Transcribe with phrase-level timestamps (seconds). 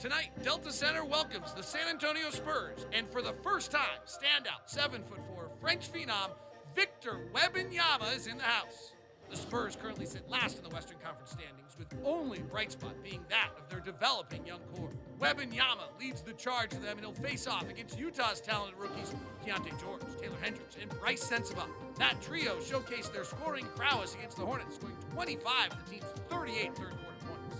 [0.00, 5.02] Tonight, Delta Center welcomes the San Antonio Spurs, and for the first time, standout seven
[5.04, 6.30] foot four French phenom
[6.74, 8.92] Victor Wembanyama is in the house.
[9.30, 13.24] The Spurs currently sit last in the Western Conference standings, with only bright spot being
[13.28, 14.90] that of their developing young core.
[15.20, 19.14] Wembanyama leads the charge for them, and he'll face off against Utah's talented rookies
[19.44, 21.68] Keyonte George, Taylor Hendricks, and Brice Sensabaugh.
[21.98, 26.76] That trio showcased their scoring prowess against the Hornets, scoring 25 of the team's 38
[26.76, 26.94] third.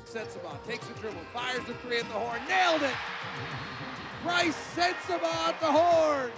[0.06, 2.94] Sensabaugh takes the dribble, fires the three at the horn, nailed it!
[4.22, 6.30] Brice Sensabaugh at the horn,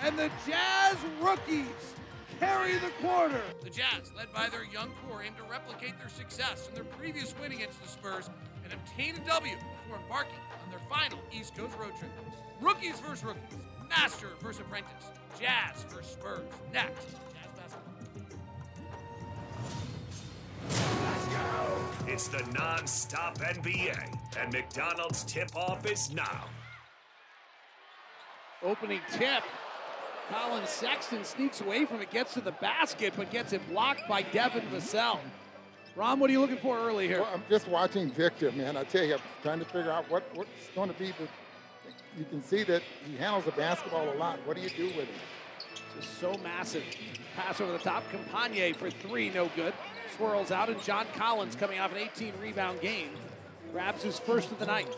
[0.00, 1.94] and the Jazz rookies
[2.40, 3.42] carry the quarter.
[3.62, 7.34] The Jazz, led by their young core, aim to replicate their success in their previous
[7.40, 8.30] win against the Spurs
[8.64, 12.10] and obtain a W before embarking on their final East Coast road trip.
[12.60, 16.40] Rookies versus rookies, Master versus Apprentice, Jazz versus Spurs.
[16.72, 17.06] Next,
[22.06, 26.44] It's the non-stop NBA, and McDonald's tip-off is now.
[28.62, 29.42] Opening tip.
[30.30, 34.22] Collin Sexton sneaks away from it, gets to the basket, but gets it blocked by
[34.22, 35.18] Devin Vassell.
[35.96, 37.20] Ron, what are you looking for early here?
[37.20, 38.76] Well, I'm just watching Victor, man.
[38.76, 41.28] I tell you, I'm trying to figure out what, what's going to be the.
[42.18, 44.38] You can see that he handles the basketball a lot.
[44.44, 45.18] What do you do with him?
[45.96, 46.84] Just so massive.
[47.36, 48.04] Pass over the top.
[48.10, 49.74] Champagnie for three, no good.
[50.16, 53.10] Swirls out, and John Collins coming off an 18 rebound game.
[53.72, 54.88] Grabs his first of the night.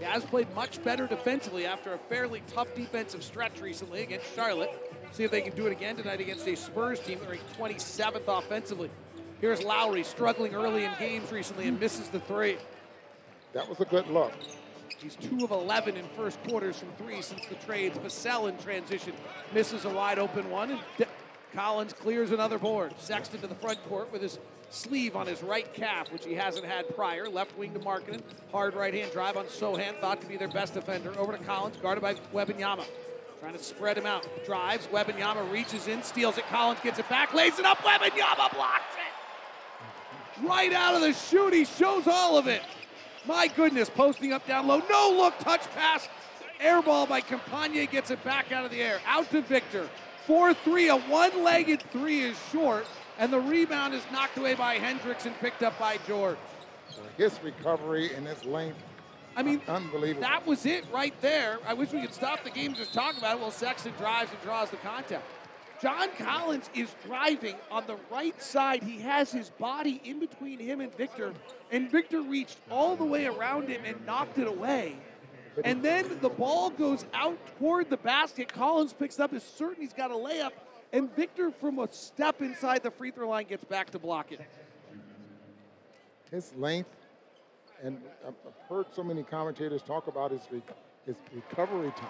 [0.00, 4.70] Jazz played much better defensively after a fairly tough defensive stretch recently against Charlotte.
[5.12, 8.22] See if they can do it again tonight against a Spurs team that ranked 27th
[8.26, 8.90] offensively.
[9.40, 12.56] Here's Lauri struggling early in games recently and misses the three.
[13.52, 14.32] That was a good look.
[14.98, 17.98] He's 2 of 11 in first quarters from three since the trades.
[17.98, 19.12] Vassell in transition
[19.54, 20.80] misses a wide open one, and
[21.54, 22.94] Collins clears another board.
[22.98, 24.38] Sexton to the front court with his
[24.70, 27.28] sleeve on his right calf, which he hasn't had prior.
[27.28, 28.22] Left wing to Markkanen.
[28.52, 31.12] Hard right hand drive on Sochan, thought to be their best defender.
[31.18, 32.84] Over to Collins, guarded by Wembanyama.
[33.40, 34.28] Trying to spread him out.
[34.44, 34.86] Drives.
[34.88, 36.46] Wembanyama reaches in, steals it.
[36.48, 37.78] Collins gets it back, lays it up.
[37.78, 40.46] Wembanyama blocks it.
[40.46, 42.62] Right out of the chute, he shows all of it.
[43.26, 44.82] My goodness, posting up down low.
[44.88, 46.08] No look, touch pass.
[46.60, 49.00] Air ball by Champagnie gets it back out of the air.
[49.06, 49.88] Out to Victor.
[50.30, 50.88] 4 3.
[50.90, 52.86] A one legged three is short,
[53.18, 56.36] and the rebound is knocked away by Hendricks and picked up by George.
[57.16, 58.78] His recovery and his length,
[59.34, 60.20] I mean, unbelievable.
[60.20, 61.58] that was it right there.
[61.66, 63.40] I wish we could stop the game and just talk about it.
[63.40, 65.24] Well, Sexton drives and draws the contact.
[65.82, 68.84] John Collins is driving on the right side.
[68.84, 71.34] He has his body in between him and Victor,
[71.72, 74.94] and Victor reached all the way around him and knocked it away.
[75.64, 78.52] And then the ball goes out toward the basket.
[78.52, 80.52] Collins picks up, is certain he's got a layup,
[80.92, 84.40] and Victor, from a step inside the free throw line, gets back to block it.
[86.30, 86.90] his length,
[87.82, 90.62] and I've I've heard so many commentators talk about his, re-
[91.06, 92.08] his recovery time.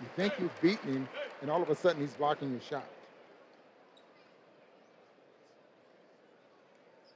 [0.00, 1.08] You think you've beaten him,
[1.40, 2.86] and all of a sudden he's blocking your shot.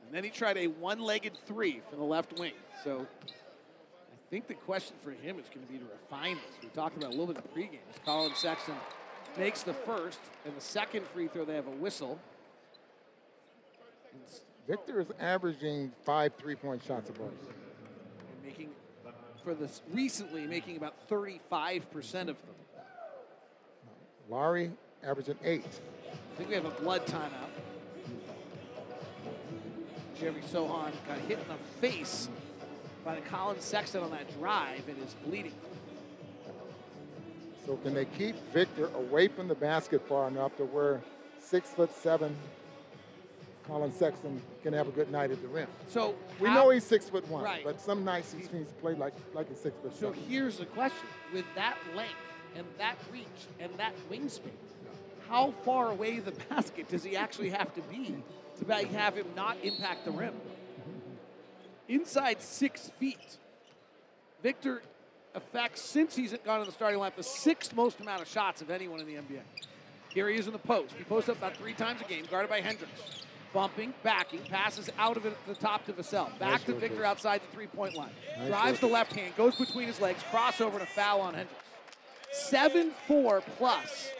[0.06, 2.52] And then he tried a one legged three from the left wing.
[2.84, 3.06] So
[4.26, 6.56] I think the question for him is going to be to refine this.
[6.60, 7.78] We talked about a little bit in the pregame.
[7.94, 8.74] As Collin Sexton
[9.38, 12.18] makes the first, and the second free throw, they have a whistle.
[14.66, 17.32] Victor is averaging five three-point shots a and
[18.44, 18.70] making,
[19.44, 21.82] for this recently, making about 35%
[22.22, 22.36] of them.
[24.28, 24.72] Lauri
[25.04, 25.64] averaging eight.
[26.12, 27.30] I think we have a blood timeout.
[30.18, 32.28] Jeremy Sohan got hit in the face
[33.06, 35.54] by the Collin Sexton on that drive and is bleeding.
[37.64, 41.00] So can they keep Victor away from the basket far enough to where
[41.40, 42.36] six foot seven
[43.66, 45.68] Collin Sexton can have a good night at the rim?
[45.88, 47.64] So We how- know he's six foot one, Right.
[47.64, 50.28] but some nights he seems to play like like a six foot So seven.
[50.28, 52.12] here's the question: With that length
[52.56, 53.26] and that reach
[53.60, 54.50] and that wingspan,
[55.28, 58.16] how far away the basket does he actually have to be
[58.58, 60.34] to have him not impact the rim?
[61.88, 63.38] Inside six feet,
[64.42, 64.82] Victor
[65.34, 68.70] affects since he's gone to the starting lineup the sixth most amount of shots of
[68.70, 69.42] anyone in the NBA.
[70.12, 70.94] Here he is in the post.
[70.96, 73.22] He posts up about three times a game, guarded by Hendricks.
[73.52, 76.30] bumping, backing, passes out of it at the top to Vassell.
[76.38, 78.10] Back Nice to Victor outside the three-point line.
[78.38, 78.80] Nice Drives work.
[78.80, 81.62] the left hand, goes between his legs, crossover and a foul on Hendricks.
[82.50, 84.10] 7-4 plus.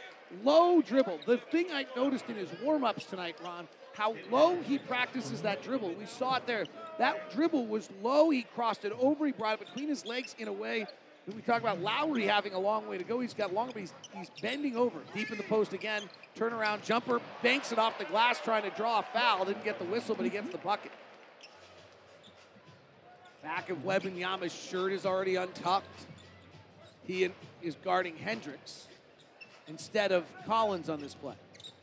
[0.42, 1.20] Low dribble.
[1.26, 5.94] The thing I noticed in his warm-ups tonight, Ron, how low he practices that dribble.
[5.94, 6.64] We saw it there.
[6.98, 8.30] That dribble was low.
[8.30, 9.26] He crossed it over.
[9.26, 10.86] He brought it between his legs in a way
[11.34, 13.18] we talk about Lauri having a long way to go.
[13.18, 16.02] He's got longer, but he's, he's bending over deep in the post again.
[16.36, 19.44] Turnaround jumper, banks it off the glass, trying to draw a foul.
[19.44, 20.92] Didn't get the whistle, but he gets the bucket.
[23.42, 26.06] Back of Wembanyama's shirt is already untucked.
[27.06, 27.28] He
[27.62, 28.86] is guarding Hendricks
[29.66, 31.34] instead of Collins on this play.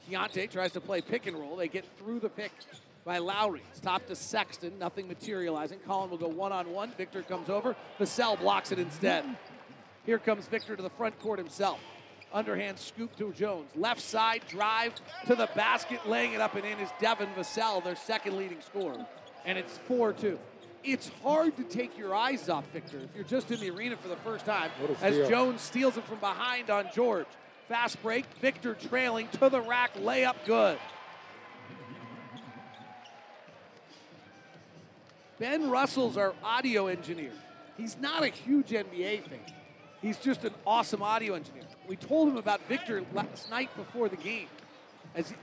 [0.09, 1.55] Keyonte tries to play pick and roll.
[1.55, 2.51] They get through the pick
[3.05, 3.61] by Lauri.
[3.71, 5.79] It's top to Sexton, nothing materializing.
[5.85, 6.91] Collin will go one on one.
[6.97, 7.75] Victor comes over.
[8.00, 9.25] Vassell blocks it instead.
[10.05, 11.79] Here comes Victor to the front court himself.
[12.33, 13.69] Underhand scoop to Jones.
[13.75, 14.94] Left side drive
[15.27, 19.05] to the basket, laying it up and in is Devin Vassell, their second leading scorer.
[19.45, 20.39] And it's 4 2.
[20.83, 24.09] It's hard to take your eyes off Victor if you're just in the arena for
[24.09, 24.69] the first time.
[25.01, 25.29] As.
[25.29, 27.27] Jones steals it from behind on George.
[27.68, 30.77] Fast break, Victor trailing to the rack, layup good.
[35.39, 37.31] Ben Russell's our audio engineer.
[37.77, 39.39] He's not a huge NBA fan.
[40.01, 41.63] He's just an awesome audio engineer.
[41.88, 44.48] We told him about Victor last night before the game.
[45.15, 45.36] As he,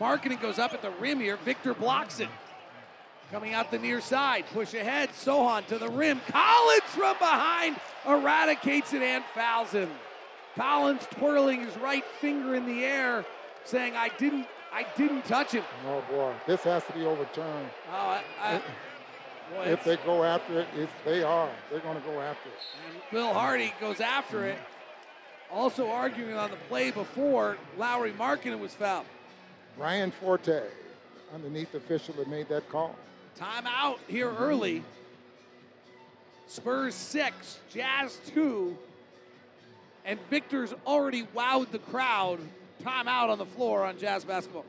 [0.00, 2.28] marketing goes up at the rim here, Victor blocks it.
[3.30, 6.20] Coming out the near side, push ahead, Sochan to the rim.
[6.28, 7.76] Collins from behind
[8.06, 9.90] eradicates it and fouls him.
[10.56, 13.24] Collins twirling his right finger in the air,
[13.64, 17.68] saying, "I didn't, I didn't touch him." Oh boy, this has to be overturned.
[17.90, 18.62] Oh, I, I,
[19.52, 20.68] boy, If they go after it,
[21.04, 21.50] they are.
[21.70, 22.54] They're going to go after it.
[22.88, 24.58] And Will Hardy goes after it.
[25.50, 29.06] Also arguing on the play before Lauri Markkanen was fouled.
[29.76, 30.62] Brian Forte,
[31.34, 32.94] underneath the official that made that call.
[33.38, 34.82] Timeout here early.
[36.46, 38.76] Spurs six, Jazz two,
[40.04, 42.38] and Victor's already wowed the crowd.
[42.82, 44.64] Timeout on the floor on Jazz basketball.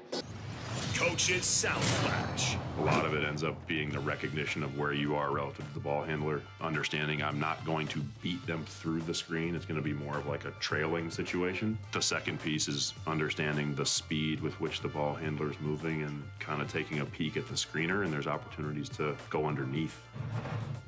[0.95, 2.55] Coach's Sound Flash.
[2.77, 5.73] A lot of it ends up being the recognition of where you are relative to
[5.73, 9.55] the ball handler, understanding I'm not going to beat them through the screen.
[9.55, 11.77] It's going to be more of like a trailing situation.
[11.93, 16.21] The second piece is understanding the speed with which the ball handler is moving and
[16.39, 19.97] kind of taking a peek at the screener, and there's opportunities to go underneath.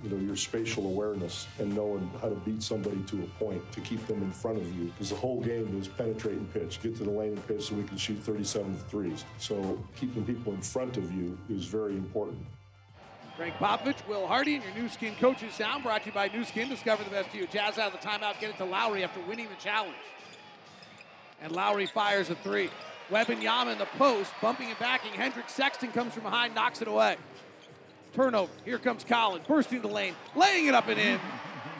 [0.03, 3.81] you know, your spatial awareness and knowing how to beat somebody to a point to
[3.81, 4.85] keep them in front of you.
[4.85, 7.75] Because the whole game is penetrate and pitch, get to the lane and pitch so
[7.75, 9.25] we can shoot 37 threes.
[9.39, 12.39] So keeping people in front of you is very important.
[13.37, 16.43] Gregg Popovich, Will Hardy, and your Nu Skin coaches sound brought to you by Nu
[16.43, 16.69] Skin.
[16.69, 17.45] Discover the best of you.
[17.45, 19.93] Jazz out of the timeout, get it to Lauri after winning the challenge.
[21.41, 22.71] And Lauri fires a three.
[23.11, 25.13] Yama in the post, bumping and backing.
[25.13, 27.15] Hendrick Sexton comes from behind, knocks it away.
[28.13, 28.51] Turnover.
[28.65, 31.19] Here comes Collins, bursting the lane, laying it up and in.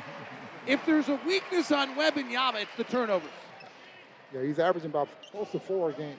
[0.68, 3.30] if there's a weakness on Yama, it's the turnovers.
[4.34, 6.18] Yeah, he's averaging about close to four a game.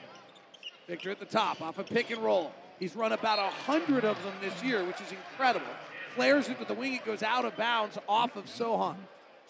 [0.88, 2.52] Victor at the top, off a pick and roll.
[2.78, 5.66] He's run about a hundred of them this year, which is incredible.
[6.14, 8.96] Flares it to the wing, it goes out of bounds off of Sochan.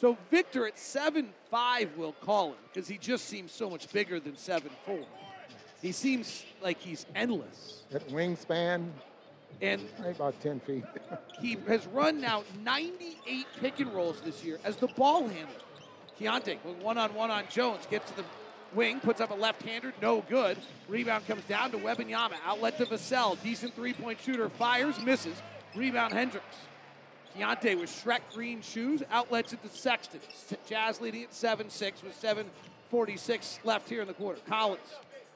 [0.00, 4.34] So Victor at 7-5 will call him because he just seems so much bigger than
[4.34, 4.62] 7-4.
[5.82, 7.82] He seems like he's endless.
[7.90, 8.90] That wingspan,
[9.60, 10.84] And ain't about 10 feet.
[11.40, 15.54] he has run now 98 pick and rolls this year as the ball handler.
[16.20, 18.25] Keyonte with one on one on Jones gets to the
[18.75, 20.58] wing, puts up a left hander, no good.
[20.88, 22.34] Rebound comes down to Wembanyama.
[22.44, 23.40] Outlet to Vassell.
[23.42, 24.48] Decent three point shooter.
[24.48, 25.37] Fires, misses.
[25.75, 26.56] Rebound Hendricks.
[27.37, 29.02] Keyonte with Shrek green shoes.
[29.10, 30.20] Outlets it to Sexton.
[30.66, 34.40] Jazz leading at 7 6 with 7.46 left here in the quarter.
[34.48, 34.80] Collins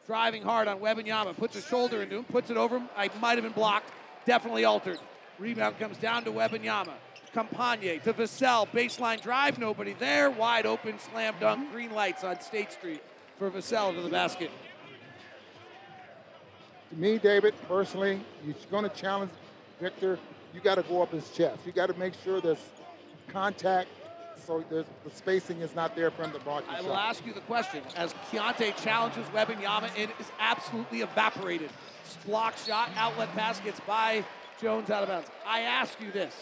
[0.06, 1.36] driving hard on Wembanyama.
[1.36, 2.24] Puts a shoulder into him.
[2.24, 2.88] Puts it over him.
[2.96, 3.92] I might have been blocked.
[4.24, 4.98] Definitely altered.
[5.38, 6.92] Rebound comes down to Wembanyama.
[7.34, 8.68] Champagnie to Vassell.
[8.68, 9.58] Baseline drive.
[9.58, 10.30] Nobody there.
[10.30, 10.98] Wide open.
[10.98, 11.70] Slam dunk.
[11.72, 13.02] Green lights on State Street
[13.50, 14.50] for Vassell to the basket.
[16.90, 19.32] to me, David, personally, you're going to challenge
[19.80, 20.18] Victor.
[20.54, 21.58] You got to go up his chest.
[21.66, 22.58] You got to make sure there's
[23.28, 23.88] contact
[24.46, 27.10] so there's, the spacing is not there for him to block I will shot.
[27.10, 27.82] ask you the question.
[27.96, 31.70] As Keyonte challenges Wembanyama, it is absolutely evaporated.
[32.26, 34.24] Block shot, outlet pass gets by
[34.60, 35.28] Jones out of bounds.
[35.46, 36.34] I ask you this.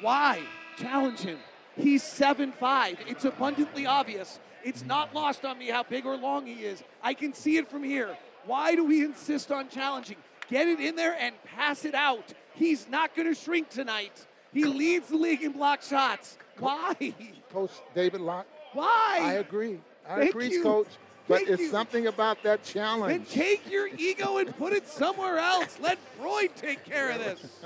[0.00, 0.42] Why
[0.78, 1.38] challenge him?
[1.76, 2.98] He's 7-5.
[3.06, 4.38] It's abundantly obvious.
[4.68, 6.82] It's not lost on me how big or long he is.
[7.02, 8.14] I can see it from here.
[8.44, 10.18] Why do we insist on challenging?
[10.50, 12.34] Get it in there and pass it out.
[12.54, 14.26] He's not going to shrink tonight.
[14.52, 16.36] He leads the league in block shots.
[16.58, 17.14] Why?
[17.50, 19.20] Coach David Locke, Why?
[19.22, 19.80] I agree.
[20.06, 20.62] I Thank agree, you.
[20.62, 20.88] Coach.
[21.28, 21.70] But Thank it's you.
[21.70, 23.10] something about that challenge.
[23.10, 25.78] Then take your ego and put it somewhere else.
[25.80, 27.60] Let Freud take care of this.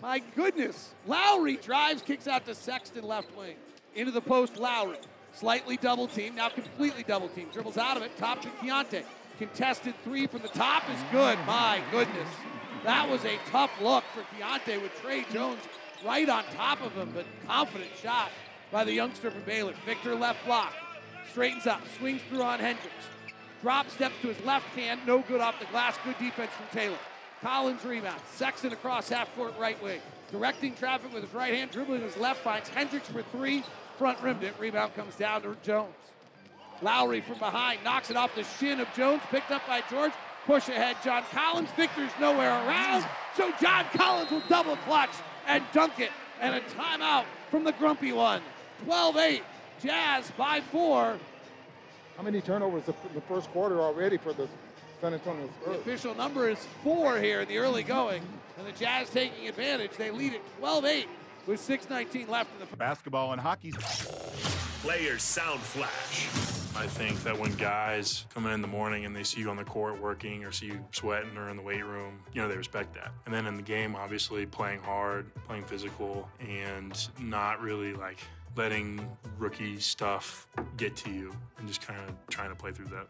[0.00, 0.94] My goodness.
[1.06, 3.56] Lauri drives, kicks out to Sexton left wing.
[3.94, 4.96] Into the post, Lauri.
[5.32, 7.48] Slightly double team, now completely double team.
[7.52, 9.04] Dribbles out of it, top to Keyonte.
[9.38, 11.38] Contested three from the top is good.
[11.46, 12.28] My goodness.
[12.84, 15.60] That was a tough look for Keyonte with Tre Jones
[16.04, 18.30] right on top of him, but confident shot
[18.70, 19.74] by the youngster from Baylor.
[19.86, 20.72] Victor left block.
[21.30, 23.06] Straightens up, swings through on Hendricks.
[23.62, 25.96] Drop steps to his left hand, no good off the glass.
[26.04, 26.98] Good defense from Taylor.
[27.42, 28.20] Collins rebound.
[28.34, 30.00] Sexton across half court right wing.
[30.30, 33.64] Directing traffic with his right hand, dribbling his left, finds Hendricks for three.
[34.00, 34.54] Front rimmed it.
[34.58, 35.92] Rebound comes down to Jones.
[36.80, 40.12] Lauri from behind knocks it off the shin of Jones, picked up by George.
[40.46, 41.68] Push ahead, John Collins.
[41.76, 43.04] Victor's nowhere around,
[43.36, 45.10] so John Collins will double clutch
[45.46, 46.08] and dunk it.
[46.40, 48.40] And a timeout from the grumpy one.
[48.86, 49.42] 12 8.
[49.82, 51.18] Jazz by four.
[52.16, 54.48] How many turnovers in the first quarter already for the
[55.02, 55.76] San Antonio The Spurs?
[55.76, 58.22] official number is four here in the early going,
[58.56, 59.90] and the Jazz taking advantage.
[59.98, 61.06] They lead it 12 8
[61.50, 63.72] with 6.19 left in the Basketball and hockey.
[64.82, 66.28] Players Sound Flash.
[66.80, 69.56] I think that when guys come in in the morning and they see you on
[69.56, 72.56] the court working or see you sweating or in the weight room, you know, they
[72.56, 73.10] respect that.
[73.26, 78.18] And then in the game, obviously playing hard, playing physical, and not really like
[78.56, 79.00] letting
[79.38, 83.06] rookie stuff get to you and just kind of trying to play through that.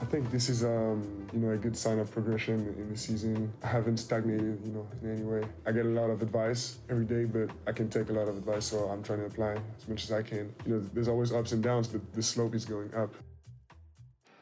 [0.00, 3.52] I think this is, um, you know, a good sign of progression in the season.
[3.62, 5.42] I haven't stagnated, you know, in any way.
[5.66, 8.36] I get a lot of advice every day, but I can take a lot of
[8.36, 10.54] advice, so I'm trying to apply as much as I can.
[10.66, 13.14] You know, there's always ups and downs, but the slope is going up.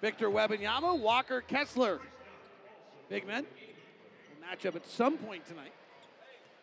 [0.00, 2.00] Victor Wembanyama, Walker Kessler.
[3.08, 3.44] Big men.
[3.44, 5.72] Will match up at some point tonight.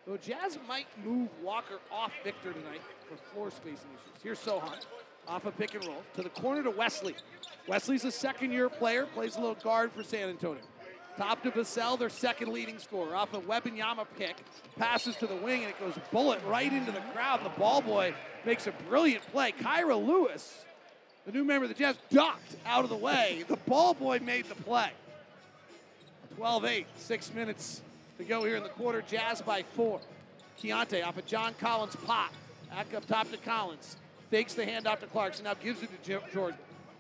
[0.07, 4.21] Though Jazz might move Walker off Victor tonight for floor spacing issues.
[4.21, 4.85] Here's Sochan
[5.27, 7.15] off a pick and roll to the corner to Wesley.
[7.67, 10.61] Wesley's a second year player, plays a little guard for San Antonio.
[11.17, 13.15] Top to Vassell, their second leading scorer.
[13.15, 14.35] Off a Wembanyama pick,
[14.77, 17.43] passes to the wing, and it goes bullet right into the crowd.
[17.43, 18.13] The ball boy
[18.45, 19.53] makes a brilliant play.
[19.53, 20.65] Kira Lewis,
[21.25, 23.43] the new member of the Jazz, ducked out of the way.
[23.47, 24.91] The ball boy made the play.
[26.35, 27.81] 12 8, six minutes
[28.17, 29.01] to go here in the quarter.
[29.01, 29.99] Jazz by four.
[30.61, 32.31] Keyonte off a John Collins pop.
[32.69, 33.97] Back up top to Collins.
[34.29, 35.45] Fakes the handoff to Clarkson.
[35.45, 36.57] Now gives it to Jordan.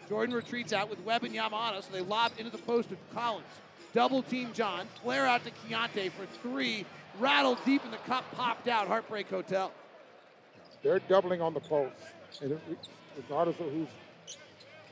[0.07, 3.47] Jordan retreats out with Wembanyama, so they lob into the post to Collins.
[3.93, 4.87] Double team John.
[5.01, 6.85] Flare out to Keyonte for three.
[7.19, 8.87] Rattled deep in the cup, popped out.
[8.87, 9.71] Heartbreak Hotel.
[10.83, 11.95] They're doubling on the post,
[12.41, 12.59] and
[13.17, 13.87] regardless of who's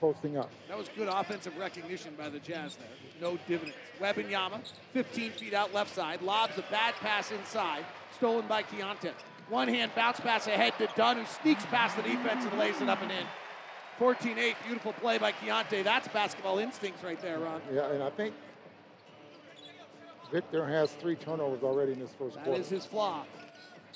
[0.04, 0.50] posting up.
[0.68, 2.90] That was good offensive recognition by the Jazz there.
[3.22, 3.78] No dividends.
[4.02, 4.60] Wembanyama,
[4.92, 7.86] 15 feet out left side, lobs a bad pass inside,
[8.18, 9.14] stolen by Keyonte.
[9.48, 12.90] One hand bounce pass ahead to Dunn, who sneaks past the defense and lays it
[12.90, 13.26] up and in.
[13.98, 15.86] 14-8, beautiful play by Keyonte.
[15.86, 17.62] That's basketball instincts right there, Ron.
[17.74, 18.34] Yeah, and I think
[20.34, 22.60] Victor has three turnovers already in this first That quarter.
[22.60, 23.24] is his flaw.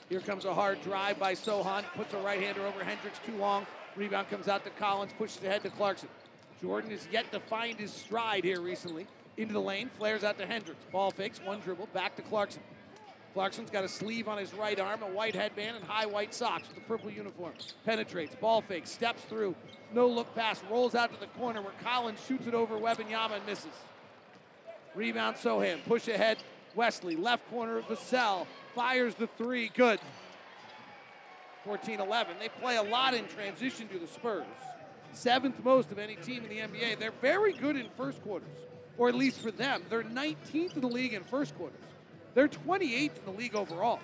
[0.08, 1.84] Here comes a hard drive by Sochan.
[1.96, 3.66] Puts a right-hander over Hendricks too long.
[3.98, 5.12] Rebound comes out to Collins.
[5.18, 6.08] Pushes ahead to Clarkson.
[6.62, 9.08] Jordan has yet to find his stride here recently.
[9.38, 9.90] Into the lane.
[9.98, 10.84] Flares out to Hendricks.
[10.92, 11.42] Ball fakes.
[11.42, 11.90] One dribble.
[11.94, 12.62] Back to Clarkson.
[13.34, 16.68] Clarkson's got a sleeve on his right arm, a white headband, and high white socks
[16.68, 17.54] with a purple uniform.
[17.86, 18.36] Penetrates.
[18.36, 18.90] Ball fakes.
[18.90, 19.56] Steps through.
[19.94, 20.62] No look pass.
[20.70, 23.74] Rolls out to the corner where Collins shoots it over Wembanyama and misses.
[24.96, 25.84] Rebound Sochan.
[25.86, 26.38] Push ahead.
[26.76, 27.16] Wesley.
[27.16, 27.78] Left corner.
[27.78, 28.48] Of Vassell.
[28.74, 29.70] Fires the three.
[29.70, 30.00] Good.
[31.68, 32.36] 14 11.
[32.40, 34.46] They play a lot in transition to the Spurs.
[35.12, 36.98] Seventh most of any team in the NBA.
[36.98, 38.48] They're very good in first quarters,
[38.98, 39.84] or at least for them.
[39.90, 41.80] They're 19th in the league in first quarters.
[42.36, 44.00] They're 28th in the league overall.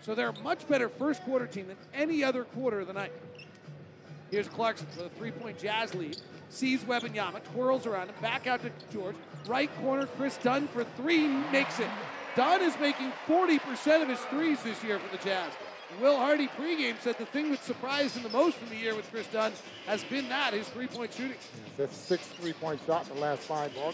[0.00, 3.12] So they're a much better first quarter team than any other quarter of the night.
[4.30, 6.16] Here's Clarkson for the three-point Jazz lead.
[6.48, 9.16] Sees Wembanyama, twirls around him, back out to George.
[9.46, 11.88] Right corner, Kris Dunn for three, makes it.
[12.36, 15.52] Dunn is making 40% of his threes this year for the Jazz.
[16.00, 19.10] Will Hardy pregame said the thing that surprised him the most in the year with
[19.10, 19.52] Kris Dunn
[19.86, 21.36] has been that, his three-point shooting.
[21.76, 23.92] That's six three-point shots in the last five ball.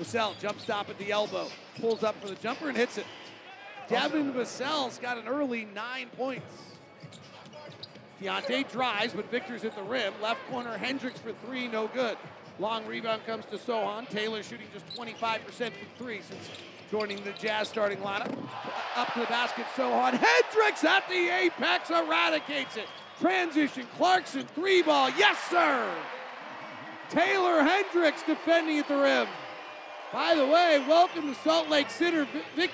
[0.00, 1.48] Vassell, jump stop at the elbow,
[1.80, 3.06] pulls up for the jumper and hits it.
[3.88, 6.44] Devin Vassell's got an early nine points.
[8.20, 10.12] Keyonte drives, but Victor's at the rim.
[10.22, 12.16] Left corner, Hendricks for three, no good.
[12.58, 14.08] Long rebound comes to Sochan.
[14.08, 16.48] Taylor shooting just 25% from three since
[16.90, 18.32] joining the Jazz starting lineup.
[18.94, 20.12] Up to the basket, so Sochan.
[20.12, 22.86] Hendricks at the apex, eradicates it.
[23.20, 25.90] Transition, Clarkson, three ball, yes sir!
[27.08, 29.26] Taylor Hendricks defending at the rim.
[30.12, 32.70] By the way, welcome to Salt Lake City, Vic,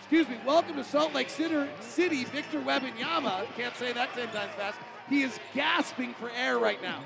[0.00, 3.46] excuse me, welcome to Salt Lake City, City Victor Wembanyama.
[3.56, 4.78] Can't say that 10 times fast.
[5.08, 7.02] He is gasping for air right now.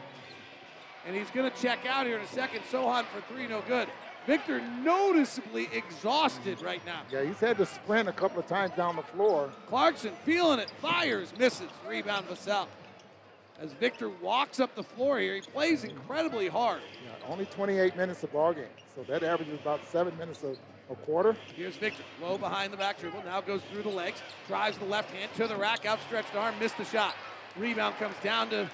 [1.07, 2.63] And he's going to check out here in a second.
[2.71, 3.89] Sochan for three, no good.
[4.27, 7.03] Victor noticeably exhausted right now.
[7.11, 9.51] Yeah, he's had to sprint a couple of times down the floor.
[9.69, 11.69] Clarkson feeling it, fires, misses.
[11.87, 12.67] Rebound Vassell.
[13.61, 16.81] As Victor walks up the floor here, he plays incredibly hard.
[17.05, 18.65] Yeah, only 28 minutes of ball game,
[18.97, 20.57] so that averages about seven minutes a,
[20.93, 21.37] a quarter.
[21.55, 25.11] Here's Victor, low behind the back dribble, now goes through the legs, drives the left
[25.13, 27.15] hand to the rack, outstretched arm, missed the shot.
[27.57, 28.69] Rebound comes down to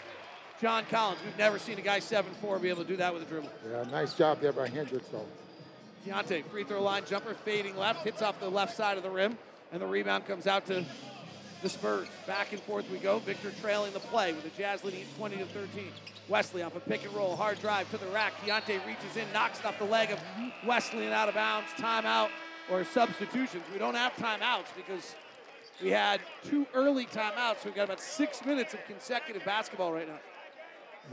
[0.60, 1.20] John Collins.
[1.24, 3.48] We've never seen a guy 7'4 be able to do that with a dribble.
[3.70, 5.24] Yeah, nice job there by Hendricks, though.
[6.06, 9.38] Keyonte, free throw line jumper, fading left, hits off the left side of the rim,
[9.72, 10.84] and the rebound comes out to
[11.62, 12.08] the Spurs.
[12.26, 13.18] Back and forth we go.
[13.18, 15.88] Victor trailing the play with the Jazz leading 20 to 13.
[16.28, 18.34] Wesley off a pick and roll, hard drive to the rack.
[18.44, 20.20] Keyonte reaches in, knocks it off the leg of
[20.66, 21.68] Wesley and out of bounds.
[21.78, 22.28] Timeout
[22.70, 23.64] or substitutions.
[23.72, 25.14] We don't have timeouts because
[25.82, 27.56] we had two early timeouts.
[27.56, 30.18] So we've got about six minutes of consecutive basketball right now.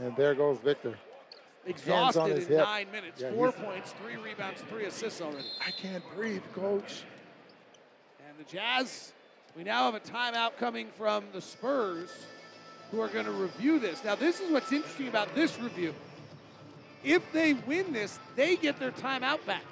[0.00, 0.94] And there goes Victor.
[1.66, 2.58] Exhausted in hip.
[2.58, 3.20] nine minutes.
[3.20, 5.44] Yeah, Four points, three rebounds, three assists already.
[5.66, 7.02] I can't breathe, coach.
[8.26, 9.12] And the Jazz,
[9.56, 12.10] we now have a timeout coming from the Spurs
[12.90, 14.02] who are going to review this.
[14.02, 15.94] Now, this is what's interesting about this review.
[17.04, 19.64] If they win this, they get their timeout back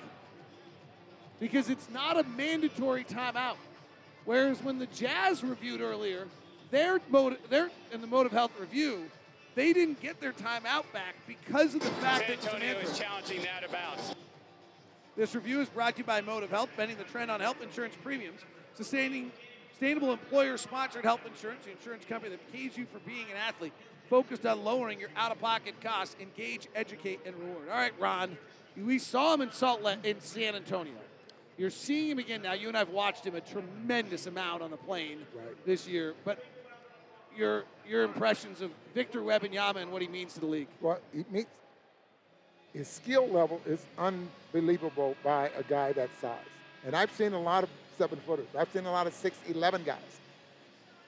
[1.41, 3.57] because it's not a mandatory timeout.
[4.25, 6.27] Whereas when the Jazz reviewed earlier,
[6.71, 9.05] their mode, their in the mode of health review,
[9.57, 12.93] they didn't get their timeout back because of the fact that it was Antonio mandatory.
[12.93, 13.99] is challenging that about.
[15.17, 17.63] This review is brought to you by Mode of Health, bending the trend on health
[17.63, 18.43] insurance premiums,
[18.75, 19.33] sustaining
[19.71, 23.73] sustainable employer-sponsored health insurance, the insurance company that pays you for being an athlete,
[24.09, 26.17] focused on lowering your out-of-pocket costs.
[26.21, 27.69] Engage, educate, and reward.
[27.71, 28.37] All right, Ron,
[28.77, 30.95] we saw him in Salt Lake, in San Antonio.
[31.57, 32.53] You're seeing him again now.
[32.53, 35.21] You and I've watched him a tremendous amount on the plane
[35.65, 36.45] this year, but
[37.37, 40.69] your your impressions of Victor Wembanyama and what he means to the league.
[40.81, 41.51] Well, he meets
[42.73, 46.39] his skill level is unbelievable by a guy that size.
[46.85, 48.49] And I've seen a lot of seven footers.
[48.57, 50.21] I've seen a lot of six eleven guys.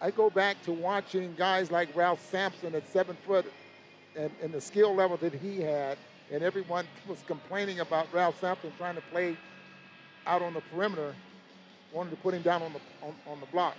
[0.01, 3.45] I go back to watching guys like Ralph Sampson at seven foot
[4.17, 5.99] and, and the skill level that he had,
[6.31, 9.37] and everyone was complaining about Ralph Sampson trying to play
[10.27, 11.15] out on the perimeter,
[11.93, 13.77] wanted to put him down on the on, on the block.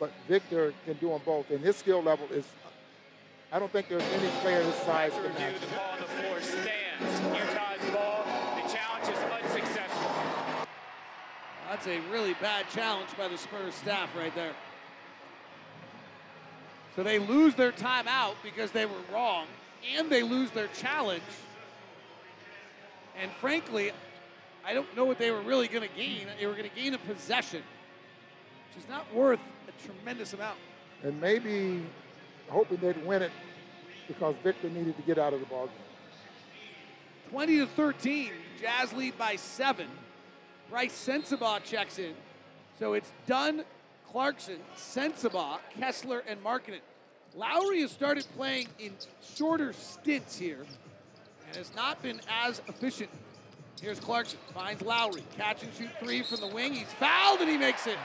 [0.00, 2.44] But Victor can do them both, and his skill level is
[3.52, 5.60] I don't think there's any player his size can Review, match.
[5.60, 7.20] the ball on the floor stands.
[7.20, 8.24] Utah's ball.
[8.56, 10.10] The challenge is unsuccessful.
[11.68, 14.52] That's a really bad challenge by the Spurs staff right there.
[16.96, 19.46] So they lose their timeout because they were wrong,
[19.96, 21.22] and they lose their challenge.
[23.20, 23.92] And frankly,
[24.64, 26.26] I don't know what they were really going to gain.
[26.38, 27.62] They were going to gain a possession,
[28.70, 30.58] which is not worth a tremendous amount.
[31.02, 31.82] and maybe
[32.48, 33.32] hoping they'd win it
[34.08, 35.76] because Victor needed to get out of the ball game.
[37.30, 38.30] 20 to 13,
[38.60, 39.86] Jazz lead by seven.
[40.68, 42.14] Brice Sensabaugh checks in.
[42.78, 43.64] So it's Dunn,
[44.10, 46.80] Clarkson, Sensabaugh, Kessler, and Markkanen.
[47.36, 48.92] Lauri has started playing in
[49.36, 50.66] shorter stints here
[51.46, 53.10] and has not been as efficient.
[53.80, 56.74] Here's Clarkson, finds Lauri, catch and shoot three from the wing.
[56.74, 57.96] He's fouled and he makes it.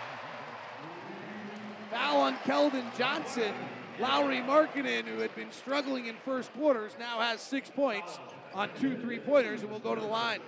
[1.92, 3.54] Foul on Keldon Johnson.
[4.00, 8.20] Lauri Markkanen, who had been struggling in first quarters, now has six points
[8.54, 10.40] on two three-pointers and will go to the line.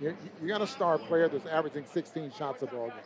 [0.00, 2.96] You, you got a star player that's averaging 16 shots a ball game.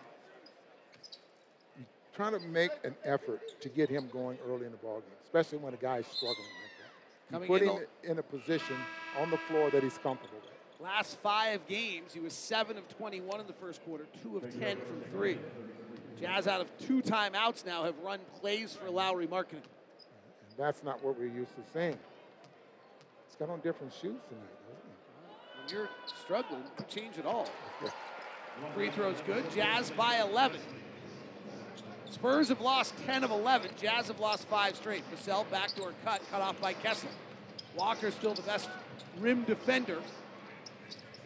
[1.76, 5.16] You're trying to make an effort to get him going early in the ball game,
[5.24, 7.32] especially when a guy's struggling like that.
[7.32, 8.76] Coming you put in him in a position
[9.18, 10.50] on the floor that he's comfortable with.
[10.80, 14.76] Last five games, he was 7 of 21 in the first quarter, 2 of 10
[14.76, 15.38] from 3.
[16.20, 19.52] Jazz out of two timeouts now have run plays for Lauri Markkanen.
[19.52, 21.98] And that's not what we're used to seeing.
[23.26, 25.88] He's got on different shoes tonight, doesn't When you're
[26.22, 27.48] struggling, change it all.
[28.74, 29.50] Free throws good.
[29.50, 30.60] Jazz by 11.
[32.10, 33.72] Spurs have lost 10 of 11.
[33.80, 35.02] Jazz have lost five straight.
[35.10, 37.10] Vassell backdoor cut, cut off by Kessler.
[37.76, 38.68] Walker still the best
[39.18, 39.98] rim defender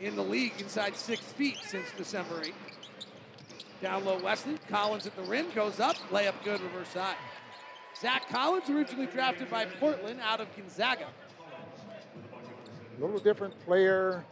[0.01, 2.78] in the league inside six feet since December 8th.
[3.81, 4.59] Down low Wesley.
[4.69, 7.17] Collins at the rim, goes up, layup good, reverse side.
[8.01, 11.07] Zach Collins, originally drafted by Portland out of Gonzaga.
[12.97, 14.25] A little different player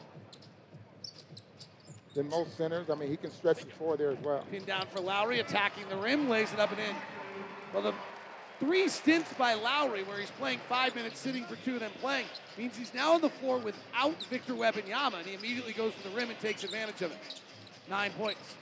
[2.14, 2.90] than most centers.
[2.90, 4.44] I mean, he can stretch the floor there as well.
[4.50, 6.96] Pin down for Lauri, attacking the rim, lays it up and in.
[7.72, 7.94] Well, the
[8.58, 12.26] three stints by Lauri, where he's playing five minutes, sitting for two, and then playing,
[12.58, 16.14] means he's now on the floor without Victor Wembanyama, and he immediately goes to the
[16.16, 17.40] rim and takes advantage of it.
[17.88, 18.56] Nine points.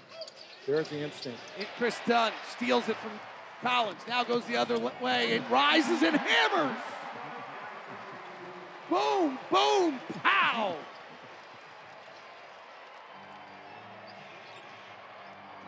[0.66, 1.38] There's the instinct.
[1.58, 3.12] And Kris Dunn steals it from
[3.60, 4.00] Collins.
[4.08, 6.76] Now goes the other way and rises and hammers.
[8.88, 10.76] Boom, boom, pow.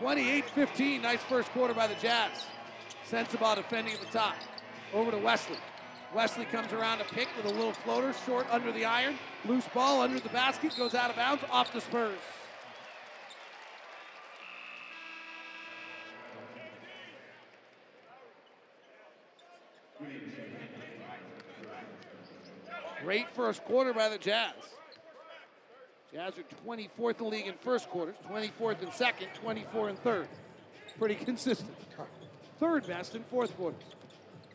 [0.01, 2.45] 28-15, nice first quarter by the Jazz.
[3.11, 4.35] Sensabaugh defending at the top.
[4.93, 5.57] Over to Wesley.
[6.15, 9.19] Wesley comes around to pick with a little floater, short under the iron.
[9.47, 12.19] Loose ball under the basket, goes out of bounds, off the Spurs.
[23.07, 24.53] Great first quarter by the Jazz.
[26.12, 30.27] Jazz are 24th in the league in first quarters, 24th in second, 24 in third.
[30.99, 31.71] Pretty consistent.
[32.59, 33.81] Third best in fourth quarters.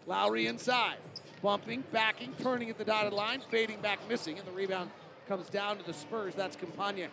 [0.05, 0.97] Lauri inside,
[1.41, 4.91] bumping, backing, turning at the dotted line, fading back, missing, and the rebound
[5.29, 6.35] comes down to the Spurs.
[6.35, 7.07] That's Champagnie.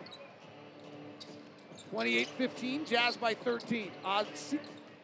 [1.93, 3.91] 28-15, Jazz by 13.
[4.03, 4.55] Oz-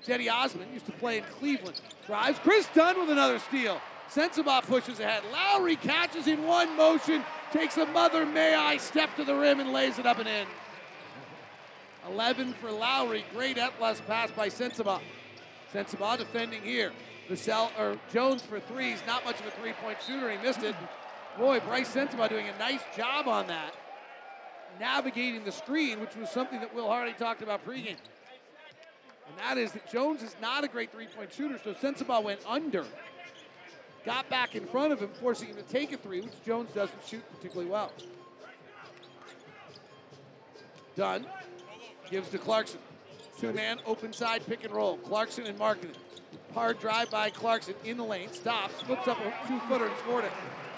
[0.06, 1.80] Cedi Osman used to play in Cleveland.
[2.06, 3.80] Drives, Kris Dunn with another steal.
[4.13, 5.24] Sensabaugh pushes ahead.
[5.32, 9.72] Lauri catches in one motion, takes a mother may I step to the rim and
[9.72, 10.48] lays it up and in.
[12.10, 13.26] 11 for Lauri.
[13.34, 15.02] Great Etlas pass by Sensabaugh.
[15.74, 16.91] Sensabaugh defending here.
[17.30, 19.00] Vassell or Jones for threes.
[19.08, 20.30] Not much of a three-point shooter.
[20.30, 20.76] He missed it.
[21.38, 23.74] Boy, Brice Sensabaugh doing a nice job on that.
[24.80, 27.98] Navigating the screen, which was something that Will Hardy talked about pregame.
[29.28, 32.86] And that is that Jones is not a great three-point shooter, so Sensabaugh went under
[34.06, 37.06] got back in front of him, forcing him to take a three, which Jones doesn't
[37.08, 37.91] shoot particularly well.
[40.96, 41.26] Dunn
[42.10, 42.80] gives to Clarkson.
[43.39, 44.98] Two man open side pick and roll.
[44.98, 45.96] Clarkson and Markkanen.
[46.54, 50.24] Hard drive by Clarkson in the lane, stops, flips up a two footer and scored
[50.24, 50.32] it.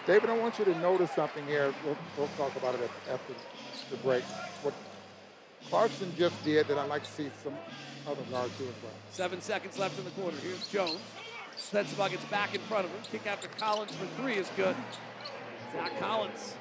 [0.08, 1.72] David, I want you to notice something here.
[1.86, 3.34] We'll, we'll talk about it after
[3.92, 4.24] the break.
[4.63, 4.74] What
[5.70, 7.54] Clarkson just did that I'd like to see some
[8.08, 8.94] other guards do as well.
[9.12, 10.38] Seven seconds left in the quarter.
[10.38, 10.98] Here's Jones.
[11.58, 13.02] Sensabaugh gets back in front of him.
[13.12, 14.76] Kick out to Collins for three is good.
[15.74, 16.56] Zach Collins.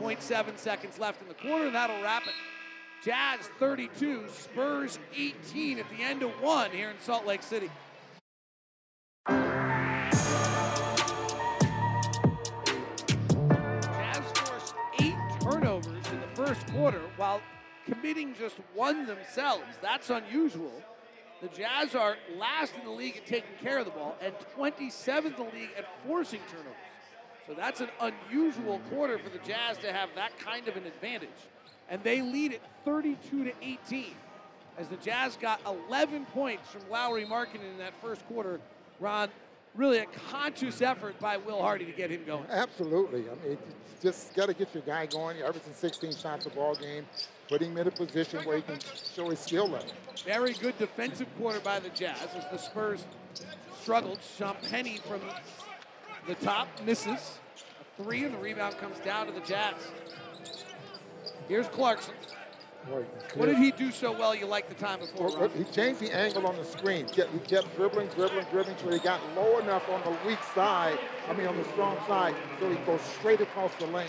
[0.00, 2.34] 0.7 seconds left in the quarter, and that'll wrap it.
[3.04, 7.70] Jazz 32, Spurs 18 at the end of one here in Salt Lake City.
[9.26, 9.44] Jazz
[14.34, 17.40] forced eight turnovers in the first quarter while
[17.86, 19.64] committing just one themselves.
[19.80, 20.72] That's unusual.
[21.40, 25.26] The Jazz are last in the league at taking care of the ball and 27th
[25.26, 26.74] in the league at forcing turnovers.
[27.46, 31.28] So that's an unusual quarter for the Jazz to have that kind of an advantage.
[31.88, 34.06] And they lead it 32 to 18
[34.78, 38.60] as the Jazz got 11 points from Lauri Markkanen in that first quarter.
[39.00, 39.30] Ron,
[39.74, 42.44] really a conscious effort by Will Hardy to get him going.
[42.50, 43.24] Absolutely.
[43.30, 43.58] I mean,
[44.02, 45.38] just got to get your guy going.
[45.38, 47.06] You're 16 shots a ball game.
[47.48, 48.78] putting him in a position where he can
[49.14, 49.90] show his skill level.
[50.24, 53.04] Very good defensive quarter by the Jazz as the Spurs
[53.80, 54.18] struggled.
[54.70, 55.20] Penny from
[56.26, 57.38] the top misses.
[57.98, 59.74] A three, and the rebound comes down to the Jazz.
[61.48, 62.14] Here's Clarkson.
[63.34, 66.14] What did he do so well you like the time before, Well, He changed the
[66.14, 67.06] angle on the screen.
[67.06, 71.34] He kept dribbling, dribbling, dribbling until he got low enough on the weak side, I
[71.34, 74.08] mean on the strong side, so he goes straight across the lane.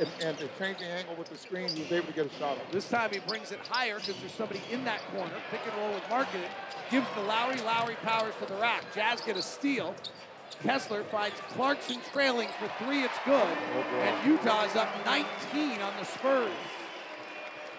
[0.00, 2.34] And, and to change the angle with the screen, he was able to get a
[2.38, 2.70] shot off.
[2.70, 5.32] This time he brings it higher because there's somebody in that corner.
[5.50, 6.48] Pick and roll with Markkanen.
[6.90, 7.56] Gives the Lauri.
[7.62, 8.84] Lauri powers to the rack.
[8.94, 9.96] Jazz get a steal.
[10.62, 13.02] Kessler finds Clarkson trailing for three.
[13.02, 13.42] It's good.
[13.42, 16.52] Oh, and Utah is up 19 on the Spurs.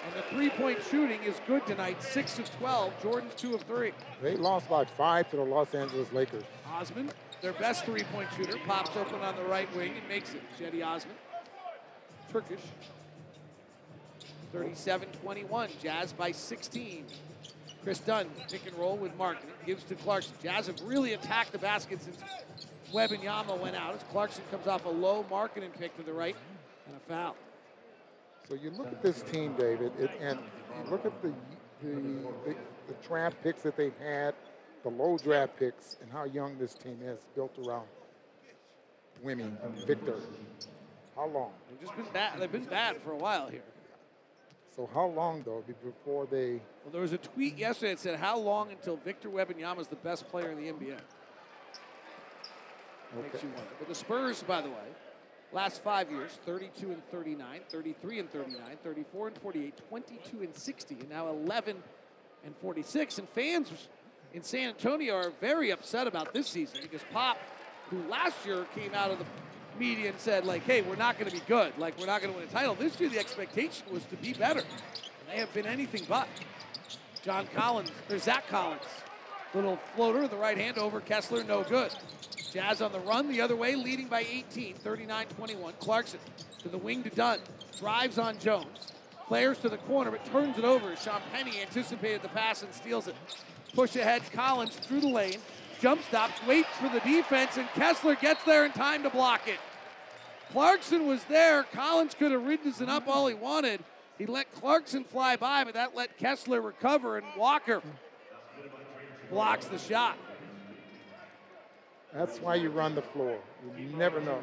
[0.10, 2.02] And the three-point shooting is good tonight.
[2.02, 3.02] Six of 12.
[3.04, 3.92] Jordan's two of three.
[4.24, 6.44] They lost by five to the Los Angeles Lakers.
[6.68, 10.42] Osman, their best three-point shooter, pops open on the right wing and makes it.
[10.60, 11.14] Cedi Osman.
[12.32, 12.62] Turkish.
[14.52, 15.80] 37-21.
[15.80, 17.06] Jazz by 16.
[17.84, 19.48] Kris Dunn, pick and roll with Markin.
[19.64, 20.34] Gives to Clarkson.
[20.42, 22.18] Jazz have really attacked the basket since
[22.92, 23.94] Wembanyama went out.
[23.94, 26.36] As Clarkson comes off a low marketing pick to the right
[26.88, 27.36] and a foul.
[28.50, 31.32] So you look at this team, David, it, and you look at the,
[31.84, 31.96] the,
[32.46, 32.56] the,
[32.88, 34.34] the draft picks that they've had,
[34.82, 37.86] the low draft picks, and how young this team is built around
[39.22, 40.16] women Victor.
[41.16, 41.52] How long?
[41.70, 42.40] They've just been bad.
[42.40, 43.62] They've been bad for a while here.
[44.76, 46.62] So how long though before they?
[46.84, 49.98] Well, there was a tweet yesterday that said, "How long until Victor Wembanyama is the
[49.98, 50.98] best player in the NBA?"
[53.22, 53.72] Makes you wonder.
[53.80, 54.76] But the Spurs, by the way,
[55.52, 60.96] last five years, 32 and 39, 33 and 39, 34 and 48, 22 and 60,
[61.00, 61.78] and now 11
[62.46, 63.18] and 46.
[63.20, 63.72] And fans
[64.34, 67.38] in San Antonio are very upset about this season because Pop,
[67.90, 69.26] who last year came out of the
[69.80, 71.76] media and said, like, hey, we're not going to be good.
[71.78, 72.76] Like, we're not going to win a title.
[72.76, 74.60] This year, the expectation was to be better.
[74.60, 76.28] And they have been anything but.
[77.24, 78.82] John Collins, or Zach Collins,
[79.54, 81.92] little floater, the right hand over Kessler, no good.
[82.52, 85.74] Jazz on the run the other way, leading by 18, 39 21.
[85.80, 86.20] Clarkson
[86.60, 87.40] to the wing to Dunn.
[87.80, 88.94] Drives on Jones.
[89.28, 90.96] Flares to the corner, but turns it over.
[90.96, 93.16] Sean Penny anticipated the pass and steals it.
[93.74, 95.38] Push ahead, Collins through the lane.
[95.80, 99.60] Jump stops, waits for the defense, and Kessler gets there in time to block it.
[100.52, 101.64] Clarkson was there.
[101.64, 103.84] Collins could have ridden up all he wanted.
[104.18, 107.82] He let Clarkson fly by, but that let Kessler recover, and Walker
[109.30, 110.18] blocks the shot.
[112.14, 113.38] That's why you run the floor.
[113.78, 114.42] You never know.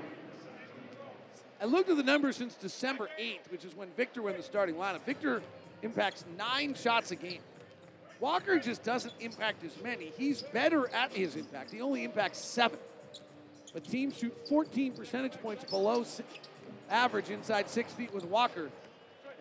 [1.60, 4.46] I looked at the numbers since December 8th, which is when Victor went in the
[4.46, 5.04] starting lineup.
[5.04, 5.42] Victor
[5.82, 7.40] impacts nine shots a game.
[8.20, 10.12] Walker just doesn't impact as many.
[10.16, 11.70] He's better at his impact.
[11.70, 12.78] He only impacts seven.
[13.72, 16.04] But teams shoot 14 percentage points below
[16.88, 18.70] average inside six feet with Walker.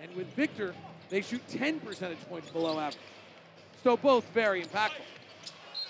[0.02, 0.74] And with Victor,
[1.10, 2.98] they shoot 10 percentage points below average.
[3.84, 5.04] So both very impactful.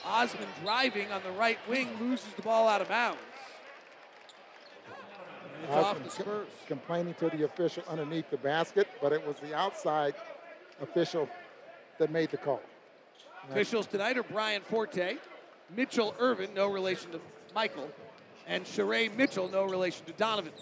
[0.05, 3.19] Osman driving on the right wing loses the ball out of bounds.
[5.63, 6.47] It's off the Spurs.
[6.67, 10.13] complaining to the official underneath the basket, but it was the outside
[10.81, 11.27] official
[11.97, 12.61] that made the call.
[13.49, 15.17] Officials tonight are Brian Forte,
[15.75, 17.21] Mitchell Irvin, no relation to
[17.53, 17.89] Michael,
[18.47, 20.53] and Sheree Mitchell, no relation to Donovan.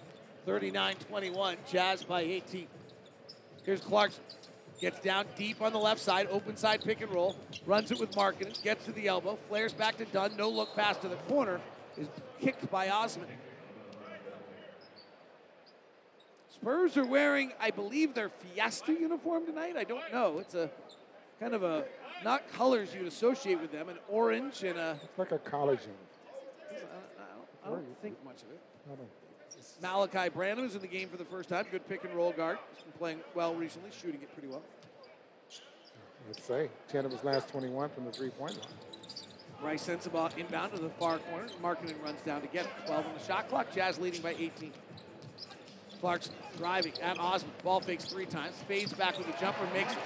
[0.46, 2.68] 39 21, Jazz by 18.
[3.64, 4.24] Here's Clarkson.
[4.84, 8.12] Gets down deep on the left side, open side pick and roll, runs it with
[8.12, 11.62] Markkanen, gets to the elbow, flares back to Dunn, no look pass to the corner,
[11.98, 12.10] is
[12.42, 13.30] kicked by Osman.
[16.50, 19.78] Spurs are wearing, I believe, their Fiesta uniform tonight.
[19.78, 20.40] I don't know.
[20.40, 20.70] It's a
[21.40, 21.86] kind of a
[22.22, 25.00] not colors you'd associate with them, an orange and a.
[25.02, 25.80] It's like a college.
[26.70, 26.86] I don't,
[27.66, 28.60] I don't think much of it.
[29.82, 31.66] Malaki Branham is in the game for the first time.
[31.72, 32.58] Good pick and roll guard.
[32.74, 34.62] He's been playing well recently, shooting it pretty well.
[36.28, 38.74] Let's say 10 of his last 21 from the three-point line.
[39.62, 41.48] Brice Sensabaugh inbound to the far corner.
[41.62, 42.72] Markkanen runs down to get it.
[42.86, 43.74] 12 on the shot clock.
[43.74, 44.72] Jazz leading by 18.
[46.02, 47.52] Clarkson driving at Osman.
[47.64, 48.56] Ball fakes three times.
[48.68, 49.66] Fades back with a jumper.
[49.74, 50.00] Makes it.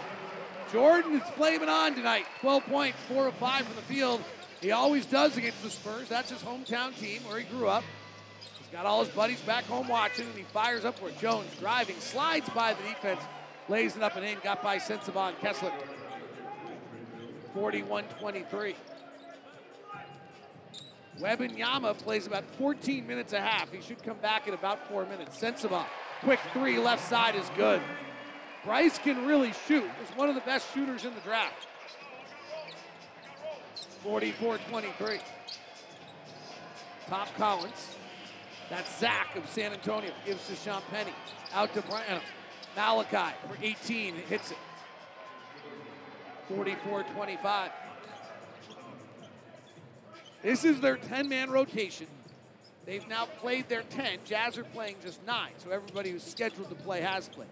[0.71, 2.25] Jordan is flaming on tonight.
[2.41, 4.21] 12 points, 4 of 5 from the field.
[4.62, 6.08] He always does against the Spurs.
[6.08, 7.84] That's his hometown team where he grew up.
[8.67, 11.10] He's got all his buddies back home watching, and he fires up for.
[11.21, 13.21] Jones driving, slides by the defense,
[13.69, 14.38] lays it up and in.
[14.43, 15.71] Got by Sensabaugh and Kessler.
[17.56, 18.75] 41-23.
[21.21, 23.71] Wembanyama plays about 14 minutes a half.
[23.71, 25.39] He should come back in about four minutes.
[25.39, 25.86] Sensabaugh,
[26.21, 27.82] quick three, left side is good.
[28.65, 29.89] Brice can really shoot.
[29.99, 31.67] He's one of the best shooters in the draft.
[34.03, 35.21] 44-23.
[37.08, 37.95] Top Collins.
[38.69, 40.12] That's Zach of San Antonio.
[40.25, 41.13] Gives to Sean Penny.
[41.53, 42.06] Out to Brian.
[42.13, 42.19] Uh,
[42.77, 44.15] Malaki for 18.
[44.15, 44.58] Hits it.
[46.51, 47.69] 44-25.
[50.43, 52.08] This is their 10-man rotation.
[52.86, 54.19] They've now played their 10.
[54.23, 57.49] Jazz are playing just nine, so everybody who's scheduled to play has played.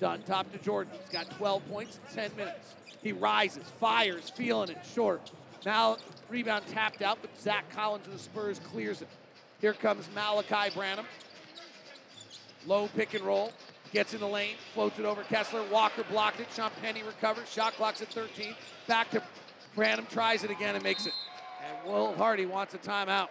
[0.00, 0.92] Done top to Jordan.
[1.00, 2.74] He's got 12 points, in 10 minutes.
[3.02, 5.32] He rises, fires, feeling it, short.
[5.66, 5.98] Now
[6.30, 9.08] rebound tapped out, but Zach Collins of the Spurs clears it.
[9.60, 11.06] Here comes Malaki Branham.
[12.66, 13.52] Low pick and roll.
[13.92, 15.62] Gets in the lane, floats it over Kessler.
[15.72, 16.46] Walker blocked it.
[16.54, 17.50] Sean Penny recovers.
[17.50, 18.54] Shot clock's at 13.
[18.86, 19.22] Back to
[19.74, 21.12] Branham, tries it again and makes it.
[21.66, 23.28] And Will Hardy wants a timeout.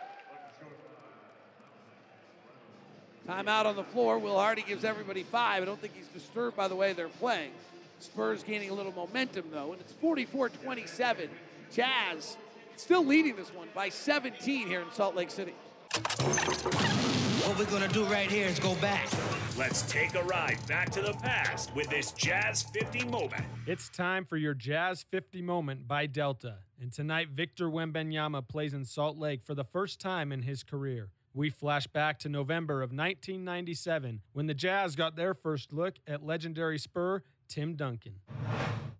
[3.27, 4.17] Timeout on the floor.
[4.17, 5.61] Will Hardy gives everybody five.
[5.61, 7.51] I don't think he's disturbed by the way they're playing.
[7.99, 11.29] Spurs gaining a little momentum, though, and it's 44 27.
[11.71, 12.37] Jazz
[12.77, 15.53] still leading this one by 17 here in Salt Lake City.
[15.97, 19.09] What we're gonna do right here is go back.
[19.57, 23.43] Let's take a ride back to the past with this Jazz 50 moment.
[23.65, 26.57] It's time for your Jazz 50 moment by Delta.
[26.79, 31.09] And tonight, Victor Wembanyama plays in Salt Lake for the first time in his career.
[31.33, 36.23] We flash back to November of 1997 when the Jazz got their first look at
[36.23, 38.13] legendary Spur Tim Duncan.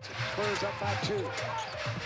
[0.02, 1.24] Spurs up by two.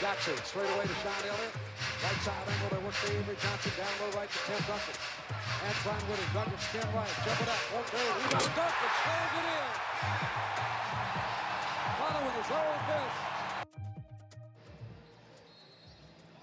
[0.02, 1.54] Jackson straight away to Sean Elliott.
[2.02, 3.72] Right side angle, they work to Avery Johnson.
[3.78, 4.98] Down low right to Tim Duncan.
[5.62, 6.34] Antoine with it.
[6.34, 7.14] Duncan skin right.
[7.22, 7.62] Jump it up.
[7.74, 8.02] Won't go.
[8.02, 8.52] Rebound.
[8.58, 9.92] Duncan slams it in.
[12.42, 13.68] His own miss.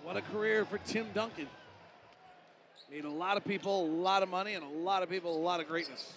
[0.05, 1.49] What a career for Tim Duncan.
[2.90, 5.42] Made a lot of people a lot of money and a lot of people a
[5.42, 6.12] lot of greatness.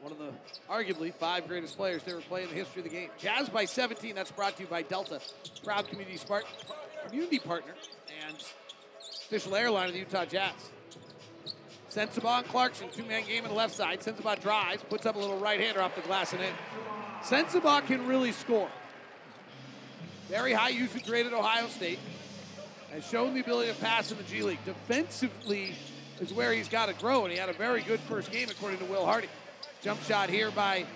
[0.00, 0.30] One of the
[0.70, 3.10] arguably five greatest players to ever play in the history of the game.
[3.18, 4.14] Jazz by 17.
[4.14, 5.20] That's brought to you by Delta,
[5.62, 6.44] proud community, smart,
[7.06, 7.74] community partner
[8.26, 8.36] and
[9.26, 10.70] official airline of the Utah Jazz.
[11.90, 14.00] Sensabaugh and Clarkson, two-man game on the left side.
[14.00, 16.52] Sensabaugh drives, puts up a little right-hander off the glass and in.
[17.22, 18.70] Sensabaugh can really score.
[20.28, 21.98] Very high usage rate at Ohio State.
[22.92, 24.64] has shown the ability to pass in the G League.
[24.64, 25.74] Defensively
[26.20, 28.78] is where he's got to grow, and he had a very good first game according
[28.78, 29.28] to Will Hardy.
[29.82, 30.86] Jump shot here by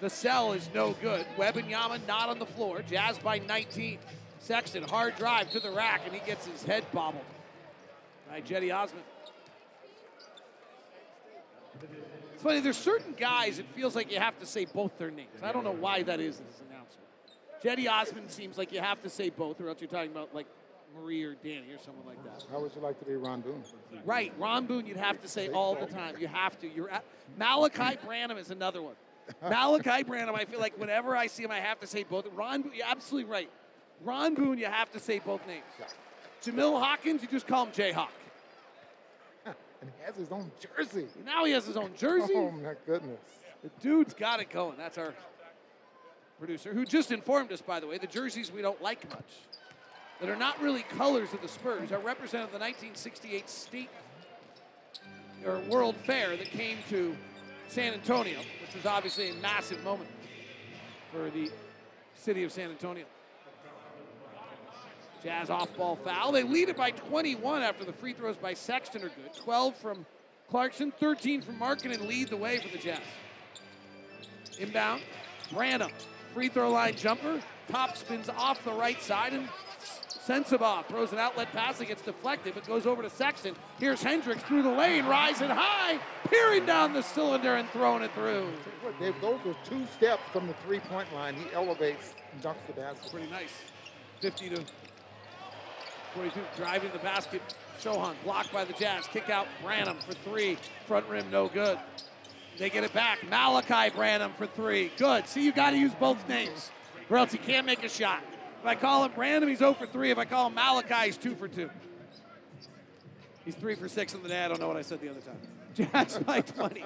[0.00, 1.26] Vassell is no good.
[1.36, 2.82] Wembanyama not on the floor.
[2.88, 3.98] Jazz by 19.
[4.40, 7.24] Sexton, hard drive to the rack, and he gets his head bobbled
[8.28, 9.02] by Cedi Osman.
[12.34, 15.42] It's funny, there's certain guys it feels like you have to say both their names.
[15.42, 16.98] I don't know why that is as an announcer.
[17.62, 20.46] Cedi Osman seems like you have to say both, or else you're talking about like
[20.94, 22.44] Marie or Danny or someone like that.
[22.50, 23.62] How would you like to be Ron Boone?
[24.04, 26.14] Right, Ron Boone, you'd have to say all the time.
[26.18, 26.68] You have to.
[26.68, 27.04] You're at,
[27.38, 28.94] Malaki Branham is another one.
[29.44, 32.26] Malaki Branham, I feel like whenever I see him, I have to say both.
[32.34, 33.50] Ron, Boone, you're absolutely right.
[34.02, 35.64] Ron Boone, you have to say both names.
[36.42, 38.08] Jamil Hawkins, you just call him Jayhawk.
[39.80, 41.06] And he has his own jersey.
[41.24, 42.32] Now he has his own jersey.
[42.34, 43.20] Oh my goodness.
[43.62, 44.76] The dude's got it going.
[44.76, 45.14] That's our
[46.38, 49.34] producer, who just informed us, by the way, the jerseys we don't like much,
[50.20, 53.90] that are not really colors of the Spurs, are represented the 1968 State
[55.44, 57.16] or World Fair that came to
[57.68, 60.10] San Antonio, which was obviously a massive moment
[61.12, 61.50] for the
[62.14, 63.04] city of San Antonio.
[65.22, 66.32] Jazz off ball foul.
[66.32, 69.34] They lead it by 21 after the free throws by Sexton are good.
[69.36, 70.06] 12 from
[70.50, 73.00] Clarkson, 13 from Markkanen, and lead the way for the Jazz.
[74.58, 75.02] Inbound,
[75.52, 75.90] Branham,
[76.34, 79.48] free throw line jumper, top spins off the right side, and
[80.28, 83.54] Sensabaugh throws an outlet pass that gets deflected, but goes over to Sexton.
[83.78, 88.50] Here's Hendricks through the lane, rising high, peering down the cylinder and throwing it through.
[89.00, 91.34] Dave, those are two steps from the three-point line.
[91.34, 93.10] He elevates and dunks the basket.
[93.10, 93.52] Pretty nice.
[94.20, 94.64] 50 to
[96.18, 97.40] 42, driving the basket.
[97.80, 99.06] Sochan blocked by the Jazz.
[99.06, 100.58] Kick out Branham for three.
[100.88, 101.78] Front rim, no good.
[102.58, 103.20] They get it back.
[103.20, 104.90] Malaki Branham for three.
[104.96, 105.28] Good.
[105.28, 106.72] See, you got to use both names,
[107.08, 108.24] or else he can't make a shot.
[108.60, 110.10] If I call him Branham, he's 0 for 3.
[110.10, 111.70] If I call him Malaki, he's 2 for 2.
[113.44, 114.44] He's 3 for 6 on the day.
[114.44, 115.38] I don't know what I said the other time.
[115.92, 116.82] Jazz by 20.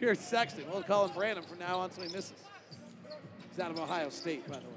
[0.00, 0.64] Here's Sexton.
[0.68, 2.34] We'll call him Branham from now on so he misses.
[3.52, 4.73] He's out of Ohio State, by the way.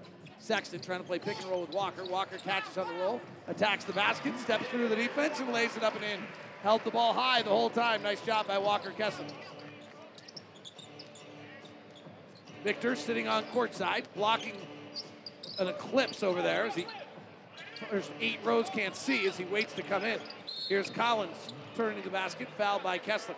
[0.47, 2.05] Sexton trying to play pick and roll with Walker.
[2.05, 5.83] Walker catches on the roll, attacks the basket, steps through the defense, and lays it
[5.83, 6.21] up and in.
[6.63, 8.01] Held the ball high the whole time.
[8.01, 9.25] Nice job by Walker Kessler.
[12.63, 14.55] Victor sitting on courtside, blocking
[15.59, 16.87] an eclipse over there as he
[17.91, 20.19] there's eight rows can't see as he waits to come in.
[20.67, 21.35] Here's Collins
[21.75, 23.35] turning the basket, fouled by Kessler.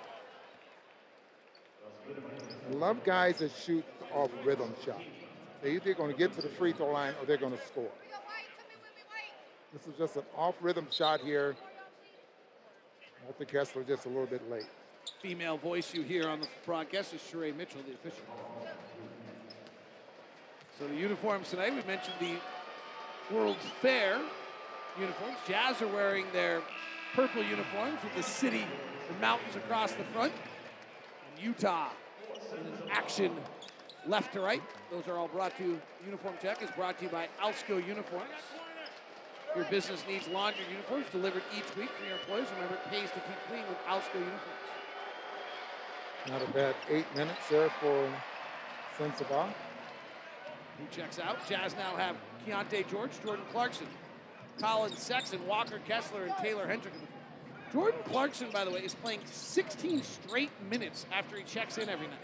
[2.71, 5.18] Love guys that shoot off rhythm shots.
[5.61, 7.91] They're either going to get to the free throw line or they're going to score.
[9.73, 11.55] This is just an off rhythm shot here.
[13.25, 14.65] Walker Kessler just a little bit late.
[15.21, 18.25] Female voice you hear on the broadcast is Sheree Mitchell, the official.
[20.79, 22.35] So the uniforms tonight, we mentioned the
[23.33, 24.19] World's Fair
[24.99, 25.37] uniforms.
[25.47, 26.61] Jazz are wearing their
[27.13, 28.65] purple uniforms with the city
[29.09, 30.31] and mountains across the front.
[30.31, 31.89] And Utah
[32.51, 33.33] in an action
[34.07, 34.61] left to right.
[34.91, 35.81] Those are all brought to you.
[36.05, 38.29] Uniform Check is brought to you by Alsco Uniforms.
[39.55, 43.15] Your business needs laundry uniforms delivered each week for your employees, remember it pays to
[43.15, 44.59] keep clean with Alsco Uniforms.
[46.27, 48.11] Not a bad eight minutes there for
[48.97, 49.47] Sensabaugh.
[49.47, 51.37] Who checks out?
[51.47, 53.87] Jazz now have Keyonte George, Jordan Clarkson,
[54.59, 56.93] Collin Sexton, Walker Kessler, and Taylor Hendrick.
[57.71, 62.07] Jordan Clarkson, by the way, is playing 16 straight minutes after he checks in every
[62.07, 62.17] night.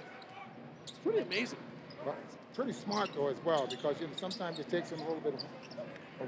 [0.83, 1.59] It's pretty amazing.
[2.05, 5.03] Well, it's pretty smart though as well because you know, sometimes it takes him a
[5.03, 5.41] little bit of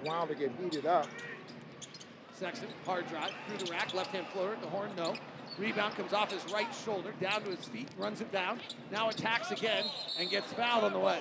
[0.01, 1.07] a while to get heated up.
[2.33, 5.15] Sexton, hard drive through the rack, left hand floater, the horn, no.
[5.57, 8.59] Rebound comes off his right shoulder, down to his feet, runs it down,
[8.91, 9.85] now attacks again,
[10.19, 11.19] and gets fouled on the way.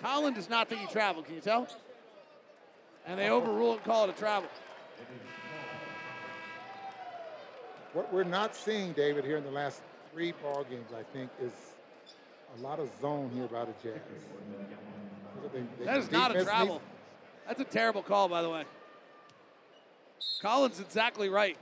[0.00, 1.66] Collin does not think he traveled, can you tell?
[3.06, 4.48] And they overrule and call it a travel.
[7.92, 11.52] What we're not seeing, David, here in the last three ball games, I think, is
[12.58, 14.00] a lot of zone here by the Jazz.
[15.52, 16.76] They- they- That is not a travel.
[16.76, 16.86] needs-
[17.46, 18.64] That's a terrible call, by the way.
[20.40, 21.58] Collin's exactly right.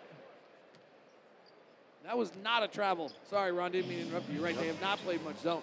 [2.05, 3.11] That was not a travel.
[3.29, 4.37] Sorry, Ron, didn't mean to interrupt you.
[4.37, 4.57] You're right.
[4.57, 5.63] They have not played much zone.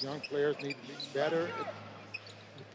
[0.00, 1.50] Young players need to be better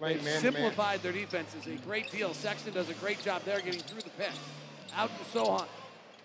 [0.01, 2.34] They've man simplified their defenses a great deal.
[2.34, 4.32] Sexton does a great job there getting through the pick.
[4.95, 5.67] Out to Sochan.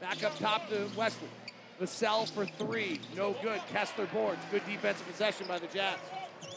[0.00, 1.28] Back up top to Wesley.
[1.80, 3.00] Vassell for three.
[3.14, 3.60] No good.
[3.70, 4.40] Kessler boards.
[4.50, 5.98] Good defensive possession by the Jazz.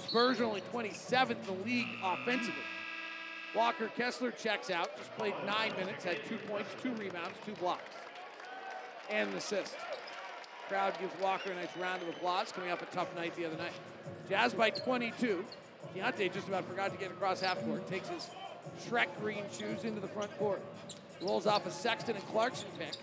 [0.08, 2.54] Spurs are only 27th in the league offensively.
[3.56, 4.96] Walker Kessler checks out.
[4.98, 6.06] Just played nine minutes.
[6.06, 7.84] Had two points, two rebounds, two blocks,
[9.10, 9.76] and an assist.
[10.70, 13.58] Crowd gives Walker a nice round of applause coming off a tough night the other
[13.58, 13.74] night.
[14.30, 15.46] Jazz by 22.
[15.94, 17.86] Keyonte just about forgot to get across half court.
[17.88, 18.30] Takes his
[18.88, 20.62] Shrek green shoes into the front court.
[21.22, 22.94] Rolls off a Sexton and Clarkson pick.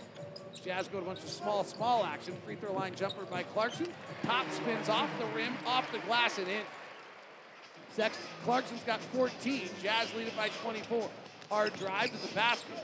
[0.58, 2.34] Jazz go to a bunch of small, small action.
[2.44, 3.86] Free throw line jumper by Clarkson.
[4.24, 6.62] Top spins off the rim, off the glass, and in.
[7.92, 9.68] Sexton, Clarkson's got 14.
[9.82, 11.08] Jazz lead it by 24.
[11.48, 12.76] Hard drive to the basket.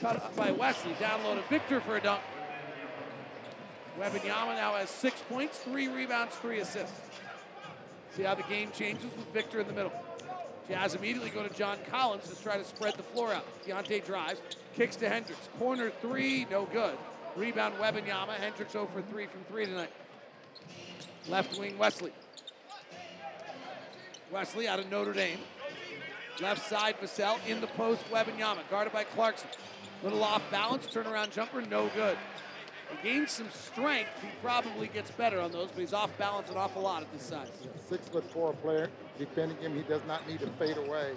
[0.00, 0.94] Cut up by Wesley.
[1.00, 2.20] Down low to Victor for a dunk.
[3.98, 7.00] Wembanyama now has six points, three rebounds, three assists.
[8.16, 9.92] See how the game changes with Victor in the middle.
[10.68, 13.44] Jazz immediately go to John Collins to try to spread the floor out.
[13.66, 14.40] Keyonte drives,
[14.76, 15.48] kicks to Hendricks.
[15.58, 16.96] Corner three, no good.
[17.36, 18.34] Rebound Wembanyama.
[18.34, 19.92] Hendricks 0 for 3 from 3 tonight.
[21.28, 22.12] Left wing Wesley.
[24.30, 25.38] Wesley out of Notre Dame.
[26.40, 28.58] Left side Vassell in the post Wembanyama.
[28.70, 29.48] Guarded by Clarkson.
[30.02, 32.16] Little off balance, turnaround jumper, no good.
[32.90, 34.10] He gains some strength.
[34.22, 37.22] He probably gets better on those, but he's off balance an awful lot at this
[37.22, 37.48] size.
[37.88, 39.74] Six foot four player defending him.
[39.74, 41.12] He does not need to fade away.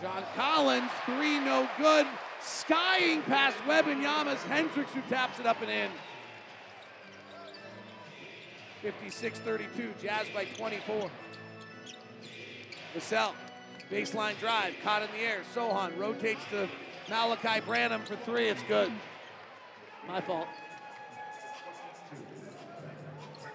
[0.00, 2.06] John Collins, three no good.
[2.40, 4.40] Skying past Wembanyama's.
[4.44, 5.90] Hendricks who taps it up and in.
[8.82, 11.10] 56-32, Jazz by 24.
[12.94, 13.32] Vassell,
[13.90, 15.40] baseline drive, caught in the air.
[15.52, 16.68] Sochan rotates to
[17.08, 18.48] Malaki Branham for three.
[18.48, 18.92] It's good.
[20.06, 20.46] My fault.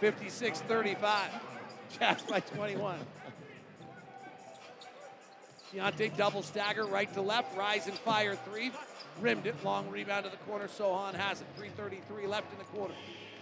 [0.03, 1.29] 56-35.
[1.97, 2.99] Jazz by 21.
[5.71, 8.71] Keyonte double stagger right to left, rise and fire three.
[9.21, 10.67] Rimmed it, long rebound to the corner.
[10.67, 11.47] Sochan has it.
[11.57, 12.93] 3.33 left in the quarter.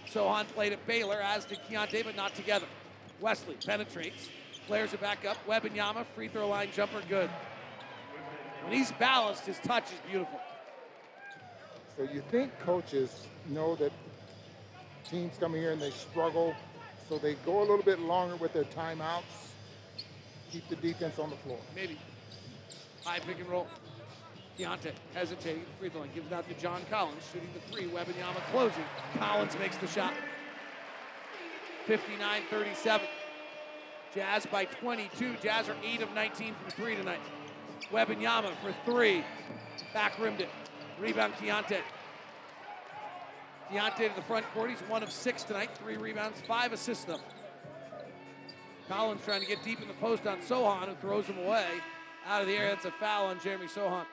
[0.08, 2.66] Sochan played at Baylor, as did Keyonte, but not together.
[3.20, 4.28] Wesley penetrates,
[4.68, 5.38] flares it back up.
[5.48, 7.30] Wembanyama, free throw line jumper, good.
[8.62, 10.38] When he's balanced, his touch is beautiful.
[11.96, 13.92] So you think coaches know that
[15.08, 16.54] teams come here and they struggle,
[17.08, 19.22] so they go a little bit longer with their timeouts,
[20.50, 21.58] keep the defense on the floor.
[21.74, 21.98] Maybe.
[23.04, 23.66] High pick and roll.
[24.58, 25.64] Keyonte hesitating.
[25.78, 27.88] Free throw line gives it out to John Collins, shooting the three.
[27.88, 28.84] Wembanyama closing.
[29.18, 30.12] Collins makes the shot.
[31.86, 33.00] 59-37.
[34.14, 35.36] Jazz by 22.
[35.42, 37.20] Jazz are 8 of 19 from three tonight.
[37.90, 39.24] Wembanyama for three.
[39.94, 40.50] Back rimmed it.
[41.00, 41.80] Rebound Keyonte.
[43.72, 44.70] Keyonte to the front court.
[44.70, 45.70] He's one of six tonight.
[45.78, 47.20] Three rebounds, five assists though.
[48.88, 51.66] Collins trying to get deep in the post on Sochan, who throws him away.
[52.26, 54.04] Out of the air, that's a foul on Jeremy Sochan.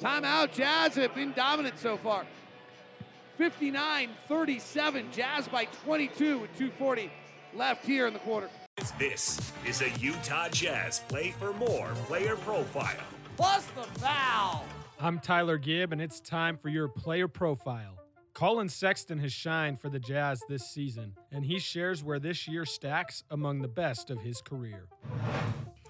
[0.00, 2.26] Timeout, Jazz have been dominant so far.
[3.38, 7.10] 59-37, Jazz by 22 with 240
[7.54, 8.50] left here in the quarter.
[8.98, 12.96] This is a Utah Jazz Play for More player profile.
[13.36, 14.64] Plus the foul.
[15.02, 17.98] I'm Tyler Gibb, and it's time for your player profile.
[18.34, 22.64] Collin Sexton has shined for the Jazz this season, and he shares where this year
[22.64, 24.86] stacks among the best of his career.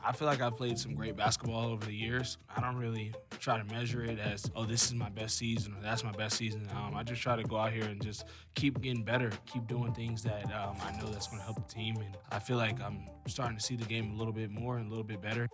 [0.02, 2.38] I feel like I've played some great basketball over the years.
[2.56, 5.82] I don't really try to measure it as, oh, this is my best season or
[5.82, 6.66] that's my best season.
[6.74, 9.92] Um, I just try to go out here and just keep getting better, keep doing
[9.92, 11.96] things that um, I know that's going to help the team.
[11.98, 14.86] And I feel like I'm starting to see the game a little bit more and
[14.86, 15.48] a little bit better.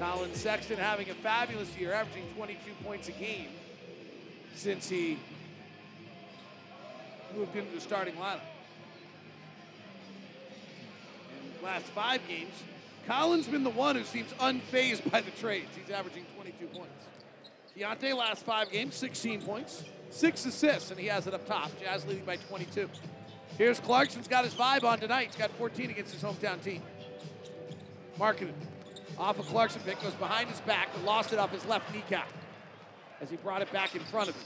[0.00, 3.48] Collin Sexton having a fabulous year, averaging 22 points a game
[4.54, 5.18] since he
[7.36, 8.40] moved into the starting lineup.
[11.44, 12.54] In the last five games,
[13.06, 15.68] Collin's been the one who seems unfazed by the trades.
[15.78, 17.04] He's averaging 22 points.
[17.76, 21.70] Keyonte, last five games, 16 points, six assists, and he has it up top.
[21.78, 22.88] Jazz leading by 22.
[23.58, 25.26] Here's Clarkson's got his vibe on tonight.
[25.26, 26.80] He's got 14 against his hometown team.
[28.18, 28.54] Markkanen.
[29.18, 32.28] Off a Clarkson pick, goes behind his back, but lost it off his left kneecap
[33.20, 34.44] as he brought it back in front of him.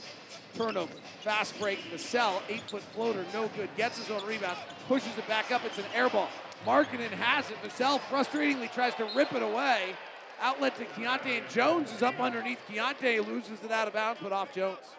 [0.55, 3.69] Turnover, fast break, Vassell, eight foot floater, no good.
[3.75, 4.57] Gets his own rebound,
[4.87, 5.63] pushes it back up.
[5.65, 6.29] It's an air ball.
[6.65, 7.57] Markkanen has it.
[7.63, 9.95] Vassell frustratingly tries to rip it away.
[10.41, 12.59] Outlet to Keyonte, and Jones is up underneath.
[12.69, 14.95] Keyonte loses it out of bounds, but off Jones.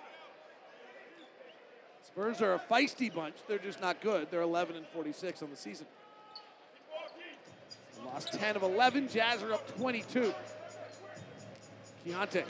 [2.07, 3.35] Spurs are a feisty bunch.
[3.47, 4.29] They're just not good.
[4.31, 5.87] They're 11 and 46 on the season.
[8.17, 9.11] Lost 10 of 11.
[9.11, 10.33] Jazz are up 22.
[12.07, 12.45] Keyonte.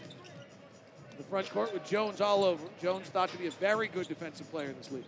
[1.17, 2.64] The front court with Jones all over.
[2.81, 5.03] Jones thought to be a very good defensive player in this league.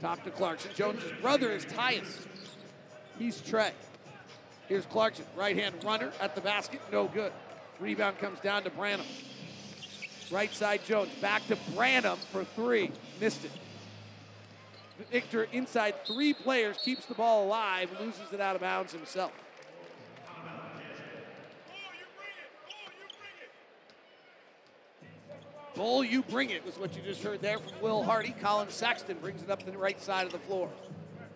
[0.00, 0.70] Top to Clarkson.
[0.74, 2.26] Jones' brother is Tyus.
[3.18, 3.72] He's Tre.
[4.66, 7.32] Here's Clarkson, right hand runner at the basket, no good.
[7.80, 9.04] Rebound comes down to Branham.
[10.30, 13.50] Right side Jones, back to Branham for three, missed it.
[15.10, 19.32] Victor inside three players, keeps the ball alive, loses it out of bounds himself.
[25.74, 28.34] Bull, you bring it, was what you just heard there from Will Hardy.
[28.40, 30.68] Collin Sexton brings it up the right side of the floor.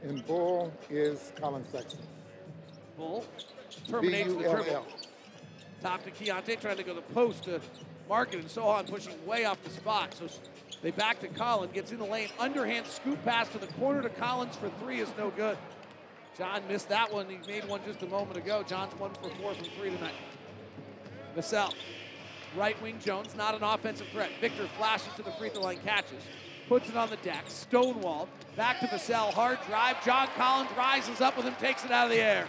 [0.03, 2.01] And Bull is Collin Sexton.
[2.97, 3.25] Bull
[3.89, 4.65] terminates the dribble.
[4.65, 4.87] B-U-L-L.
[5.81, 7.61] Top to Keyonte, trying to go the post to
[8.09, 10.13] Market, and Sochan pushing way off the spot.
[10.15, 10.27] So
[10.83, 14.09] they back to Collin, gets in the lane, underhand scoop pass to the corner to
[14.09, 15.57] Collins for three is no good.
[16.37, 17.29] John missed that one.
[17.29, 18.65] He made one just a moment ago.
[18.67, 20.15] John's one for four from three tonight.
[21.37, 21.73] Vassell,
[22.57, 24.31] right wing Jones, not an offensive threat.
[24.41, 26.23] Victor flashes to the free throw line, catches,
[26.69, 30.03] puts it on the deck, Stonewall, back to Vassell, hard drive.
[30.05, 32.47] John Collins rises up with him, takes it out of the air.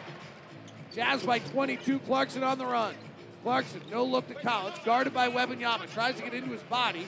[0.94, 2.96] Jazz by 22, Clarkson on the run.
[3.44, 7.08] Clarkson, no look to Collins, guarded by Wembanyama, tries to get into his body,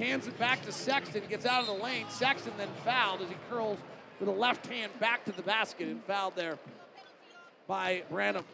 [0.00, 2.06] hands it back to Sexton, gets out of the lane.
[2.08, 3.78] Sexton then fouled as he curls
[4.18, 6.58] with a left hand back to the basket and fouled there
[7.68, 8.44] by Branham.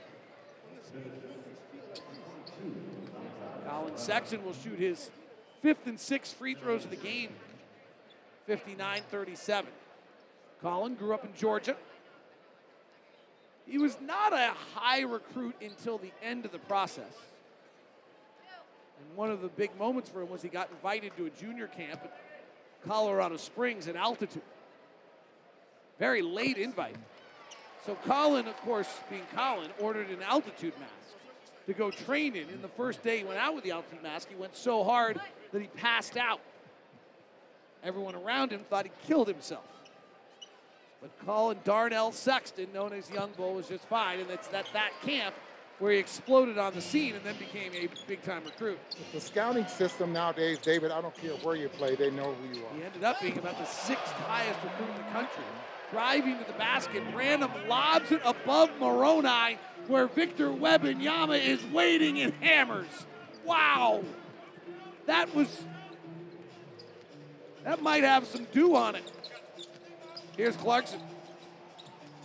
[3.66, 5.11] Collin Sexton will shoot his
[5.62, 7.30] fifth and sixth free throws of the game,
[8.47, 9.70] 59 37.
[10.62, 11.76] Collin grew up in Georgia.
[13.66, 17.12] He was not a high recruit until the end of the process.
[18.99, 21.66] And one of the big moments for him was he got invited to a junior
[21.66, 22.18] camp at
[22.86, 24.42] Colorado Springs at altitude.
[25.99, 26.97] Very late invite.
[27.84, 30.92] So Collin, of course, being Collin, ordered an altitude mask
[31.66, 32.49] to go train in.
[32.51, 35.20] In the first day he went out with the altitude mask, he went so hard
[35.53, 36.40] that he passed out.
[37.82, 39.64] Everyone around him thought he killed himself.
[41.01, 44.18] But Collin Darnell Sexton, known as Young Bull, was just fine.
[44.18, 45.34] And it's that, that camp
[45.79, 48.79] where he exploded on the scene and then became a big time recruit.
[49.12, 52.64] The scouting system nowadays, David, I don't care where you play, they know who you
[52.64, 52.74] are.
[52.77, 55.45] He ended up being about the sixth highest recruit in the country.
[55.91, 62.33] Driving to the basket, Random lobs it above Moroni, where Victor Wembanyama is waiting and
[62.41, 63.07] hammers.
[63.45, 64.03] Wow.
[65.07, 65.64] That was,
[67.64, 69.05] that might have some dew on it.
[70.37, 71.01] Here's Clarkson.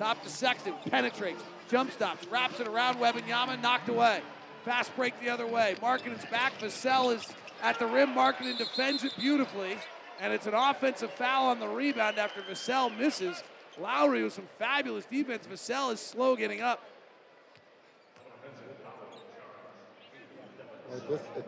[0.01, 4.23] Top to Sexton, penetrates, jump stops, wraps it around Wembanyama, knocked away.
[4.65, 5.75] Fast break the other way.
[5.79, 6.57] Markkanen's back.
[6.57, 7.23] Vassell is
[7.61, 8.15] at the rim.
[8.15, 9.77] Markkanen defends it beautifully.
[10.19, 13.43] And it's an offensive foul on the rebound after Vassell misses.
[13.79, 15.45] Lauri with some fabulous defense.
[15.45, 16.83] Vassell is slow getting up.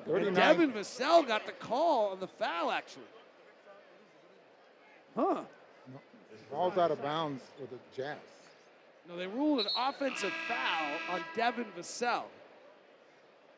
[0.06, 3.02] And Devin Vassell got the call on the foul, actually.
[5.16, 5.42] Huh.
[6.52, 8.18] ball's out of bounds for the Jazz.
[9.08, 12.24] No, they ruled an offensive foul on Devin Vassell.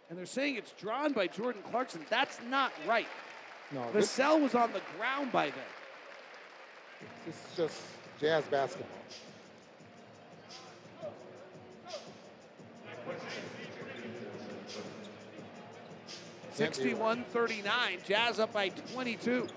[0.09, 2.05] And they're saying it's drawn by Jordan Clarkson.
[2.09, 3.07] That's not right.
[3.71, 7.09] No, Vassell was on the ground by then.
[7.25, 7.81] this is just
[8.19, 8.87] Jazz basketball.
[13.07, 13.19] Right.
[16.55, 17.63] 61-39.
[18.07, 19.47] Jazz up by 22.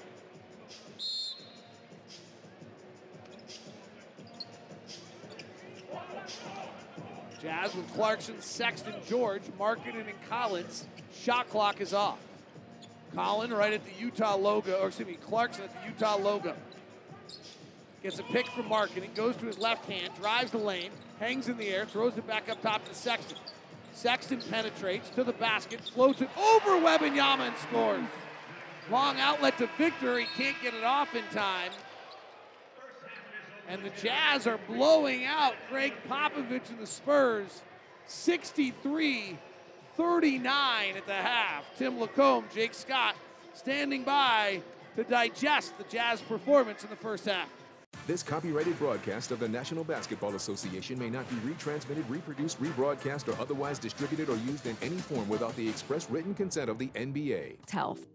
[7.40, 10.86] Jazz with Clarkson, Sexton, George, Markkanen, and Collins.
[11.14, 12.18] Shot clock is off.
[13.14, 16.54] Collin right at the Utah logo, or excuse me, Clarkson at the Utah logo.
[18.02, 21.56] Gets a pick from Markkanen, goes to his left hand, drives the lane, hangs in
[21.56, 23.38] the air, throws it back up top to Sexton.
[23.92, 28.04] Sexton penetrates to the basket, floats it over Wembanyama and scores.
[28.90, 30.18] Long outlet to Victor.
[30.18, 31.72] He can't get it off in time.
[33.68, 37.62] And the Jazz are blowing out Gregg Popovich and the Spurs
[38.06, 39.38] 63
[39.96, 41.64] 39 at the half.
[41.76, 43.14] Tim Lacombe, Jake Scott
[43.52, 44.62] standing by
[44.96, 47.48] to digest the Jazz performance in the first half.
[48.06, 53.38] This copyrighted broadcast of the National Basketball Association may not be retransmitted, reproduced, rebroadcast, or
[53.40, 57.56] otherwise distributed or used in any form without the express written consent of the NBA.
[57.70, 58.06] Health.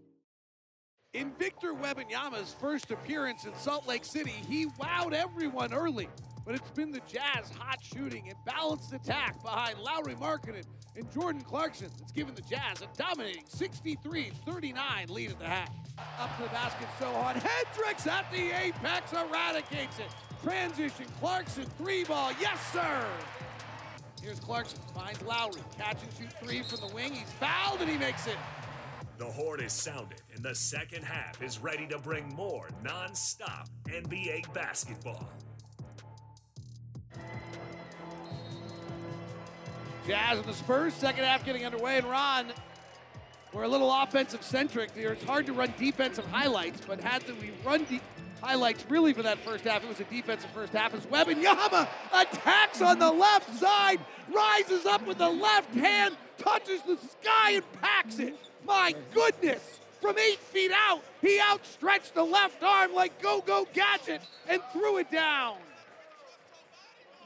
[1.14, 6.08] In Victor Wembanyama's first appearance in Salt Lake City, he wowed everyone early.
[6.44, 10.64] But it's been the Jazz hot shooting and balanced attack behind Lauri Markkanen
[10.96, 15.70] and Jordan Clarkson that's given the Jazz a dominating 63-39 lead at the half.
[16.18, 17.34] Up to the basket, Sochan.
[17.34, 20.10] Hendricks at the apex eradicates it.
[20.42, 23.06] Transition, Clarkson, three ball, yes sir!
[24.20, 27.12] Here's Clarkson, finds Lauri, catch and shoot three from the wing.
[27.12, 28.36] He's fouled and he makes it.
[29.16, 34.52] The horn is sounded, and the second half is ready to bring more non-stop NBA
[34.52, 35.30] basketball.
[40.06, 42.52] Jazz and the Spurs, second half getting underway, and Ron,
[43.52, 45.12] we're a little offensive centric here.
[45.12, 48.00] It's hard to run defensive highlights, but had to we run de-
[48.42, 52.82] highlights really for that first half, it was a defensive first half as Wembanyama attacks
[52.82, 54.00] on the left side,
[54.34, 58.36] rises up with the left hand, touches the sky and packs it.
[58.64, 59.80] My goodness!
[60.04, 61.02] from eight feet out.
[61.22, 65.56] He outstretched the left arm like Go Go Gadget and threw it down.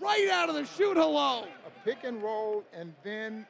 [0.00, 1.48] Right out of the chute, hello.
[1.66, 3.44] A pick and roll, and then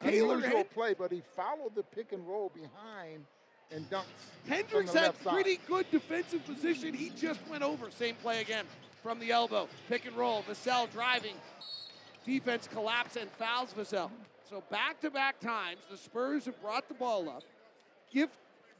[0.00, 3.24] Taylor unusual Hen- play, but he followed the pick and roll behind
[3.72, 4.04] and dunked.
[4.46, 5.32] Hendricks had left side.
[5.32, 6.94] pretty good defensive position.
[6.94, 7.90] He just went over.
[7.90, 8.64] Same play again
[9.02, 9.68] from the elbow.
[9.88, 10.44] Pick and roll.
[10.48, 11.34] Vassell driving.
[12.24, 14.10] Defense collapse and fouls Vassell.
[14.48, 17.42] So back to back times, the Spurs have brought the ball up,
[18.10, 18.30] give,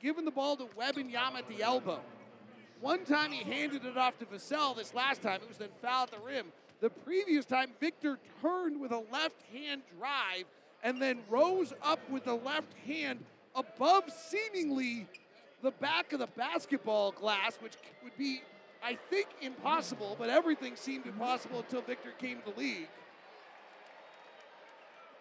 [0.01, 2.01] given the ball to Wembanyama at the elbow.
[2.81, 4.77] One time he handed it off to Vassell.
[4.77, 6.47] This last time it was then fouled at the rim.
[6.81, 10.45] The previous time, Victor turned with a left hand drive
[10.83, 13.19] and then rose up with the left hand
[13.55, 15.07] above seemingly
[15.61, 18.43] the back of the basketball glass, which would be,
[18.83, 22.89] I think, impossible, but everything seemed impossible until Victor came to the league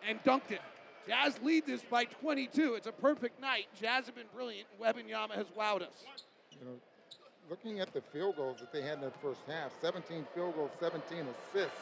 [0.07, 0.61] and dunked it.
[1.07, 2.73] Jazz lead this by 22.
[2.75, 3.67] It's a perfect night.
[3.79, 6.03] Jazz have been brilliant, and Wembanyama has wowed us.
[6.51, 6.73] You know,
[7.49, 10.71] looking at the field goals that they had in the first half, 17 field goals,
[10.79, 11.77] 17 assists.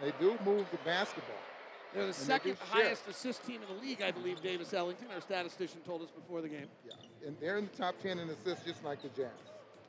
[0.00, 1.36] They do move the basketball.
[1.92, 2.62] They're the And second shift.
[2.62, 6.40] highest assist team in the league, I believe, Davis Ellington, our statistician, told us before
[6.40, 6.66] the game.
[6.86, 6.94] Yeah,
[7.26, 9.28] and they're in the top 10 in assists, just like the Jazz.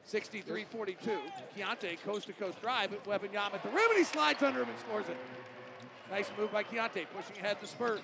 [0.04, 1.18] 63 42.
[1.58, 4.68] Keyonte, coast to coast drive, but Wembanyama at the rim, and he slides under him
[4.70, 5.16] and scores it.
[6.10, 8.02] Nice move by Keyonte, pushing ahead the Spurs.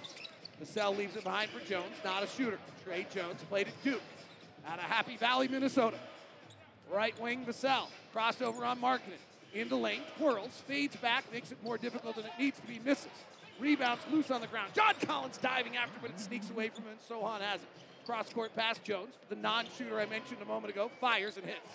[0.62, 2.60] Vassell leaves it behind for Jones, not a shooter.
[2.84, 4.02] Tre Jones played at Duke,
[4.68, 5.98] out of Apple Valley, Minnesota.
[6.92, 9.20] Right wing Vassell, crossover on Markkanen.
[9.54, 13.08] Into lane, twirls, fades back, makes it more difficult than it needs to be, misses.
[13.60, 14.72] Rebounds loose on the ground.
[14.74, 17.68] John Collins diving after, but it sneaks away from him, and Sochan has it.
[18.06, 21.70] Cross court pass Jones, the non shooter I mentioned a moment ago, fires and hits.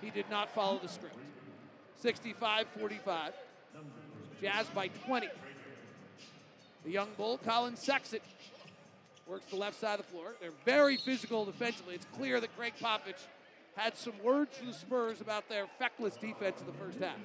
[0.00, 1.16] He did not follow the script.
[1.96, 3.32] 65 45.
[4.40, 5.28] Jazz by 20.
[6.84, 8.20] The young bull, Collin Sexton,
[9.26, 10.34] works the left side of the floor.
[10.40, 11.94] They're very physical defensively.
[11.94, 13.26] It's clear that Gregg Popovich
[13.76, 17.16] had some words for the Spurs about their feckless defense in the first half.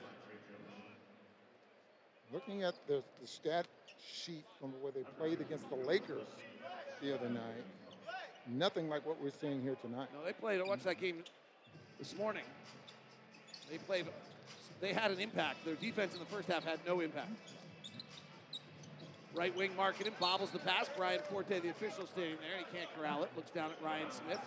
[2.31, 3.67] Looking at the, the stat
[4.11, 6.27] sheet from where they played against the Lakers
[7.01, 7.63] the other night,
[8.47, 10.07] nothing like what we're seeing here tonight.
[10.13, 10.59] No, they played.
[10.59, 11.23] I watched that game
[11.99, 12.43] this morning.
[13.69, 14.05] They played.
[14.83, 15.63] They had an impact.
[15.63, 17.31] Their defense in the first half had no impact.
[19.33, 20.89] Right wing Markkanen bobbles the pass.
[20.97, 22.57] Brian Forte, the official, standing there.
[22.57, 23.29] He can't corral it.
[23.37, 24.41] Looks down at Ryan Smith.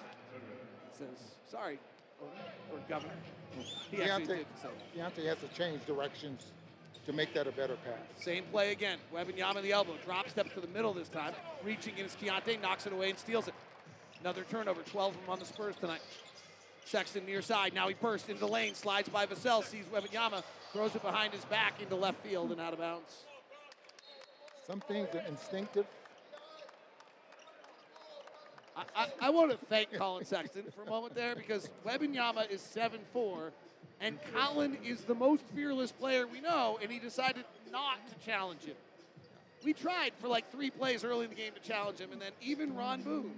[0.93, 1.79] Says, "Sorry,
[2.21, 2.29] or,
[2.71, 3.15] or Governor."
[3.91, 5.01] He actually Deontay, did.
[5.01, 6.53] Deontay has to change directions
[7.07, 8.23] to make that a better pass.
[8.23, 8.99] Same play again.
[9.15, 9.95] Wembanyama the elbow.
[10.05, 11.33] Drop steps to the middle this time.
[11.65, 12.61] Reaching in is Keyonte.
[12.61, 13.55] Knocks it away and steals it.
[14.21, 14.83] Another turnover.
[14.83, 16.03] 12 of them on the Spurs tonight.
[16.87, 17.75] Sexton near side.
[17.75, 18.75] Now he bursts into the lane.
[18.75, 19.65] Slides by Vassell.
[19.65, 20.43] Sees Wembanyama.
[20.73, 23.25] Throws it behind his back into left field and out of bounds.
[24.67, 25.87] Some things are instinctive.
[28.77, 32.61] I, I, I want to thank Collin Sexton for a moment there because Wembanyama is
[32.61, 33.53] 7 4,
[34.01, 38.63] and Collin is the most fearless player we know, and he decided not to challenge
[38.63, 38.77] him.
[39.65, 42.33] We tried for like three plays early in the game to challenge him, and then
[42.43, 43.35] even Ron Boone,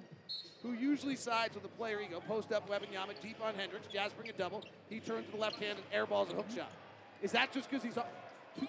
[0.62, 3.86] who usually sides with the player ego, post up Wembanyama deep on Hendricks.
[3.92, 4.64] Jazz bring a double.
[4.88, 6.70] He turns to the left hand and airballs a hook shot.
[7.22, 7.96] Is that just because he's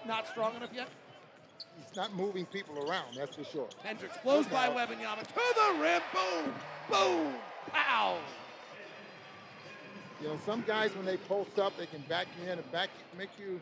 [0.06, 0.88] not strong enough yet?
[1.76, 3.68] He's not moving people around, that's for sure.
[3.82, 6.02] Hendricks blows by Wembanyama to the rim.
[6.12, 6.54] Boom!
[6.90, 7.34] Boom!
[7.72, 8.18] Pow!
[10.20, 12.90] You know, some guys when they post up, they can back you in and back
[12.98, 13.60] you, make you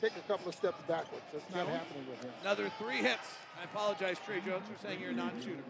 [0.00, 1.24] take a couple of steps backwards.
[1.32, 1.78] That's not Jones.
[1.78, 2.30] happening with him.
[2.42, 3.28] Another three hits.
[3.60, 5.62] I apologize, Tre Jones, for saying you're a non-shooter.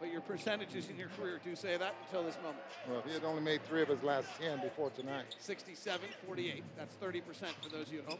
[0.00, 2.62] But your percentages in your career do say that until this moment.
[2.88, 5.36] Well, he had only made three of his last ten before tonight.
[5.38, 6.64] 67 48.
[6.78, 7.22] That's 30%
[7.62, 8.18] for those of you at home.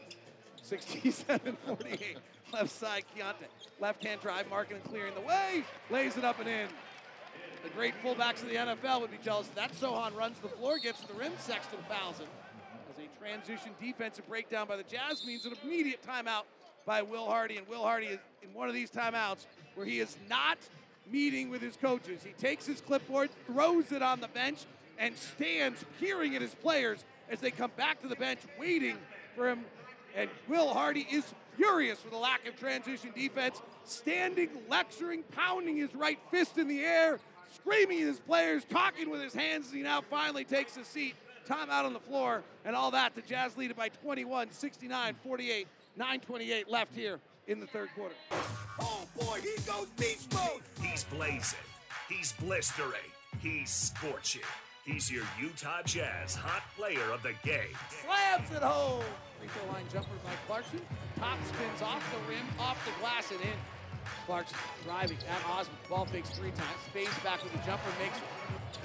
[0.61, 2.17] 67 48.
[2.53, 3.47] Left side, Keyonte.
[3.79, 5.63] Left hand drive, Markkanen and clearing the way.
[5.89, 6.67] Lays it up and in.
[7.63, 9.73] The great fullbacks of the NFL would be jealous that.
[9.73, 11.31] Sochan runs the floor, gets to the rim.
[11.39, 12.27] Sexton fouls him.
[12.91, 16.43] As a transition defensive breakdown by the Jazz means an immediate timeout
[16.85, 17.57] by Will Hardy.
[17.57, 20.57] And Will Hardy is in one of these timeouts where he is not
[21.09, 22.21] meeting with his coaches.
[22.23, 24.65] He takes his clipboard, throws it on the bench,
[24.97, 28.97] and stands peering at his players as they come back to the bench, waiting
[29.35, 29.65] for him.
[30.15, 31.23] And Will Hardy is
[31.55, 36.81] furious with the lack of transition defense, standing, lecturing, pounding his right fist in the
[36.81, 37.19] air,
[37.53, 41.15] screaming at his players, talking with his hands as he now finally takes a seat.
[41.47, 43.15] Timeout on the floor, and all that.
[43.15, 45.67] The Jazz lead it by 21, 69, 48,
[45.99, 48.15] 9.28 left here in the third quarter.
[48.81, 50.61] Oh boy, he goes beast mode.
[50.81, 51.59] He's blazing.
[52.09, 53.11] He's blistering.
[53.39, 54.41] He's scorching.
[54.85, 57.77] He's your Utah Jazz hot player of the game.
[57.89, 59.03] slams it home.
[59.39, 60.81] Free throw line jumper by Clarkson.
[61.17, 63.57] Top spins off the rim, off the glass, and in.
[64.25, 65.77] Clarkson driving at Osman.
[65.87, 66.81] Ball fakes three times.
[66.93, 68.23] Fades back with the jumper, makes it.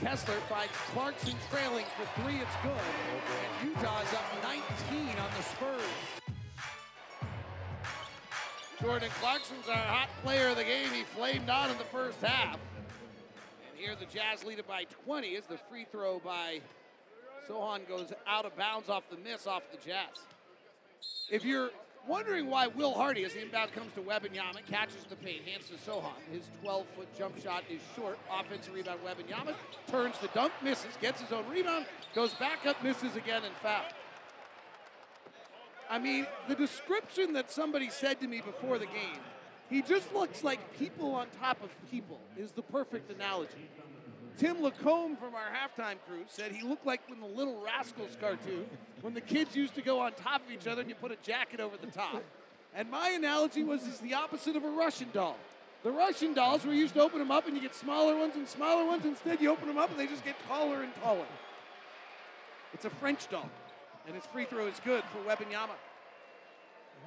[0.00, 2.36] Kessler finds Clarkson trailing for three.
[2.36, 2.76] It's good.
[2.76, 6.25] And Utah is up 19 on the Spurs.
[8.80, 10.88] Jordan Clarkson's our hot player of the game.
[10.92, 12.54] He flamed on in the first half.
[12.54, 16.60] And here the Jazz lead it by 20 as the free throw by
[17.48, 20.24] Sochan goes out of bounds off the miss off the Jazz.
[21.30, 21.70] If you're
[22.06, 25.74] wondering why Will Hardy, as the inbound comes to Wembanyama, catches the paint, hands to
[25.74, 26.12] Sochan.
[26.30, 28.18] His 12-foot jump shot is short.
[28.30, 29.54] Offensive rebound, Wembanyama
[29.90, 33.84] turns to dunk, misses, gets his own rebound, goes back up, misses again, and foul.
[35.88, 39.20] I mean, the description that somebody said to me before the game,
[39.70, 43.68] he just looks like people on top of people, is the perfect analogy.
[44.36, 48.66] Tim Lacombe from our halftime crew said he looked like in the Little Rascals cartoon
[49.00, 51.16] when the kids used to go on top of each other and you put a
[51.22, 52.22] jacket over the top.
[52.74, 55.38] And my analogy was is the opposite of a Russian doll.
[55.82, 58.46] The Russian dolls were used to open them up and you get smaller ones and
[58.46, 59.06] smaller ones.
[59.06, 61.26] Instead, you open them up and they just get taller and taller.
[62.74, 63.48] It's a French doll,
[64.06, 65.76] and his free throw is good for Wembanyama.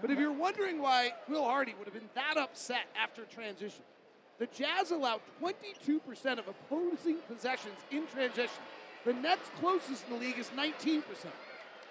[0.02, 3.84] But if you're wondering why Will Hardy would have been that upset after transition,
[4.38, 8.64] the Jazz allow 22% of opposing possessions in transition.
[9.06, 11.04] The next closest in the league is 19%.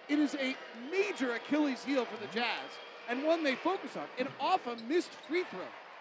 [0.08, 0.56] It is a
[0.90, 2.70] major Achilles heel for the Jazz
[3.08, 4.04] and one they focus on.
[4.18, 5.60] And off a missed free throw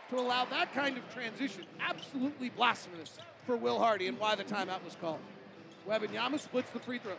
[0.10, 4.84] to allow that kind of transition, absolutely blasphemous for Will Hardy and why the timeout
[4.86, 5.20] was called.
[5.88, 7.18] Wembanyama splits the free throws.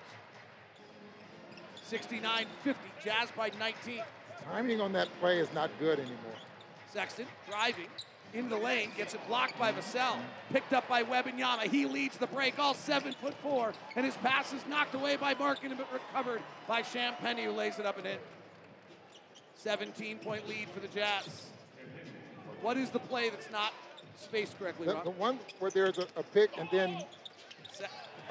[1.90, 2.74] 69-50,
[3.04, 4.02] Jazz by 19.
[4.44, 6.36] Timing on that play is not good anymore.
[6.92, 7.88] Sexton driving
[8.34, 10.16] in the lane, gets it blocked by Vassell.
[10.52, 11.62] Picked up by Wembanyama.
[11.62, 15.34] He leads the break, all seven foot four, and his pass is knocked away by
[15.34, 18.18] Markkanen, but recovered by Champagnie, who lays it up and in.
[19.56, 21.46] 17 point lead for the Jazz.
[22.60, 23.72] What is the play that's not
[24.16, 25.04] spaced correctly, The, Ron?
[25.04, 27.02] the one where there's a, a pick and then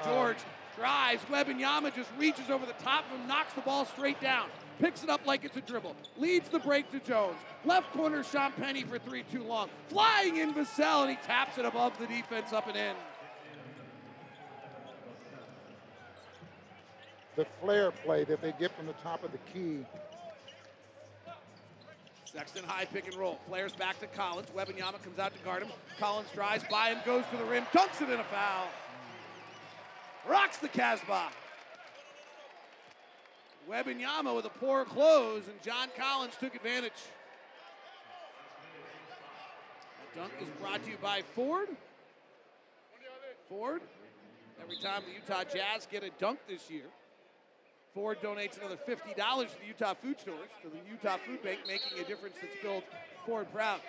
[0.04, 0.40] George uh,
[0.78, 1.22] drives.
[1.24, 4.48] Wembanyama just reaches over the top of him, knocks the ball straight down.
[4.78, 5.96] Picks it up like it's a dribble.
[6.16, 7.36] Leads the break to Jones.
[7.64, 9.68] Left corner, Champagnie for three too long.
[9.88, 12.94] Flying in Vassell, and he taps it above the defense up and in.
[17.38, 19.86] the flare play that they get from the top of the key.
[22.24, 23.38] Sexton high pick and roll.
[23.46, 24.48] Flares back to Collins.
[24.54, 25.70] Wembanyama comes out to guard him.
[26.00, 28.66] Collins drives by him, goes to the rim, dunks it in a foul.
[30.26, 31.28] Rocks the Casbah.
[33.68, 36.92] Wembanyama with a poor close, and John Collins took advantage.
[40.16, 41.68] Dunk is brought to you by Ford.
[43.48, 43.82] Ford.
[44.60, 46.86] Every time the Utah Jazz get a dunk this year,
[47.94, 51.98] Ford donates another $50 to the Utah food stores, to the Utah Food Bank, making
[51.98, 52.84] a difference that's built
[53.24, 53.80] Ford proud.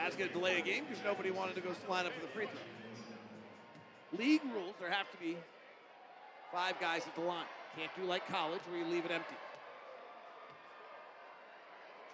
[0.00, 2.32] Jazz going to delay a game because nobody wanted to go line up for the
[2.32, 4.18] free throw.
[4.18, 5.36] League rules, there have to be
[6.52, 7.44] five guys at the line.
[7.76, 9.34] Can't do like college where you leave it empty.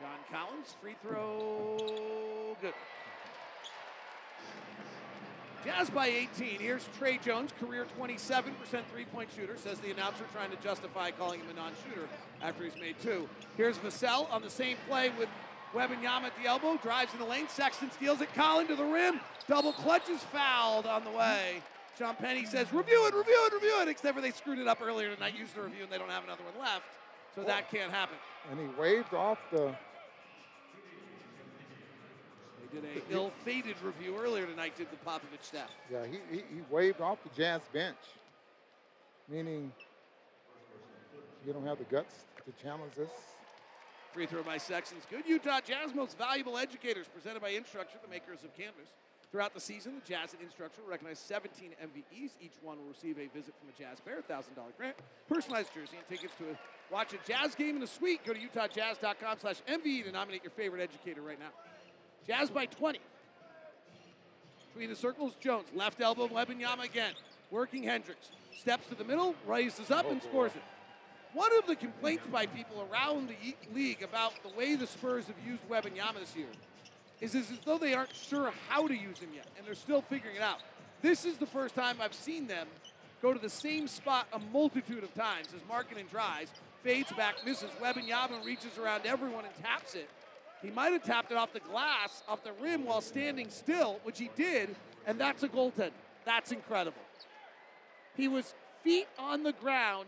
[0.01, 2.74] John Collins, free throw, good.
[5.64, 6.61] Jazz by 18.
[6.61, 8.53] Here's Tre Jones, career 27%
[8.93, 12.09] three-point shooter, says the announcer trying to justify calling him a non-shooter
[12.43, 13.28] after he's made two.
[13.57, 15.28] Here's Vassell on the same play with
[15.75, 17.49] Wembanyama at the elbow, drives in the lane.
[17.49, 18.33] Sexton steals it.
[18.35, 19.21] Collin to the rim.
[19.49, 21.62] Double clutch is fouled on the way.
[21.99, 25.14] Champagnie says, review it, review it, review it, except for they screwed it up earlier
[25.14, 26.85] tonight, used the review, and they don't have another one left.
[27.35, 28.17] So that can't happen.
[28.51, 29.75] And he waved off the.
[32.73, 35.71] They did a ill-fated review earlier tonight, did the Popovich staff.
[35.91, 37.97] Yeah, he, he, he waved off the Jazz bench,
[39.29, 39.73] meaning
[41.47, 43.11] you don't have the guts to challenge this.
[44.17, 45.25] Free throw by Sexton's good.
[45.27, 48.89] Utah Jazz most valuable educators presented by Instructure, the makers of Canvas.
[49.31, 52.31] Throughout the season, the Jazz and Instructure will recognize 17 MVEs.
[52.41, 54.45] Each one will receive a visit from a Jazz Bear, $1,000
[54.79, 54.97] grant,
[55.29, 58.25] personalized jersey, and tickets to a, watch a Jazz game in a suite.
[58.25, 61.51] Go to utahjazz.com slash MVE to nominate your favorite educator right now.
[62.27, 62.99] Jazz by 20.
[64.73, 65.67] Between the circles, Jones.
[65.75, 67.12] Left elbow, Wembanyama again.
[67.51, 68.31] Working Hendricks.
[68.59, 70.62] Steps to the middle, raises up, oh, and scores it.
[71.37, 75.37] One of the complaints by people around the league about the way the Spurs have
[75.47, 76.47] used Wembanyama this year
[77.20, 80.37] is, as though they aren't sure how to use him yet, and they're still figuring
[80.37, 80.61] it out.
[81.03, 82.66] This is the first time I've seen them
[83.20, 86.51] go to the same spot a multitude of times as Markkanen drives,
[86.82, 87.68] fades back, misses.
[87.82, 90.09] Wembanyama reaches around everyone and taps it.
[90.62, 94.18] He might have tapped it off the glass, off the rim while standing still, which
[94.18, 94.74] he did,
[95.07, 95.91] and that's a goaltend.
[96.24, 97.03] That's incredible.
[98.16, 100.07] He was feet on the ground,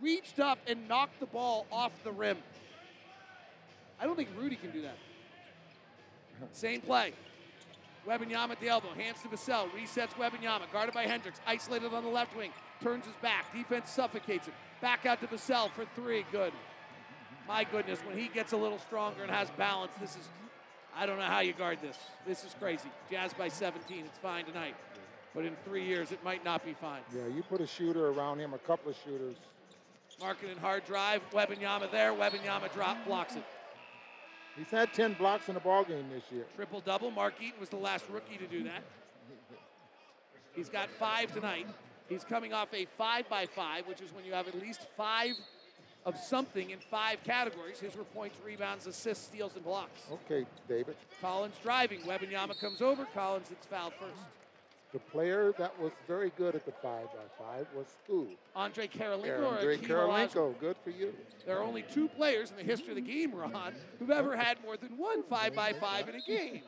[0.00, 2.38] reached up and knocked the ball off the rim.
[4.00, 4.96] I don't think Rudy can do that.
[6.52, 7.12] Same play.
[8.06, 12.08] Wembanyama at the elbow, hands to Vassell, resets Wembanyama, guarded by Hendricks, isolated on the
[12.08, 12.50] left wing,
[12.82, 14.54] turns his back, defense suffocates him.
[14.80, 16.52] Back out to Vassell for three, good.
[17.46, 20.28] My goodness, when he gets a little stronger and has balance, this is,
[20.96, 21.98] I don't know how you guard this.
[22.26, 22.88] This is crazy.
[23.10, 24.76] Jazz by 17, it's fine tonight.
[25.34, 27.02] But in three years, it might not be fine.
[27.14, 29.36] Yeah, you put a shooter around him, a couple of shooters.
[30.20, 33.44] Markkanen hard drive, Wembanyama there, Wembanyama drop, blocks it.
[34.56, 36.44] He's had 10 blocks in a ball game this year.
[36.54, 37.10] Triple double.
[37.10, 38.82] Mark Eaton was the last rookie to do that.
[40.54, 41.66] He's got five tonight.
[42.08, 45.32] He's coming off a five by five, which is when you have at least five
[46.04, 47.78] of something in five categories.
[47.78, 50.00] His were points, rebounds, assists, steals, and blocks.
[50.10, 50.96] Okay, David.
[51.20, 52.00] Collins driving.
[52.00, 53.06] Wembanyama comes over.
[53.14, 54.20] Collins hits fouled first.
[54.92, 58.26] The player that was very good at the five by five was who?
[58.56, 60.58] Andrei Kirilenko Andrei Kirilenko.
[60.58, 61.14] Good for you.
[61.46, 64.58] There are only two players in the history of the game, Ron, who've ever had
[64.64, 66.62] more than one five by five in a game.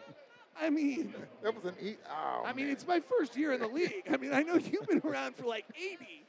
[0.60, 1.94] I mean, that was an e.
[2.08, 4.04] Oh, I mean, it's my first year in the league.
[4.10, 6.22] I mean, I know you've been around for like 80.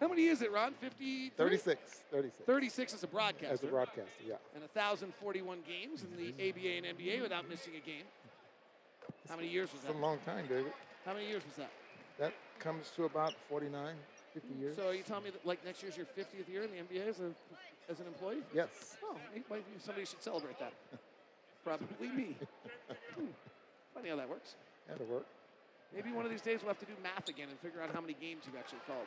[0.00, 0.72] How many is it, Ron?
[0.80, 1.30] 50?
[1.36, 1.80] 36.
[2.10, 2.44] 36.
[2.44, 3.54] 36 as a broadcaster.
[3.54, 4.34] As a broadcaster, yeah.
[4.54, 8.02] And 1,041 games in the ABA and NBA without missing a game.
[9.28, 9.98] How many years was It's that?
[9.98, 10.72] a long time, David.
[11.04, 11.70] How many years was that?
[12.18, 13.94] That comes to about 49,
[14.34, 14.76] 50 years.
[14.76, 17.08] So are you telling me that like next year's your 50th year in the NBA
[17.08, 17.30] as, a,
[17.90, 18.42] as an employee?
[18.54, 18.96] Yes.
[19.04, 19.16] Oh,
[19.78, 20.72] somebody should celebrate that.
[21.64, 22.36] Probably me.
[23.14, 23.26] Hmm.
[23.94, 24.54] Funny how that works.
[24.88, 25.26] That'll work.
[25.94, 28.00] Maybe one of these days we'll have to do math again and figure out how
[28.00, 29.06] many games you've actually called.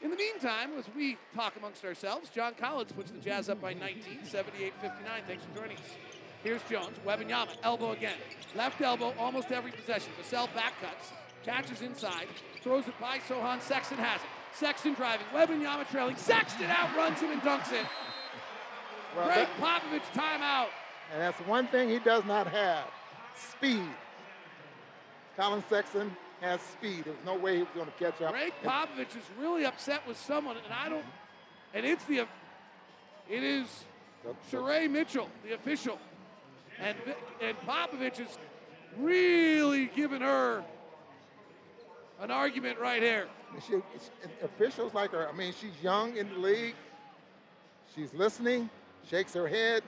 [0.00, 3.72] In the meantime, as we talk amongst ourselves, John Collins puts the Jazz up by
[3.72, 5.22] 19, 78 59.
[5.26, 6.21] Thanks for joining us.
[6.42, 8.16] Here's Jones, Wembanyama, elbow again.
[8.56, 10.12] Left elbow, almost every possession.
[10.20, 11.12] Vassell back cuts,
[11.44, 12.26] catches inside,
[12.62, 13.60] throws it by Sochan.
[13.60, 14.26] Sexton has it.
[14.54, 16.16] Sexton driving, Wembanyama trailing.
[16.16, 17.86] Sexton outruns him and dunks it.
[19.16, 20.68] Well, Gregg that- Popovich timeout.
[21.12, 22.86] And that's one thing he does not have
[23.36, 23.86] speed.
[25.36, 27.04] Collin Sexton has speed.
[27.04, 28.32] There's no way he was going to catch up.
[28.32, 31.04] Gregg Popovich is really upset with someone, and I don't.
[31.74, 32.26] And it's the.
[33.30, 33.84] It is
[34.50, 35.98] Sheree Mitchell, the official,
[36.80, 36.96] and
[37.40, 38.38] and Popovich is
[38.98, 40.64] really giving her
[42.20, 43.26] an argument right here.
[43.66, 43.74] She,
[44.42, 46.74] officials like her, I mean, she's young in the league.
[47.94, 48.70] She's listening,
[49.10, 49.82] shakes her head,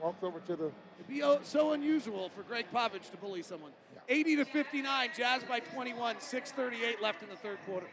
[0.00, 0.64] walks over to the.
[0.98, 3.72] It'd be oh, so unusual for Gregg Popovich to bully someone.
[4.08, 7.86] 80 to 59, Jazz by 21, 6:38 left in the third quarter.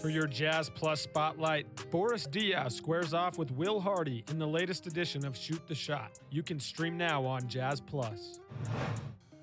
[0.00, 4.86] For your Jazz Plus spotlight, Boris Diaw squares off with Will Hardy in the latest
[4.86, 6.20] edition of Shoot the Shot.
[6.30, 8.40] You can stream now on Jazz Plus.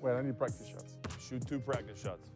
[0.00, 0.94] Wait, I need practice shots.
[1.24, 2.28] Shoot two practice shots.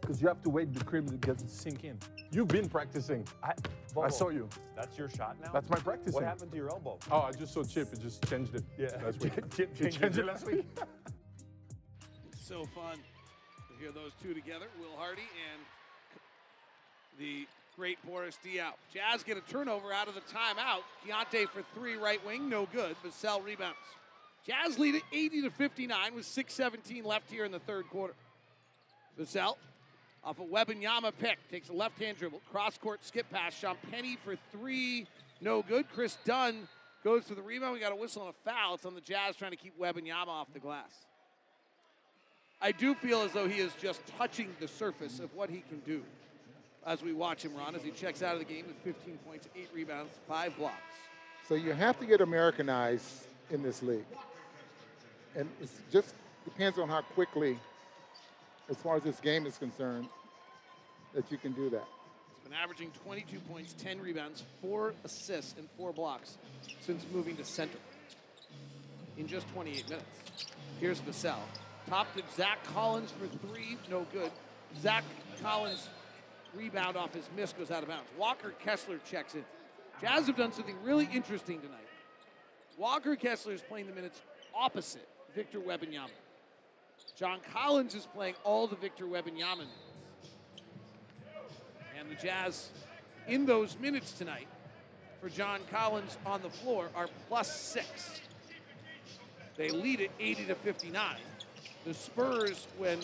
[0.00, 1.98] Because you have to wait the crib to get to sink in.
[2.30, 3.26] You've been practicing.
[3.42, 3.54] I,
[4.00, 4.48] I saw you.
[4.76, 5.50] That's your shot now?
[5.52, 6.14] That's my practicing.
[6.14, 6.98] What happened to your elbow?
[7.10, 7.92] Oh, I just saw Chip.
[7.92, 8.62] It just changed it.
[8.78, 8.90] Yeah.
[9.04, 9.32] Last week.
[9.56, 10.22] Chip changed changed it.
[10.22, 10.64] it last week.
[12.40, 15.20] So fun to hear those two together, Will Hardy
[15.52, 15.60] and
[17.18, 17.46] the
[17.76, 18.72] great Boris Diaw.
[18.92, 20.82] Jazz get a turnover out of the timeout.
[21.06, 22.96] Keyonte for three right wing, no good.
[23.04, 23.76] Vassell rebounds.
[24.46, 28.14] Jazz lead at 80 to 59 with 6:17 left here in the third quarter.
[29.18, 29.56] Vassell
[30.24, 33.56] off a Wembanyama pick takes a left-hand dribble, cross-court skip pass.
[33.56, 35.06] Sean Penny for three,
[35.40, 35.88] no good.
[35.92, 36.66] Kris Dunn
[37.04, 37.74] goes to the rebound.
[37.74, 38.74] We got a whistle and a foul.
[38.74, 40.90] It's on the Jazz trying to keep Wembanyama off the glass.
[42.60, 45.78] I do feel as though he is just touching the surface of what he can
[45.80, 46.02] do
[46.88, 49.46] as we watch him run, as he checks out of the game with 15 points,
[49.54, 50.74] eight rebounds, five blocks.
[51.46, 54.06] So you have to get Americanized in this league.
[55.36, 56.14] And it just
[56.44, 57.58] depends on how quickly,
[58.70, 60.08] as far as this game is concerned,
[61.14, 61.84] that you can do that.
[62.36, 66.38] He's been averaging 22 points, 10 rebounds, four assists, and four blocks
[66.80, 67.78] since moving to center
[69.18, 70.06] in just 28 minutes.
[70.80, 71.36] Here's Vassell.
[71.86, 74.30] Top to Zach Collins for three, no good.
[74.80, 75.04] Zach
[75.42, 75.88] Collins
[76.54, 78.08] rebound off his miss goes out of bounds.
[78.16, 79.44] Walker Kessler checks in.
[80.00, 81.88] Jazz have done something really interesting tonight.
[82.76, 84.20] Walker Kessler is playing the minutes
[84.54, 86.10] opposite Victor Wembanyama.
[87.16, 89.72] John Collins is playing all the Victor Wembanyama minutes.
[91.98, 92.70] And the Jazz,
[93.26, 94.46] in those minutes tonight,
[95.20, 98.20] for John Collins on the floor, are plus six.
[99.56, 101.16] They lead it 80 to 59.
[101.84, 103.00] The Spurs, when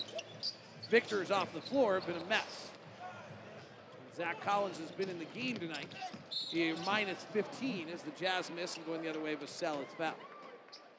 [0.90, 2.70] Victor is off the floor, have been a mess.
[4.16, 5.88] Zach Collins has been in the game tonight.
[6.50, 10.14] He minus 15 as the Jazz miss and going the other way, Vassell, it's foul.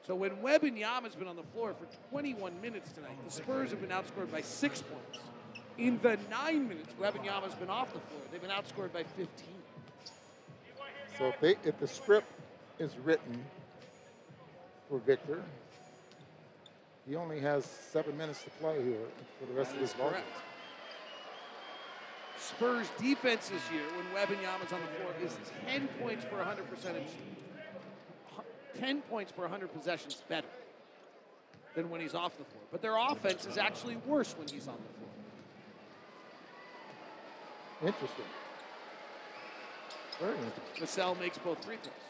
[0.06, 3.90] So when Wembanyama's been on the floor for 21 minutes tonight, the Spurs have been
[3.90, 5.24] outscored by six points.
[5.78, 9.28] In the nine minutes Wembanyama's been off the floor, they've been outscored by 15.
[11.18, 12.30] So if, they, if the script
[12.78, 13.44] is written
[14.88, 15.42] for Victor.
[17.08, 18.98] He only has seven minutes to play here
[19.40, 20.10] for the rest That of this is ball.
[20.10, 20.26] correct.
[22.46, 25.36] Spurs defense this year, when Wembanyama's on the floor, is
[25.66, 27.08] 10 points per 100 percentage,
[28.78, 30.46] 10 points per 100 possessions better
[31.74, 32.62] than when he's off the floor.
[32.70, 34.98] But their offense is actually worse when he's on the
[37.80, 37.92] floor.
[37.92, 38.24] Interesting.
[40.20, 40.62] Very interesting.
[40.78, 42.05] Vassell makes both free throws.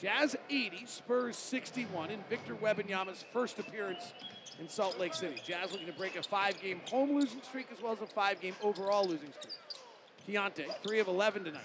[0.00, 4.12] Jazz 80, Spurs 61 in Victor Wembanyama's first appearance
[4.58, 5.40] in Salt Lake City.
[5.46, 9.04] Jazz looking to break a five-game home losing streak as well as a five-game overall
[9.04, 9.54] losing streak.
[10.26, 11.62] Keyonte, 3 of 11 tonight.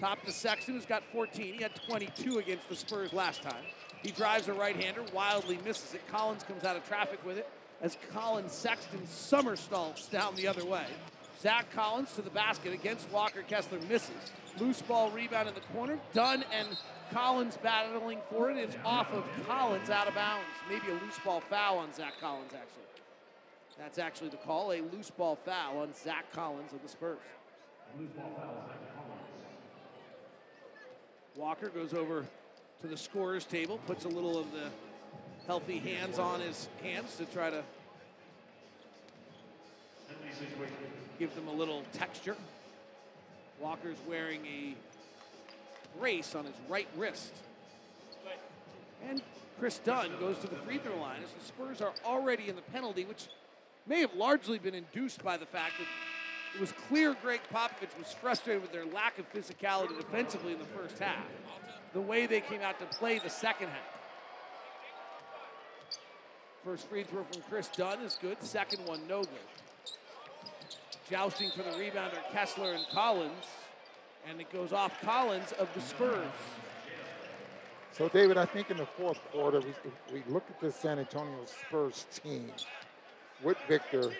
[0.00, 1.54] Top to Sexton, who's got 14.
[1.54, 3.64] He had 22 against the Spurs last time.
[4.02, 6.06] He drives a right-hander, wildly misses it.
[6.08, 7.48] Collins comes out of traffic with it
[7.80, 10.86] as Collin Sexton somersaults down the other way.
[11.40, 14.32] Zach Collins to the basket against Walker Kessler misses.
[14.58, 15.98] Loose ball rebound in the corner.
[16.12, 16.68] Dunn and
[17.10, 18.56] Collins battling for it.
[18.56, 20.46] It's off of Collins out of bounds.
[20.68, 22.82] Maybe a loose ball foul on Zach Collins, actually.
[23.78, 24.72] That's actually the call.
[24.72, 27.18] A loose ball foul on Zach Collins of the Spurs.
[31.36, 32.26] Walker goes over
[32.80, 34.68] to the scorer's table, puts a little of the
[35.46, 37.62] healthy hands on his hands to try to
[41.18, 42.36] give them a little texture.
[43.60, 44.74] Walker's wearing a
[45.98, 47.32] brace on his right wrist.
[49.08, 49.22] And
[49.58, 52.62] Kris Dunn goes to the free throw line as the Spurs are already in the
[52.62, 53.28] penalty, which
[53.86, 55.86] may have largely been induced by the fact that
[56.54, 60.64] it was clear Gregg Popovich was frustrated with their lack of physicality defensively in the
[60.66, 61.24] first half,
[61.92, 63.98] the way they came out to play the second half.
[66.64, 69.30] First free throw from Kris Dunn is good, second one no good.
[71.10, 73.46] Jousting for the rebounder, Kessler and Collins,
[74.26, 76.26] and it goes off Collins of the Spurs.
[77.92, 79.74] So, David, I think in the fourth quarter, we,
[80.12, 82.50] we look at this San Antonio Spurs team
[83.42, 84.12] with Victor.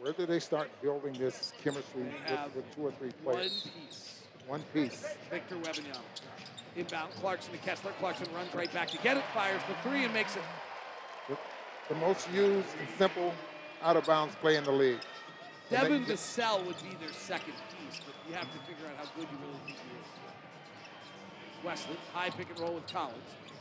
[0.00, 3.66] Where do they start building this chemistry with, with two or three players?
[3.66, 4.20] One piece.
[4.46, 5.16] One piece.
[5.30, 6.00] Victor Wembanyama.
[6.76, 7.92] Inbound, Clarkson to Kessler.
[8.00, 10.42] Clarkson runs right back to get it, fires the three, and makes it.
[11.28, 11.36] The,
[11.88, 13.32] the most used and simple
[13.82, 15.00] out of bounds play in the league.
[15.70, 19.26] Devin Vassell would be their second piece, but you have to figure out how good
[19.30, 21.64] you really think he is.
[21.64, 23.16] Wesley, high pick and roll with Collins.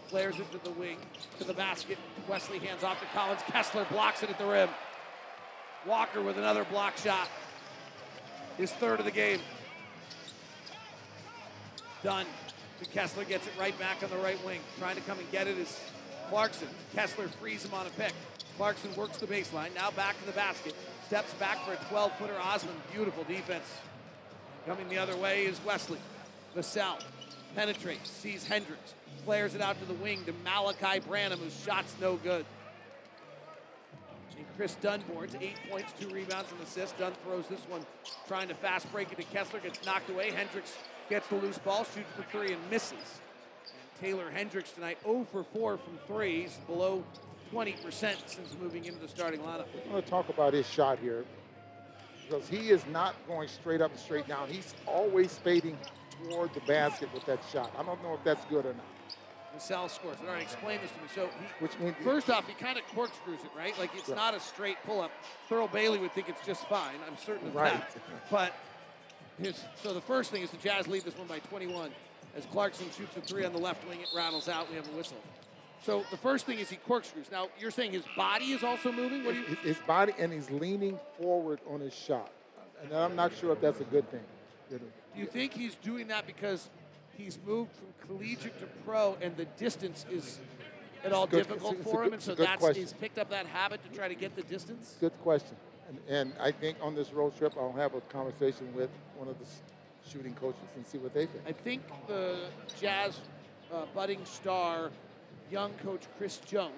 [0.07, 0.97] Flares it to the wing,
[1.39, 1.97] to the basket.
[2.27, 3.41] Wesley hands off to Collins.
[3.47, 4.69] Kessler blocks it at the rim.
[5.85, 7.29] Walker with another block shot.
[8.57, 9.39] His third of the game.
[12.03, 12.25] Done.
[12.93, 14.59] Kessler gets it right back on the right wing.
[14.77, 15.79] Trying to come and get it is
[16.29, 16.67] Clarkson.
[16.93, 18.13] Kessler frees him on a pick.
[18.57, 19.73] Clarkson works the baseline.
[19.73, 20.75] Now back to the basket.
[21.13, 22.39] Steps back for a 12 footer.
[22.41, 23.65] Osman, beautiful defense.
[24.65, 25.99] Coming the other way is Wesley.
[26.57, 26.99] Vassell
[27.53, 32.15] penetrates, sees Hendricks, flares it out to the wing to Malaki Branham, whose shot's no
[32.15, 32.43] good.
[34.39, 36.97] And Kris Dunn boards eight points, two rebounds, and assists.
[36.97, 37.85] Dunn throws this one,
[38.27, 40.31] trying to fast break it to Kessler, gets knocked away.
[40.31, 40.75] Hendricks
[41.11, 42.93] gets the loose ball, shoots for three, and misses.
[42.93, 47.03] And Taylor Hendricks tonight 0 for 4 from threes, below
[47.53, 47.77] 20%
[48.25, 49.65] since moving into the starting lineup.
[49.87, 51.23] I want to talk about his shot here
[52.27, 54.49] because he is not going straight up and straight down.
[54.49, 55.77] He's always fading
[56.29, 57.71] toward the basket with that shot.
[57.77, 58.85] I don't know if that's good or not.
[59.55, 60.17] Vassell scores.
[60.21, 61.03] All right, explain this to me.
[61.13, 63.77] So, he, Which means first off, he kind of corkscrews it, right?
[63.77, 65.11] Like it's not a straight pull-up.
[65.47, 66.95] Thurl Bailey would think it's just fine.
[67.07, 67.71] I'm certain of Right.
[67.73, 67.95] that.
[68.31, 68.53] But
[69.39, 71.91] his so the first thing is the Jazz lead this one by 21
[72.35, 73.99] as Clarkson shoots a three on the left wing.
[74.01, 74.69] It rattles out.
[74.71, 75.17] We have a whistle.
[75.83, 77.29] So the first thing is he corkscrews.
[77.31, 79.25] Now you're saying his body is also moving.
[79.25, 79.45] What do you?
[79.45, 82.31] His, his body and he's leaning forward on his shot,
[82.81, 84.23] and I'm not sure if that's a good thing.
[84.69, 84.79] Do
[85.15, 86.69] you think he's doing that because
[87.17, 90.39] he's moved from collegiate to pro and the distance is
[91.03, 92.81] at all good- difficult it's it's for him, and so that's question.
[92.81, 94.95] he's picked up that habit to try to get the distance?
[94.99, 95.55] Good question.
[95.89, 99.35] And, and I think on this road trip, I'll have a conversation with one of
[99.37, 99.45] the
[100.09, 101.43] shooting coaches and see what they think.
[101.45, 102.45] I think the
[102.79, 103.19] Jazz
[103.71, 104.91] uh, budding star,
[105.51, 106.71] young coach Chris Jones,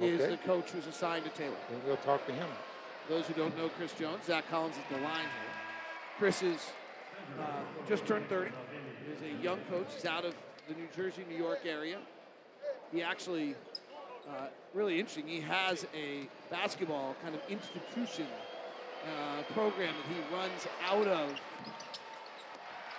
[0.00, 0.30] is Okay.
[0.30, 1.56] the coach who's assigned to Taylor.
[1.86, 2.48] We'll talk to him.
[3.08, 5.52] Those who don't know Chris Jones, Zach Collins is the line here.
[6.18, 6.70] Chris is
[7.38, 7.42] uh,
[7.88, 8.50] just turned 30.
[9.06, 9.86] He's a young coach.
[9.94, 10.34] He's out of
[10.68, 11.98] the New Jersey, New York area.
[12.92, 13.54] He actually,
[14.28, 18.26] uh, really interesting, he has a basketball kind of institution
[19.04, 21.40] uh, program that he runs out of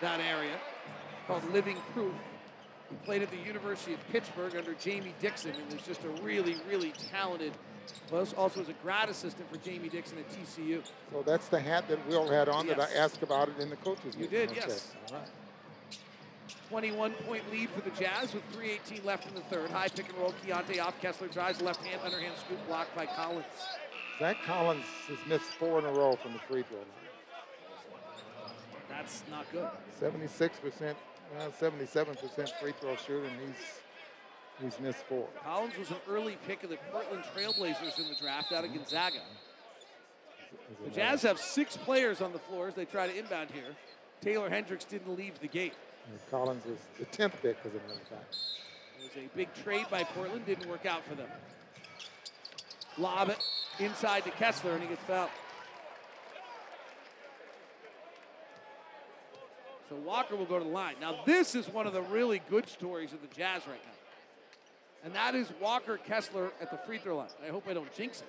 [0.01, 0.57] that area
[1.27, 2.13] called Living Proof.
[2.89, 6.55] He played at the University of Pittsburgh under Jamie Dixon and was just a really,
[6.69, 7.53] really talented,
[8.11, 10.81] was also was a grad assistant for Jamie Dixon at TCU.
[11.11, 13.75] So that's the hat that Will had on that I asked about it in the
[13.77, 14.15] coaches.
[14.15, 14.29] You meeting.
[14.29, 14.59] did, Okay.
[14.67, 14.91] yes.
[15.11, 15.27] All right.
[16.69, 19.69] 21 point lead for the Jazz with 3.18 left in the third.
[19.69, 20.33] High pick and roll.
[20.45, 20.99] Keyonte off.
[21.01, 23.45] Kessler drives left hand, underhand scoop blocked by Collins.
[24.19, 26.87] Zach Collins has missed four in a row from the free throw line.
[28.89, 29.67] That's not good.
[30.01, 30.95] 76%,
[31.39, 33.31] uh, 77% free throw shooting.
[33.45, 33.55] He's
[34.61, 35.27] he's missed four.
[35.43, 39.19] Collins was an early pick of the Portland Trailblazers in the draft out of Gonzaga.
[40.85, 43.75] The Jazz have six players on the floor as they try to inbound here.
[44.21, 45.73] Taylor Hendricks didn't leave the gate.
[46.09, 48.35] And Collins was the 10th pick, matter of fact.
[48.99, 51.27] It was a big trade by Portland, didn't work out for them.
[52.97, 53.43] Lob it
[53.79, 55.29] inside to Kessler, and he gets fouled.
[59.93, 60.95] So Walker will go to the line.
[60.99, 63.91] Now, this is one of the really good stories of the Jazz right now.
[65.05, 67.27] And that is Walker Kessler at the free throw line.
[67.45, 68.27] I hope I don't jinx it.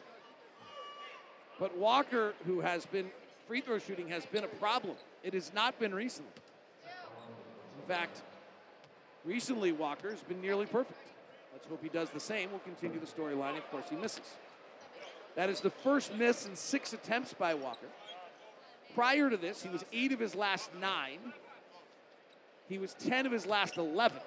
[1.58, 3.10] But Walker, who has been
[3.48, 4.96] free throw shooting, has been a problem.
[5.22, 6.32] It has not been recently.
[7.80, 8.20] In fact,
[9.24, 10.98] recently Walker's been nearly perfect.
[11.54, 12.50] Let's hope he does the same.
[12.50, 13.56] We'll continue the storyline.
[13.56, 14.34] Of course, he misses.
[15.34, 17.86] That is the first miss in six attempts by Walker.
[18.94, 21.18] Prior to this, he was eight of his last nine.
[22.68, 24.18] He was 10 of his last 11.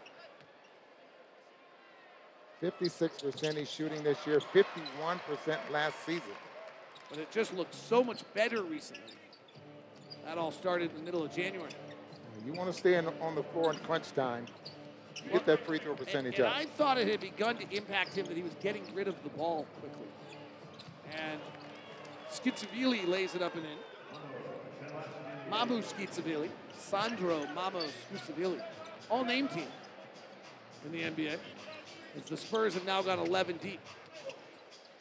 [2.62, 5.20] 56% he's shooting this year, 51%
[5.72, 6.24] last season.
[7.10, 9.14] But it just looked so much better recently.
[10.26, 11.72] That all started in the middle of January.
[12.46, 14.46] You want to stay in, on the floor in crunch time,
[15.16, 16.60] you get that free throw percentage and, and up.
[16.60, 19.30] I thought it had begun to impact him that he was getting rid of the
[19.30, 20.08] ball quickly.
[21.12, 21.40] And
[22.30, 23.78] Skitsavili lays it up and in.
[25.52, 28.62] Mamukelashvili, Sandro Mamukelashvili,
[29.10, 29.68] all name team
[30.86, 31.38] in the NBA.
[32.16, 33.80] As the Spurs have now gone 11 deep.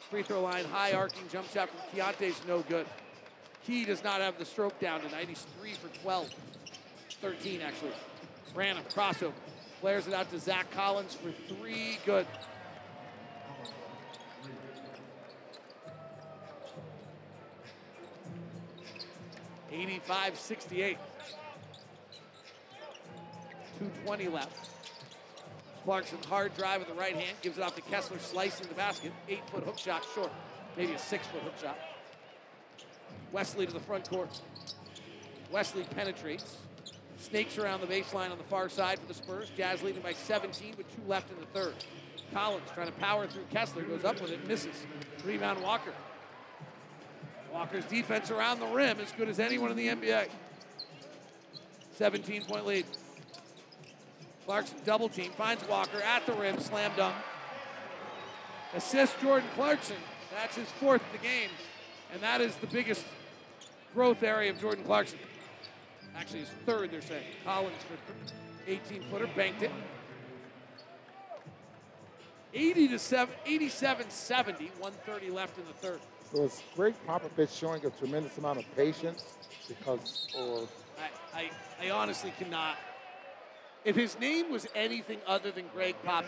[0.09, 2.85] Free throw line, high arcing jump shot from Keyonte's no good.
[3.65, 5.27] Key does not have the stroke down tonight.
[5.27, 6.33] He's three for 12.
[7.21, 7.91] 13 actually.
[8.55, 9.33] Ran a crossover.
[9.81, 11.99] Flares it out to Zach Collins for three.
[12.05, 12.25] Good.
[19.77, 20.97] Eighty-five, sixty-eight.
[23.77, 24.69] 220 left.
[25.83, 29.11] Clarkson hard drive with the right hand, gives it off to Kessler, slicing the basket.
[29.29, 30.31] Eight foot hook shot short,
[30.75, 31.77] maybe a six foot hook shot.
[33.31, 34.29] Wesley to the front court.
[35.51, 36.57] Wesley penetrates,
[37.19, 39.51] snakes around the baseline on the far side for the Spurs.
[39.55, 41.75] Jazz leading by 17 with two left in the third.
[42.33, 44.85] Collins trying to power through Kessler, goes up with it, misses.
[45.23, 45.93] Rebound Walker.
[47.53, 50.27] Walker's defense around the rim as good as anyone in the NBA.
[51.95, 52.85] 17 point lead.
[54.45, 57.15] Clarkson double team, finds Walker at the rim, slam dunk.
[58.73, 59.97] Assist Jordan Clarkson.
[60.33, 61.49] That's his fourth of the game.
[62.13, 63.03] And that is the biggest
[63.93, 65.19] growth area of Jordan Clarkson.
[66.15, 67.25] Actually, his third, they're saying.
[67.43, 69.71] Collins for 18 footer, banked it.
[72.53, 75.99] 80 to 7, 87 70, 130 left in the third.
[76.33, 79.23] So it's Gregg Popovich showing a tremendous amount of patience
[79.67, 80.27] because,
[81.33, 81.49] I, I,
[81.87, 82.75] I honestly cannot.
[83.85, 86.25] If his name was anything other than Gregg Popovich,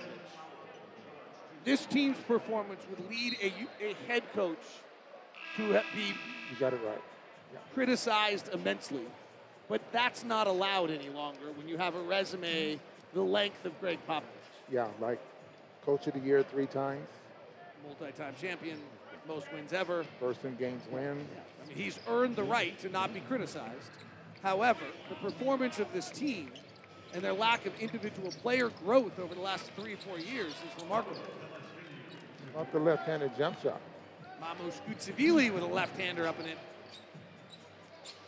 [1.66, 4.58] this team's performance would lead a, a head coach
[5.58, 6.14] to be
[6.50, 7.02] you got it right.
[7.74, 9.06] criticized immensely.
[9.68, 12.80] But that's not allowed any longer when you have a resume
[13.14, 14.24] the length of Gregg Popovich.
[14.72, 15.20] Yeah, like
[15.86, 17.08] coach of the year three times,
[17.86, 18.78] Multi-time champion,
[19.30, 20.04] most wins ever.
[20.20, 21.26] first in games win.
[21.64, 23.92] I mean, he's earned the right to not be criticized.
[24.42, 26.52] However, the performance of this team
[27.14, 30.84] and their lack of individual player growth over the last three or four years is
[30.84, 31.22] remarkable.
[32.58, 33.80] Off the left-handed jump shot.
[34.42, 36.56] Mamukelashvili with a left-hander up and in.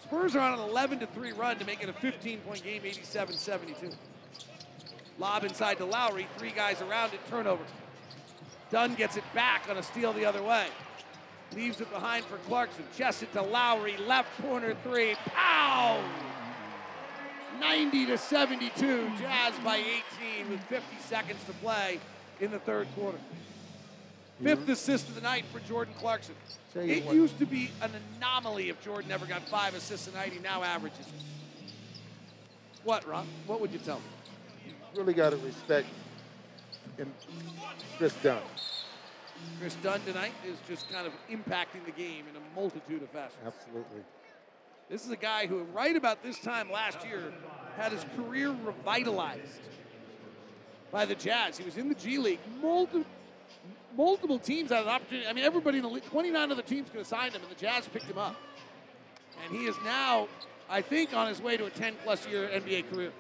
[0.04, 2.82] Spurs are on an 11 to 3 run to make it a 15 point game,
[2.86, 3.90] 87 72.
[5.18, 7.64] Lob inside to Lauri, three guys around it, turnover.
[8.72, 10.68] Dunn gets it back on a steal the other way.
[11.56, 12.84] Leaves it behind for Clarkson.
[12.98, 15.16] Chests it to Lauri, left corner three.
[15.26, 16.02] Pow!
[17.60, 19.12] 90 to 72.
[19.20, 22.00] Jazz by 18 with 50 seconds to play
[22.40, 23.20] in the third quarter.
[24.42, 24.72] Fifth mm-hmm.
[24.72, 26.34] assist of the night for Jordan Clarkson.
[26.74, 27.16] It what.
[27.16, 30.34] used to be an anomaly if Jordan ever got five assists a night.
[30.34, 31.00] He now averages.
[31.00, 31.72] it.
[32.84, 33.28] What, Ron?
[33.46, 34.74] What would you tell me?
[34.96, 35.88] Really got to respect
[36.98, 37.12] in
[37.98, 38.42] Kris Dunn.
[39.60, 43.38] Kris Dunn tonight is just kind of impacting the game in a multitude of fashions.
[43.46, 44.02] Absolutely.
[44.90, 47.34] This is a guy who, right about this time last year,
[47.78, 49.62] had his career revitalized
[50.92, 51.58] by the Jazz.
[51.58, 52.40] He was in the G League.
[52.62, 53.06] Multiple,
[53.96, 55.28] multiple teams had an opportunity.
[55.28, 57.60] I mean, everybody in the league, 29 other teams could have signed him, and the
[57.60, 58.36] Jazz picked him up.
[59.46, 60.28] And he is now,
[60.70, 63.12] I think, on his way to a 10 plus year NBA career.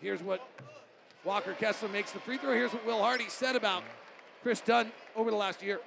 [0.00, 0.46] Here's what
[1.26, 2.52] Walker Kessler makes the free throw.
[2.52, 3.82] Here's what Will Hardy said about
[4.44, 5.80] Kris Dunn over the last year.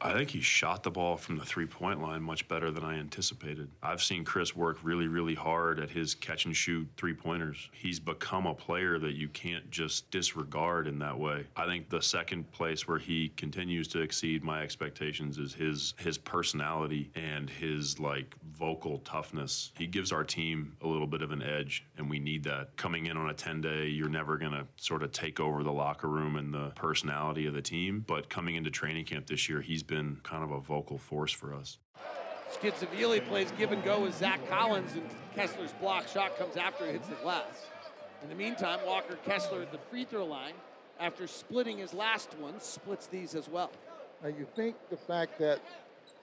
[0.00, 2.98] I think he shot the ball from the three point line much better than I
[2.98, 3.68] anticipated.
[3.82, 7.70] I've seen Kris work really, really hard at his catch and shoot three pointers.
[7.72, 11.46] He's become a player that you can't just disregard in that way.
[11.56, 16.18] I think the second place where he continues to exceed my expectations is his his
[16.18, 19.72] personality and his like vocal toughness.
[19.78, 22.76] He gives our team a little bit of an edge and we need that.
[22.76, 25.72] Coming in on a 10 day, you're never going to sort of take over the
[25.72, 29.60] locker room and the personality of the team, but coming into training camp this year,
[29.60, 31.78] he's been kind of a vocal force for us.
[32.52, 36.92] Skidzavilli plays give and go with Zach Collins, and Kessler's block shot comes after it
[36.92, 37.66] hits the glass.
[38.22, 40.54] In the meantime, Walker Kessler at the free throw line,
[41.00, 43.70] after splitting his last one, splits these as well.
[44.22, 45.60] Now, you think the fact that,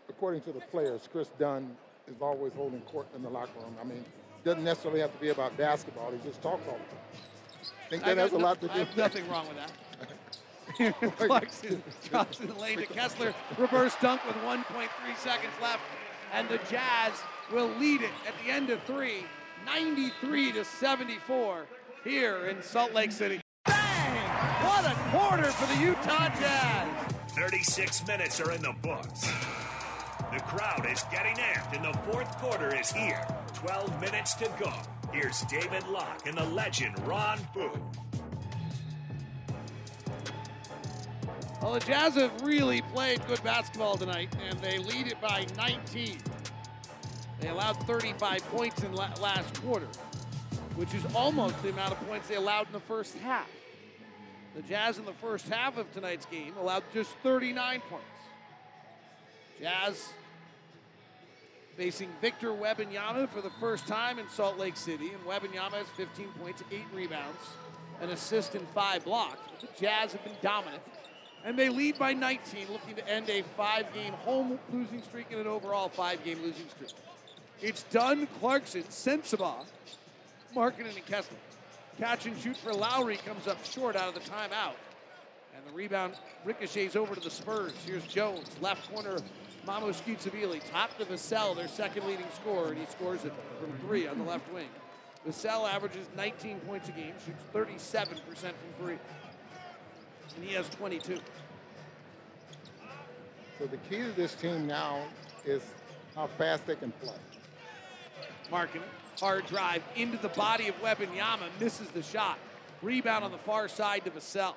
[0.09, 1.75] according to the players, Kris Dunn
[2.07, 3.75] is always holding court in the locker room.
[3.79, 4.03] I mean,
[4.43, 6.11] doesn't necessarily have to be about basketball.
[6.11, 7.21] He just talks all the time.
[7.85, 9.71] I Think that has a no, lot to do I have nothing wrong with that.
[11.17, 13.33] Clarkson drops in the lane to Kessler.
[13.57, 14.87] Reverse dunk with 1.3
[15.17, 15.81] seconds left.
[16.33, 17.13] And the Jazz
[17.51, 19.25] will lead it at the end of three,
[19.65, 21.65] 93 to 74
[22.03, 23.41] here in Salt Lake City.
[23.65, 24.65] Bang!
[24.65, 27.13] What a quarter for the Utah Jazz!
[27.31, 29.29] 36 minutes are in the books.
[30.31, 33.27] The crowd is getting amped, and the fourth quarter is here.
[33.55, 34.71] 12 minutes to go.
[35.11, 37.81] Here's David Locke and the legend Ron Boone.
[41.61, 46.17] Well, the Jazz have really played good basketball tonight, and they lead it by 19.
[47.39, 49.87] They allowed 35 points in la- last quarter,
[50.75, 53.47] which is almost the amount of points they allowed in the first half.
[54.55, 58.05] The Jazz in the first half of tonight's game allowed just 39 points.
[59.59, 60.09] Jazz
[61.77, 66.27] facing Victor Wembanyama for the first time in Salt Lake City, and Wembanyama has 15
[66.41, 67.39] points, 8 rebounds,
[68.01, 69.39] an assist, and 5 blocks.
[69.61, 70.81] The Jazz have been dominant
[71.43, 75.41] and they lead by 19, looking to end a five game home losing streak and
[75.41, 76.91] an overall five game losing streak.
[77.61, 79.65] It's Dunn, Clarkson, Sensabaugh,
[80.55, 81.37] Markkanen, and Kessler.
[81.99, 84.73] Catch and shoot for Lauri comes up short out of the timeout.
[85.55, 86.15] And the rebound
[86.45, 87.73] ricochets over to the Spurs.
[87.85, 89.17] Here's Jones, left corner,
[89.67, 94.17] Mamukelashvili, top to Vassell, their second leading scorer, and he scores it from three on
[94.17, 94.69] the left wing.
[95.27, 98.97] Vassell averages 19 points a game, shoots 37% from three
[100.35, 101.17] and he has 22.
[103.59, 105.03] So the key to this team now
[105.45, 105.61] is
[106.15, 107.13] how fast they can play.
[108.51, 108.81] Markkanen,
[109.19, 112.37] hard drive into the body of Wembanyama, misses the shot.
[112.81, 114.55] Rebound on the far side to Vassell.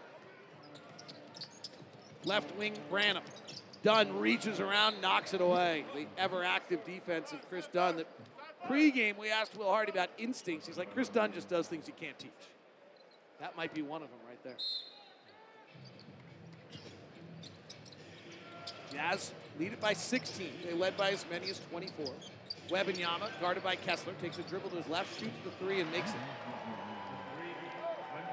[2.24, 3.22] Left wing, Branham.
[3.82, 5.84] Dunn reaches around, knocks it away.
[5.94, 7.98] The ever active defense of Kris Dunn.
[7.98, 8.06] That
[8.66, 10.66] pregame we asked Will Hardy about instincts.
[10.66, 12.30] He's like, Kris Dunn just does things you can't teach.
[13.40, 14.56] That might be one of them right there.
[18.94, 20.48] Jazz lead it by 16.
[20.64, 22.06] They led by as many as 24.
[22.70, 26.10] Wembanyama, guarded by Kessler, takes a dribble to his left, shoots the three, and makes
[26.10, 26.16] it.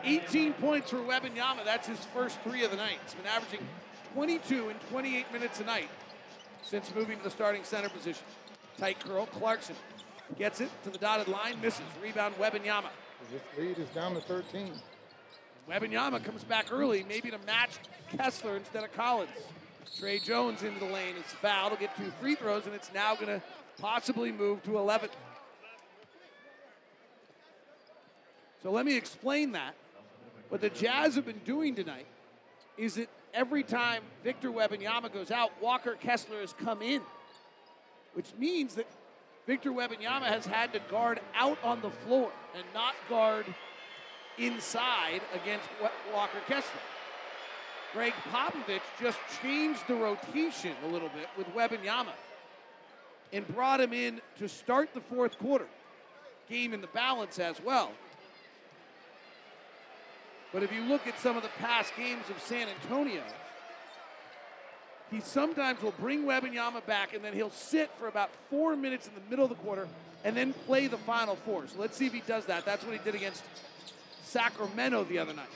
[0.03, 1.63] 18 points for Wembanyama.
[1.65, 2.97] That's his first three of the night.
[3.03, 3.67] He's been averaging
[4.13, 5.89] 22 in 28 minutes a night
[6.63, 8.23] since moving to the starting center position.
[8.77, 9.75] Tight curl, Clarkson
[10.37, 11.83] gets it to the dotted line, misses.
[12.01, 12.89] Rebound, Wembanyama.
[13.31, 14.71] This lead is down to 13.
[15.69, 17.71] Wembanyama comes back early, maybe to match
[18.17, 19.29] Kessler instead of Collins.
[19.97, 21.71] Tre Jones into the lane It's fouled.
[21.71, 23.41] He'll get two free throws, and it's now going to
[23.79, 25.09] possibly move to 11.
[28.63, 29.73] So let me explain that.
[30.49, 32.05] What the Jazz have been doing tonight
[32.77, 37.01] is that every time Victor Wembanyama goes out, Walker Kessler has come in,
[38.13, 38.87] which means that
[39.47, 43.45] Victor Wembanyama has had to guard out on the floor and not guard
[44.37, 45.67] inside against
[46.13, 46.81] Walker Kessler.
[47.93, 52.13] Gregg Popovich just changed the rotation a little bit with Wembanyama
[53.33, 55.67] and brought him in to start the fourth quarter.
[56.49, 57.91] Game in the balance as well.
[60.53, 63.23] But if you look at some of the past games of San Antonio,
[65.09, 69.13] he sometimes will bring Wembanyama back and then he'll sit for about four minutes in
[69.13, 69.87] the middle of the quarter
[70.23, 71.67] and then play the final four.
[71.67, 72.65] So let's see if he does that.
[72.65, 73.43] That's what he did against
[74.23, 75.49] Sacramento the other night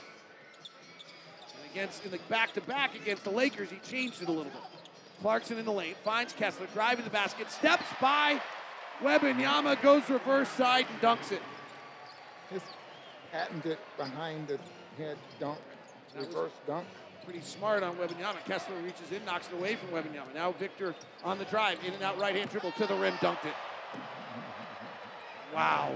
[1.76, 4.62] against in the back-to-back against the Lakers, he changed it a little bit.
[5.20, 8.40] Clarkson in the lane, finds Kessler, driving the basket, steps by
[9.02, 11.42] Wembanyama, goes reverse side and dunks it.
[12.50, 12.62] His
[13.30, 14.58] patented behind the
[14.96, 15.58] head dunk,
[16.14, 16.86] That reverse dunk.
[17.24, 18.42] Pretty smart on Wembanyama.
[18.46, 20.32] Kessler reaches in, knocks it away from Wembanyama.
[20.34, 20.94] Now Victor
[21.24, 23.54] on the drive, in and out right hand dribble to the rim, dunked it.
[25.54, 25.92] Wow.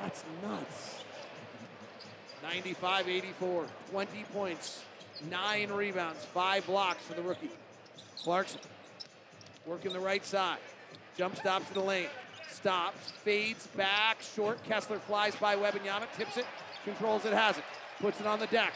[0.00, 1.03] That's nuts.
[2.44, 4.84] 95 84, 20 points,
[5.30, 7.50] nine rebounds, five blocks for the rookie.
[8.18, 8.60] Clarkson
[9.66, 10.58] working the right side.
[11.16, 12.08] Jump stops to the lane.
[12.50, 14.62] Stops, fades back, short.
[14.64, 16.44] Kessler flies by Wembanyama, tips it,
[16.84, 17.64] controls it, has it.
[17.98, 18.74] Puts it on the deck.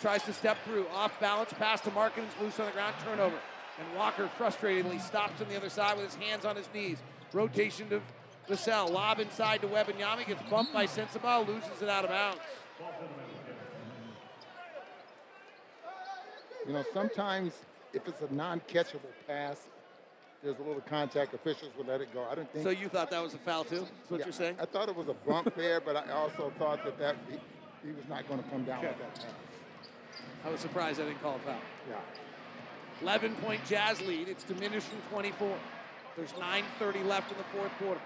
[0.00, 0.86] Tries to step through.
[0.88, 3.36] Off balance, pass to Markkanen's loose on the ground, turnover.
[3.78, 6.98] And Walker frustratingly stops on the other side with his hands on his knees.
[7.32, 8.00] Rotation to
[8.48, 8.90] Vassell.
[8.90, 10.26] Lob inside to Wembanyama.
[10.26, 12.40] Gets bumped by Sensabaugh, loses it out of bounds.
[16.66, 17.52] You know, sometimes
[17.92, 19.68] if it's a non-catchable pass,
[20.42, 21.34] there's a little contact.
[21.34, 22.26] Officials will let it go.
[22.30, 22.64] I don't think.
[22.64, 23.80] So you thought that was a foul too?
[23.80, 24.56] That's what Yeah, you're saying?
[24.60, 27.38] I thought it was a bump there, but I also thought that that he,
[27.88, 29.26] he was not going to come down with that pass.
[30.44, 31.56] I was surprised I didn't call a foul.
[31.88, 31.96] Yeah.
[33.02, 34.28] 11 point Jazz lead.
[34.28, 35.56] It's diminished from 24.
[36.16, 38.00] There's 9.30 left in the fourth quarter.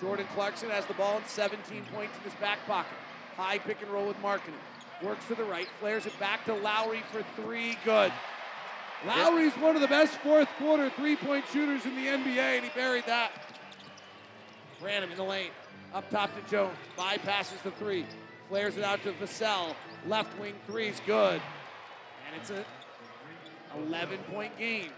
[0.00, 2.98] Jordan Clarkson has the ball and 17 points in his back pocket.
[3.36, 4.54] High pick and roll with Markkanen.
[5.02, 7.76] Works to the right, flares it back to Lauri for three.
[7.84, 8.12] Good.
[9.04, 12.70] Lauri's one of the best fourth quarter three point shooters in the NBA, and he
[12.74, 13.30] buried that.
[14.80, 15.50] Branham in the lane.
[15.94, 16.76] Up top to Jones.
[16.96, 18.06] Bypasses the three.
[18.48, 19.74] Flares it out to Vassell.
[20.06, 21.40] Left wing three's good.
[22.26, 22.64] And it's a
[23.76, 24.90] 11 point game.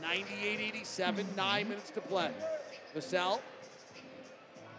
[0.00, 2.30] 98 87, nine minutes to play.
[2.94, 3.40] Vassell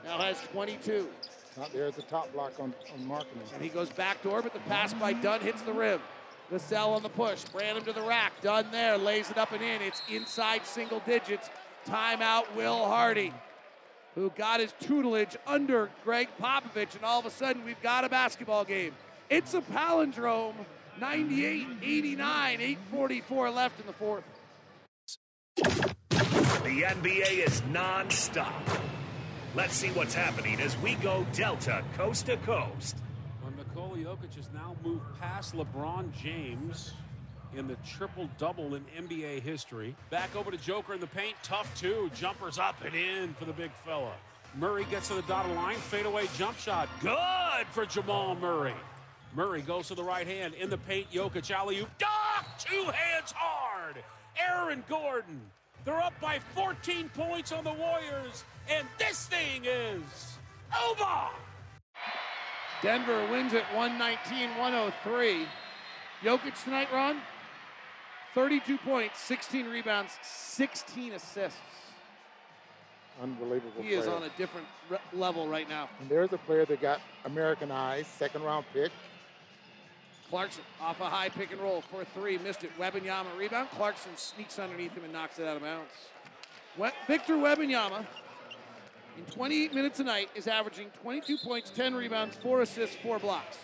[0.03, 1.07] now has 22.
[1.61, 3.53] Now, there's a top block on, on Markkanen.
[3.53, 5.99] And he goes back door, but the pass by Dunn hits the rim.
[6.49, 7.43] The cell on the push.
[7.43, 8.33] Branham to the rack.
[8.41, 9.79] Dunn there, lays it up and in.
[9.83, 11.51] It's inside single digits.
[11.85, 13.31] Timeout, Will Hardy,
[14.15, 18.09] who got his tutelage under Gregg Popovich, and all of a sudden we've got a
[18.09, 18.95] basketball game.
[19.29, 20.55] It's a palindrome.
[20.99, 22.59] 98 89,
[22.91, 24.23] 8.44 left in the fourth.
[25.57, 28.63] The NBA is non-stop.
[29.53, 32.95] Let's see what's happening as we go Delta coast to coast.
[33.41, 36.93] When Nikola Jokic has now moved past LeBron James
[37.53, 39.93] in the triple double in NBA history.
[40.09, 41.35] Back over to Joker in the paint.
[41.43, 42.09] Tough two.
[42.15, 44.13] Jumpers up and in for the big fella.
[44.55, 45.75] Murray gets to the dotted line.
[45.75, 46.87] Fadeaway jump shot.
[47.01, 48.75] Good for Jamal Murray.
[49.35, 51.11] Murray goes to the right hand in the paint.
[51.11, 51.89] Jokic alley oop.
[52.01, 53.97] Ah, two hands hard.
[54.39, 55.41] Aaron Gordon.
[55.83, 60.37] They're up by 14 points on the Warriors, and this thing is
[60.87, 61.27] over.
[62.83, 65.47] Denver wins at 119 103.
[66.23, 67.17] Jokic tonight, Ron?
[68.33, 71.59] 32 points, 16 rebounds, 16 assists.
[73.21, 75.89] Unbelievable He is on a different re- level right now.
[75.99, 78.91] And there's a player that got Americanized, second round pick.
[80.31, 82.71] Clarkson off a high pick and roll for three, missed it.
[82.79, 83.69] Wembanyama rebound.
[83.71, 85.91] Clarkson sneaks underneath him and knocks it out of bounds.
[86.77, 88.05] We- Victor Wembanyama,
[89.17, 93.57] in 28 minutes a night, is averaging 22 points, 10 rebounds, 4 assists, 4 blocks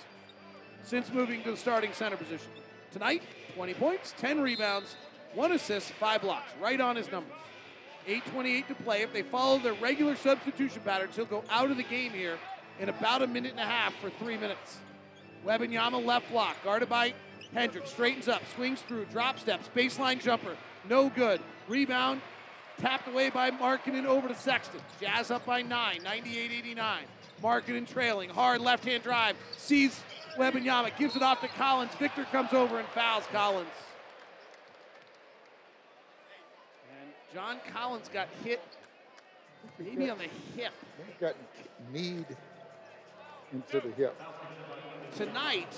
[0.84, 2.52] since moving to the starting center position.
[2.92, 3.24] Tonight,
[3.56, 4.98] 20 points, 10 rebounds,
[5.36, 6.52] 1 assist, 5 blocks.
[6.62, 7.32] Right on his numbers.
[8.08, 9.04] 8.28 to play.
[9.04, 12.38] If they follow their regular substitution patterns, he'll go out of the game here
[12.80, 14.80] in about a minute and a half for 3 minutes.
[15.46, 17.14] Wembanyama left block, guarded by
[17.54, 17.90] Hendricks.
[17.92, 20.56] Straightens up, swings through, drop steps, baseline jumper.
[20.90, 21.42] No good.
[21.68, 22.22] Rebound,
[22.78, 24.82] tapped away by Markkanen over to Sexton.
[25.02, 26.98] Jazz up by nine, 98-89.
[27.44, 29.36] Markkanen trailing, hard left-hand drive.
[29.56, 30.02] Sees
[30.38, 31.94] Wembanyama, gives it off to Collins.
[31.96, 33.70] Victor comes over and fouls Collins.
[37.00, 38.62] And John Collins got hit
[39.80, 40.74] maybe on the hip.
[40.98, 41.36] He got
[41.92, 42.26] kneed
[43.54, 44.20] into the hip.
[45.16, 45.74] Tonight,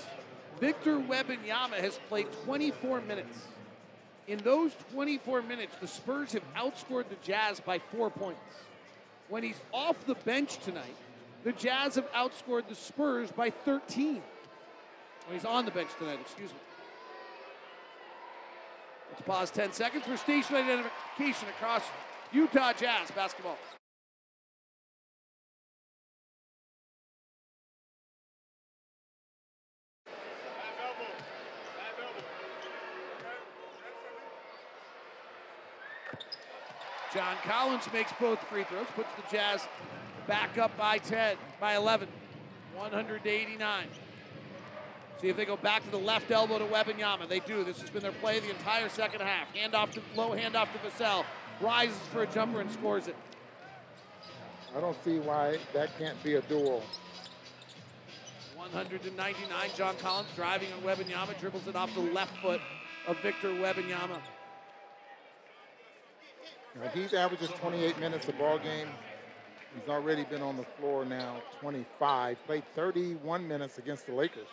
[0.60, 3.46] Victor Wembanyama has played 24 minutes.
[4.26, 8.40] In those 24 minutes, the Spurs have outscored the Jazz by four points.
[9.28, 10.96] When he's off the bench tonight,
[11.44, 14.22] the Jazz have outscored the Spurs by 13.
[15.26, 16.58] When he's on the bench tonight, excuse me.
[19.10, 21.82] Let's pause 10 seconds for station identification across
[22.32, 23.58] Utah Jazz basketball.
[37.12, 39.66] John Collins makes both free throws, puts the Jazz
[40.26, 42.08] back up by 10, by 11,
[42.76, 43.86] 189.
[45.20, 47.28] See if they go back to the left elbow to Wembanyama.
[47.28, 47.62] They do.
[47.62, 49.54] This has been their play the entire second half.
[49.54, 51.24] Hand off to low hand off to Vassell.
[51.60, 53.16] Rises for a jumper and scores it.
[54.74, 56.82] I don't see why that can't be a duel.
[58.56, 59.70] 199.
[59.76, 62.60] John Collins driving on Wembanyama, dribbles it off the left foot
[63.06, 63.48] of Victor
[66.94, 68.88] He's averages 28 minutes a ball game.
[69.74, 74.48] He's already been on the floor now 25, played 31 minutes against the Lakers.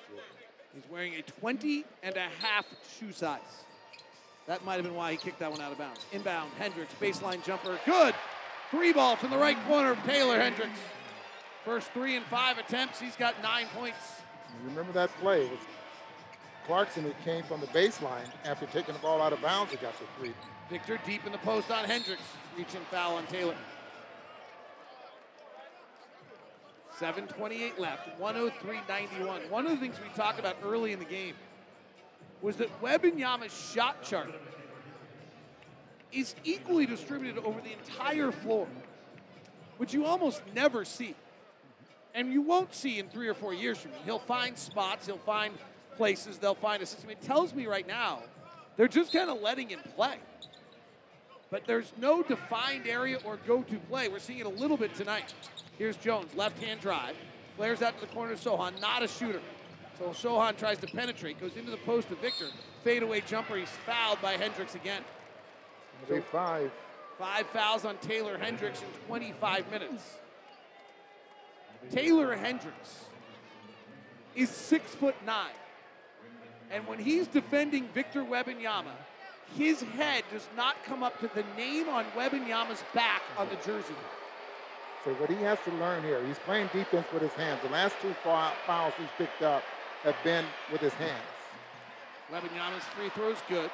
[0.73, 2.65] He's wearing a 20 and a half
[2.99, 3.39] shoe size.
[4.45, 6.05] That might have been why he kicked that one out of bounds.
[6.11, 8.13] Inbound, Hendricks, baseline jumper, good.
[8.69, 10.79] Three ball from the right corner of Taylor Hendricks.
[11.65, 14.21] First three and five attempts, he's got nine points.
[14.63, 15.45] You remember that play?
[15.45, 15.59] It was
[16.65, 19.97] Clarkson who came from the baseline after taking the ball out of bounds and got
[19.99, 20.33] the three.
[20.69, 22.21] Victor deep in the post on Hendricks,
[22.57, 23.55] reaching foul on Taylor.
[26.99, 29.49] 7.28 left, 103.91.
[29.49, 31.35] One of the things we talked about early in the game
[32.41, 34.33] was that Wembanyama's shot chart
[36.11, 38.67] is equally distributed over the entire floor,
[39.77, 41.15] which you almost never see.
[42.13, 43.97] And you won't see in three or four years from now.
[44.03, 45.53] He'll find spots, he'll find
[45.97, 47.11] places, they'll find a system.
[47.11, 48.23] It tells me right now
[48.75, 50.17] they're just kind of letting him play.
[51.49, 54.09] But there's no defined area or go to play.
[54.09, 55.33] We're seeing it a little bit tonight.
[55.77, 57.15] Here's Jones, left hand drive,
[57.55, 59.41] flares out to the corner of Sochan, not a shooter.
[59.97, 62.47] So Sochan tries to penetrate, goes into the post of Victor.
[62.83, 65.01] Fadeaway jumper, he's fouled by Hendricks again.
[66.07, 66.71] So five.
[67.17, 70.03] Five fouls on Taylor Hendricks in 25 minutes.
[71.91, 73.05] Taylor Hendricks
[74.35, 75.55] is six foot nine.
[76.69, 78.91] And when he's defending Victor Wembanyama,
[79.55, 83.95] his head does not come up to the name on Wembanyama's back on the jersey.
[85.05, 87.61] So what he has to learn here, he's playing defense with his hands.
[87.63, 89.63] The last two fouls he's picked up
[90.03, 91.21] have been with his hands.
[92.31, 93.69] Wembanyama's free throw's good.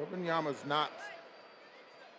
[0.00, 0.90] Wembanyama's not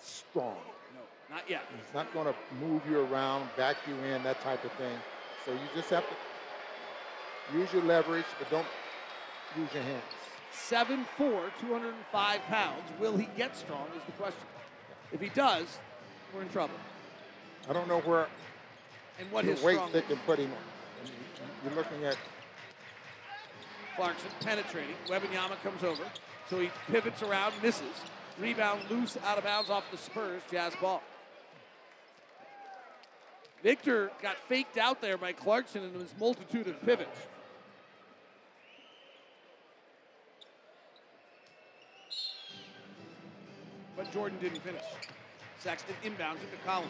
[0.01, 0.57] strong.
[0.93, 1.63] No, not yet.
[1.75, 2.35] He's not going to
[2.65, 4.97] move you around, back you in, that type of thing.
[5.45, 6.15] So you just have to
[7.53, 8.67] use your leverage, but don't
[9.57, 10.03] use your hands.
[10.53, 12.83] 7'4", 205 pounds.
[12.99, 14.41] Will he get strong is the question.
[15.11, 15.79] If he does,
[16.33, 16.75] we're in trouble.
[17.69, 18.27] I don't know where
[19.19, 21.11] and what the his weight they can put him on.
[21.63, 22.17] You're looking at
[23.95, 24.95] Clarkson penetrating.
[25.07, 26.03] Wembanyama comes over.
[26.49, 27.83] So he pivots around, misses.
[28.39, 30.41] Rebound loose out of bounds off the Spurs.
[30.49, 31.03] Jazz ball.
[33.61, 37.27] Victor got faked out there by Clarkson in his multitude of pivots.
[43.99, 44.81] But Jordan didn't finish.
[45.57, 46.89] Sexton inbounds into Collins.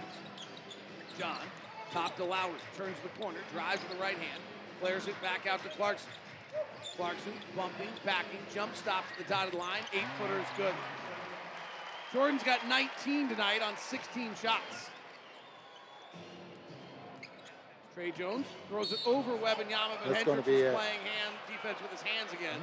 [1.18, 1.42] John,
[1.92, 4.40] top to Lowry, turns the corner, drives with the right hand,
[4.80, 6.12] flares it back out to Clarkson.
[6.96, 9.82] Clarkson bumping, backing, jump stops at the dotted line.
[9.92, 10.74] Eight footer is good.
[12.14, 14.92] Jordan's got 19 tonight on 16 shots.
[17.96, 22.02] Tre Jones throws it over Wembanyama, but That's Hendricks is playing hand defense with his
[22.02, 22.62] hands again.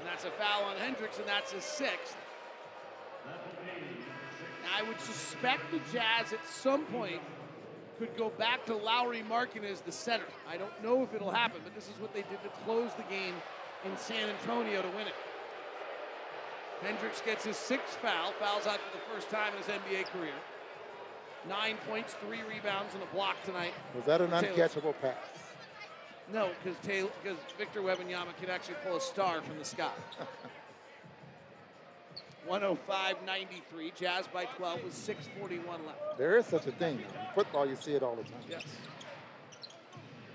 [0.00, 2.16] And that's a foul on Hendricks, and that's his sixth.
[4.76, 7.20] I would suspect the Jazz at some point
[7.98, 10.26] could go back to Lauri Markkanen as the center.
[10.50, 13.04] I don't know if it'll happen, but this is what they did to close the
[13.04, 13.34] game
[13.86, 15.14] in San Antonio to win it.
[16.82, 20.34] Hendricks gets his sixth foul, fouls out for the first time in his NBA career.
[21.48, 23.72] Nine points, three rebounds, and a block tonight.
[23.94, 24.42] was that an Taylor.
[24.42, 25.14] uncatchable pass?
[26.30, 29.92] No, because Taylor, because Victor Wembanyama can actually pull a star from the sky.
[32.48, 36.18] 105-93, Jazz by 12 with 6:41 left.
[36.18, 36.98] There is such a thing.
[36.98, 38.42] In football, you see it all the time.
[38.48, 38.64] Yes.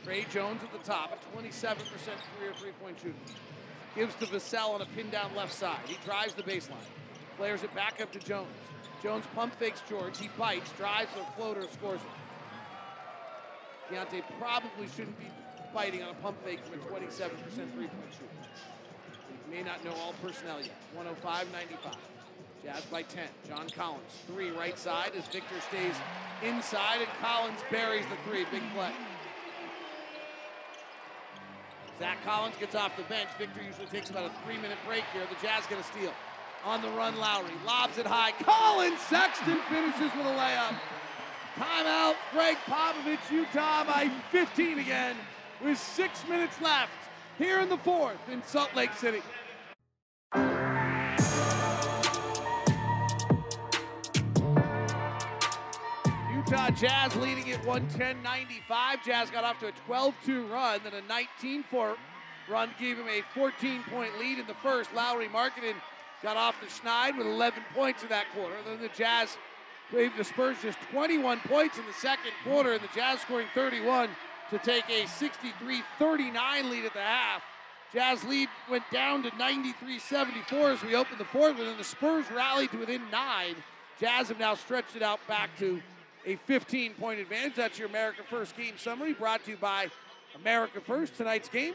[0.04, 1.78] Tre Jones at the top, a 27%
[2.38, 3.16] career three-point shooter.
[3.96, 5.80] Gives to Vassell on a pin down left side.
[5.86, 6.88] He drives the baseline.
[7.38, 8.48] Flares it back up to Jones.
[9.04, 10.18] Jones pump fakes George.
[10.18, 13.94] He bites, drives a floater, scores it.
[13.94, 15.28] Keyonte probably shouldn't be
[15.74, 17.10] biting on a pump fake from a 27%
[17.74, 18.50] three-point shooter.
[19.52, 20.72] May not know all personnel yet.
[20.98, 21.94] 105-95.
[22.64, 23.28] Jazz by 10.
[23.50, 25.96] John Collins, three right side as Victor stays
[26.42, 28.46] inside and Collins buries the three.
[28.46, 28.92] Big play.
[32.00, 33.28] Zach Collins gets off the bench.
[33.38, 35.24] Victor usually takes about a three-minute break here.
[35.30, 36.14] The Jazz get a steal.
[36.64, 38.32] On the run, Lauri lobs it high.
[38.44, 40.76] Collin Sexton finishes with a layup.
[41.58, 42.16] Timeout.
[42.32, 45.16] Gregg Popovich, Utah by 15 again
[45.62, 46.92] with six minutes left
[47.38, 49.22] here in the fourth in Salt Lake City.
[56.52, 59.06] Utah Jazz leading at 110-95.
[59.06, 61.02] Jazz got off to a 12-2 run, then a
[61.42, 61.96] 19-4
[62.50, 64.94] run gave him a 14-point lead in the first.
[64.94, 65.76] Lauri Markkanen
[66.22, 68.56] got off the Schneid with 11 points in that quarter.
[68.66, 69.38] Then the Jazz
[69.94, 74.10] gave the Spurs just 21 points in the second quarter, and the Jazz scoring 31
[74.50, 77.44] to take a 63-39 lead at the half.
[77.94, 82.30] Jazz lead went down to 93-74 as we opened the fourth, and then the Spurs
[82.30, 83.56] rallied to within nine.
[84.02, 85.82] Jazz have now stretched it out back to
[86.26, 87.56] a 15-point advantage.
[87.56, 89.88] That's your America First game summary brought to you by
[90.36, 91.18] America First.
[91.18, 91.74] Tonight's game,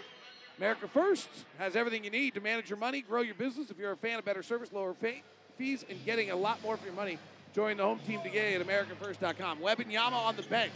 [0.59, 1.29] America First
[1.59, 3.71] has everything you need to manage your money, grow your business.
[3.71, 5.23] If you're a fan of better service, lower fee-
[5.59, 7.19] fees, and getting a lot more for your money,
[7.55, 9.59] join the home team today at AmericaFirst.com.
[9.59, 10.73] Wembanyama on the bench.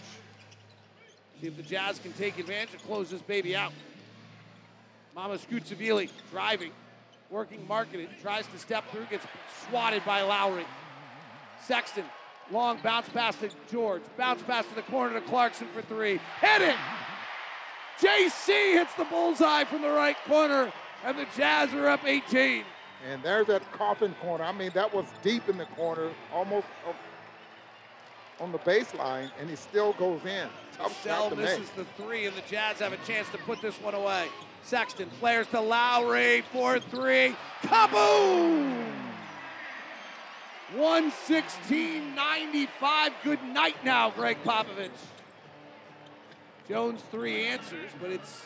[1.40, 3.72] See if the Jazz can take advantage and close this baby out.
[5.16, 6.72] Mamukelashvili driving,
[7.30, 9.26] working marketing, tries to step through, gets
[9.68, 10.64] swatted by Lauri.
[11.62, 12.04] Sexton,
[12.52, 16.20] long bounce pass to George, bounce pass to the corner to Clarkson for three.
[16.40, 16.76] Hit it!
[18.00, 20.72] JC hits the bullseye from the right corner,
[21.04, 22.64] and the Jazz are up 18.
[23.10, 24.44] And there's that coffin corner.
[24.44, 26.66] I mean, that was deep in the corner, almost
[28.40, 30.48] on the baseline, and he still goes in.
[30.76, 31.86] Tough Sell to misses make.
[31.86, 34.28] the three, and the Jazz have a chance to put this one away.
[34.62, 37.36] Sexton flares to Lauri for three.
[37.62, 39.09] Kaboom!
[40.76, 43.12] 116.95.
[43.24, 44.90] Good night now, Gregg Popovich.
[46.68, 48.40] Jones three answers, but it's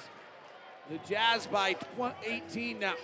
[0.88, 2.94] the Jazz by tw- 18 now.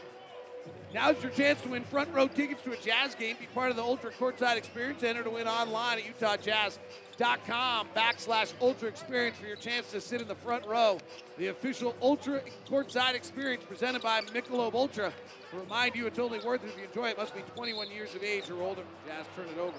[0.92, 3.36] Now's your chance to win front row tickets to a Jazz game.
[3.38, 5.04] Be part of the Ultra Courtside Experience.
[5.04, 10.26] Enter to win online at UtahJazz.com backslash Ultra Experience for your chance to sit in
[10.26, 10.98] the front row.
[11.38, 15.12] The official Ultra Courtside Experience presented by Michelob Ultra.
[15.52, 17.18] To remind you, it's only worth it if you enjoy it.
[17.18, 18.82] Must be 21 years of age or older.
[19.06, 19.76] Jazz turn it over.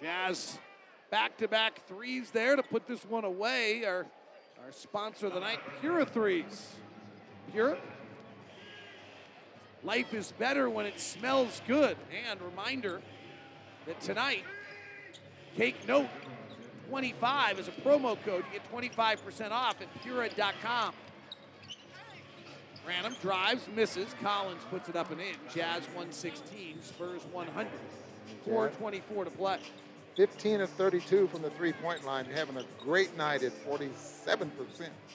[0.00, 0.58] Jazz
[1.10, 3.84] back-to-back threes there to put this one away.
[3.84, 4.06] Our,
[4.64, 6.74] our sponsor of the night, Pura Threes.
[7.52, 7.78] Pura.
[9.84, 11.96] Life is better when it smells good.
[12.28, 13.00] And reminder
[13.86, 14.44] that tonight,
[15.56, 16.08] take note,
[16.88, 18.44] 25 is a promo code.
[18.52, 20.94] You get 25% off at Pura.com.
[22.84, 24.08] Branham drives, misses.
[24.22, 25.34] Collins puts it up and in.
[25.54, 27.68] Jazz 116, Spurs 100.
[28.44, 29.58] 424 to play.
[30.18, 33.92] 15 of 32 from the three-point line, having a great night at 47%.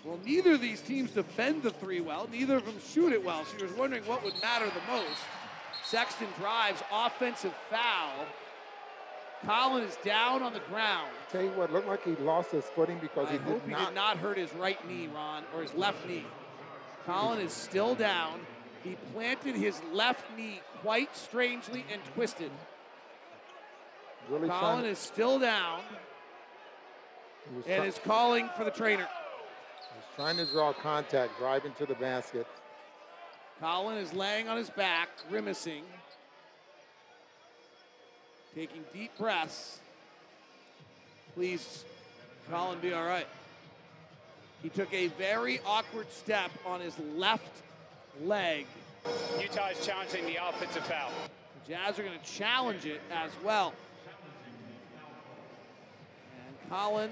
[0.06, 2.30] Well, neither of these teams defend the three well.
[2.32, 3.44] Neither of them shoot it well.
[3.44, 5.20] So you're wondering what would matter the most.
[5.84, 8.26] Sexton drives, offensive foul.
[9.46, 11.12] Collin is down on the ground.
[11.34, 13.72] Tell you what, looked like he lost his footing because I he hope did he
[13.72, 13.88] not.
[13.90, 16.26] did not hurt his right knee, Ron, or his left knee.
[17.06, 18.40] Collin is still down.
[18.86, 22.52] He planted his left knee quite strangely and twisted.
[24.30, 25.82] Really Collin trying, is still down
[27.48, 29.08] and try- is calling for the trainer.
[29.96, 32.48] He's trying to draw contact, driving to the basket.
[33.60, 35.84] Collin is laying on his back, grimacing,
[38.56, 39.80] taking deep breaths.
[41.34, 41.86] Please,
[42.50, 43.28] Collin, be all right.
[44.62, 47.62] He took a very awkward step on his left
[48.24, 48.66] leg.
[49.40, 51.12] Utah is challenging the offensive foul.
[51.66, 53.74] The Jazz are going to challenge it as well.
[56.74, 57.12] And Collin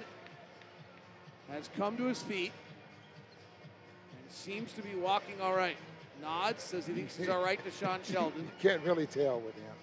[1.51, 2.51] has come to his feet
[4.11, 5.77] and seems to be walking all right.
[6.19, 8.41] Nods, says he thinks he's all right to Sean Sheldon.
[8.41, 9.73] You can't really tell with him.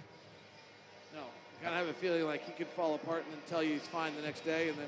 [1.14, 1.20] No,
[1.62, 3.86] kind of have a feeling like he could fall apart and then tell you he's
[3.86, 4.86] fine the next day and then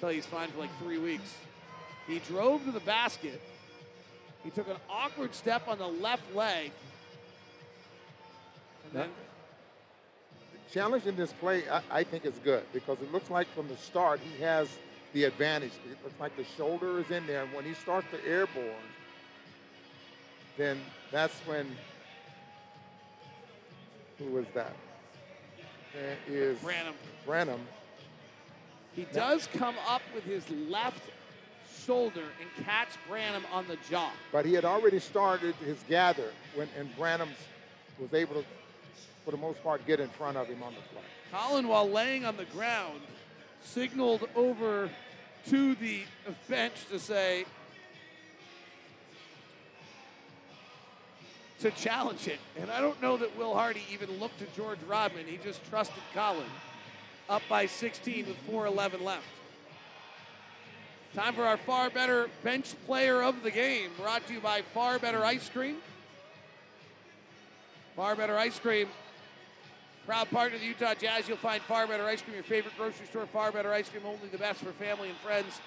[0.00, 1.36] tell you he's fine for like three weeks.
[2.08, 3.40] He drove to the basket.
[4.42, 6.72] He took an awkward step on the left leg.
[8.86, 9.08] And then
[10.72, 14.20] Challenging this play, I, I think is good because it looks like from the start
[14.20, 14.68] he has
[15.12, 15.72] the advantage.
[15.90, 18.66] It looks like the shoulder is in there, and when he starts to airborne,
[20.56, 20.78] then
[21.10, 21.66] that's when.
[24.18, 24.76] Who was that?
[25.94, 26.94] That is Branham.
[27.26, 27.60] Branham.
[28.94, 31.02] He does come up with his left
[31.84, 34.10] shoulder and catch Branham on the jaw.
[34.30, 37.30] But he had already started his gather when and Branham
[37.98, 38.44] was able to,
[39.24, 41.02] for the most part, get in front of him on the play.
[41.30, 43.00] Collin, while laying on the ground,
[43.62, 44.90] signaled over
[45.48, 46.02] to the
[46.48, 47.44] bench to say,
[51.60, 52.38] to challenge it.
[52.58, 55.26] And I don't know that Will Hardy even looked to George Rodman.
[55.26, 56.46] He just trusted Collin.
[57.28, 59.24] Up by 16 with 4.11 left.
[61.14, 64.98] Time for our far better bench player of the game, brought to you by Far
[64.98, 65.76] Better Ice Cream.
[67.96, 68.88] Far Better Ice Cream,
[70.10, 71.28] proud partner of the Utah Jazz.
[71.28, 73.26] You'll find Far Better Ice Cream, your favorite grocery store.
[73.26, 75.60] Far Better Ice Cream, only the best for family and friends.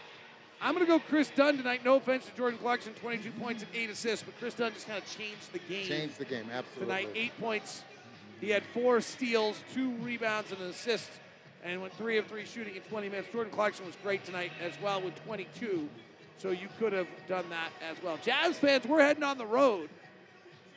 [0.61, 1.85] I'm going to go Chris Dunn tonight.
[1.85, 5.01] No offense to Jordan Clarkson, 22 points and eight assists, but Chris Dunn just kind
[5.01, 5.85] of changed the game.
[5.85, 6.93] Changed the game, absolutely.
[6.93, 7.83] Tonight, eight points.
[8.41, 11.09] He had four steals, two rebounds, and an assist
[11.63, 13.29] and went three of three shooting in 20 minutes.
[13.31, 15.87] Jordan Clarkson was great tonight as well with 22,
[16.37, 18.19] so you could have done that as well.
[18.21, 19.89] Jazz fans, we're heading on the road,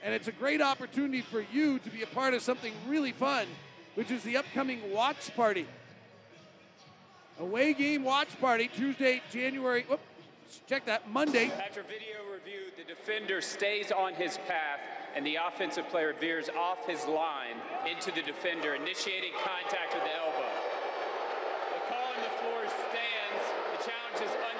[0.07, 3.45] and it's a great opportunity for you to be a part of something really fun,
[3.97, 5.67] which is the upcoming watch party.
[7.41, 9.85] Away game watch party Tuesday, January.
[9.89, 9.99] Whoop,
[10.69, 11.51] check that Monday.
[11.51, 14.79] After video review, the defender stays on his path,
[15.17, 17.57] and the offensive player veers off his line
[17.91, 20.53] into the defender, initiating contact with the elbow.
[21.75, 23.45] The call on the floor stands.
[23.77, 24.56] The challenge is.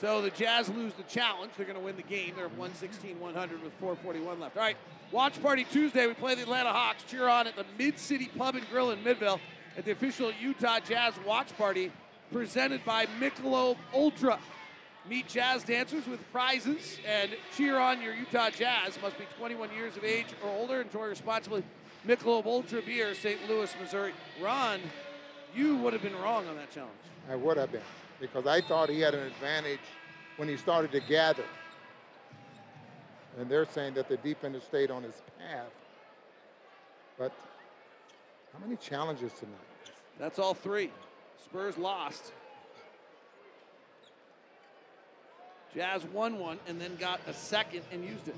[0.00, 1.52] So the Jazz lose the challenge.
[1.56, 2.32] They're going to win the game.
[2.34, 4.56] They're 116 100 with 441 left.
[4.56, 4.76] All right,
[5.12, 6.06] watch party Tuesday.
[6.06, 7.04] We play the Atlanta Hawks.
[7.04, 9.40] Cheer on at the Mid City Pub and Grill in Midvale
[9.76, 11.92] at the official Utah Jazz watch party
[12.32, 14.38] presented by Michelob Ultra.
[15.08, 18.98] Meet jazz dancers with prizes and cheer on your Utah Jazz.
[19.02, 20.82] Must be 21 years of age or older.
[20.82, 21.64] Enjoy responsibly.
[22.06, 23.38] Michelob Ultra Beer, St.
[23.48, 24.12] Louis, Missouri.
[24.40, 24.80] Ron,
[25.54, 26.92] you would have been wrong on that challenge.
[27.30, 27.82] I would have been
[28.20, 29.80] because I thought he had an advantage
[30.36, 31.44] when he started to gather.
[33.38, 35.70] And they're saying that the defender stayed on his path.
[37.18, 37.32] But
[38.52, 39.54] how many challenges tonight?
[40.18, 40.90] That's all three.
[41.44, 42.32] Spurs lost.
[45.74, 48.36] Jazz won one and then got a second and used it.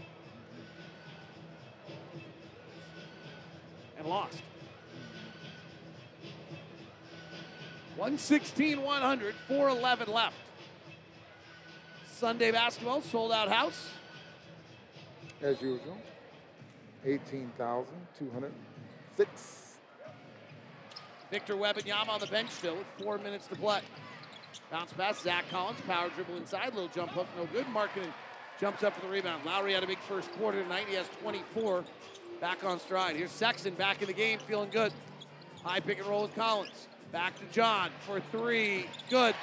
[3.98, 4.42] And lost.
[7.96, 10.36] 116 100, 411 left.
[12.10, 13.90] Sunday basketball, sold out house.
[15.40, 15.98] As usual,
[17.04, 19.74] 18,206.
[21.30, 23.80] Victor Wembanyama on the bench still with four minutes to play.
[24.70, 27.64] Bounce pass, Zach Collins, power dribble inside, little jump hook, no good.
[27.66, 28.12] Markkanen
[28.60, 29.44] jumps up for the rebound.
[29.44, 30.86] Lauri had a big first quarter tonight.
[30.88, 31.84] He has 24.
[32.40, 33.16] Back on stride.
[33.16, 34.92] Here's Sexton back in the game, feeling good.
[35.62, 36.88] High pick and roll with Collins.
[37.12, 38.86] Back to John for three.
[39.10, 39.34] Good.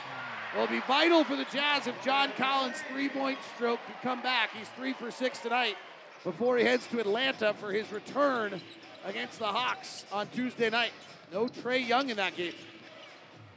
[0.57, 4.49] Will be vital for the Jazz if John Collins' three-point stroke can come back.
[4.57, 5.75] He's three for six tonight
[6.23, 8.59] before he heads to Atlanta for his return
[9.05, 10.91] against the Hawks on Tuesday night.
[11.31, 12.55] No Trae Young in that game.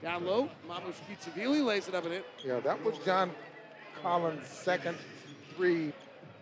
[0.02, 2.22] Down low, Mamush Kitsavili lays it up and in.
[2.44, 3.30] Yeah, that was John
[4.02, 4.98] Collins' second
[5.56, 5.92] three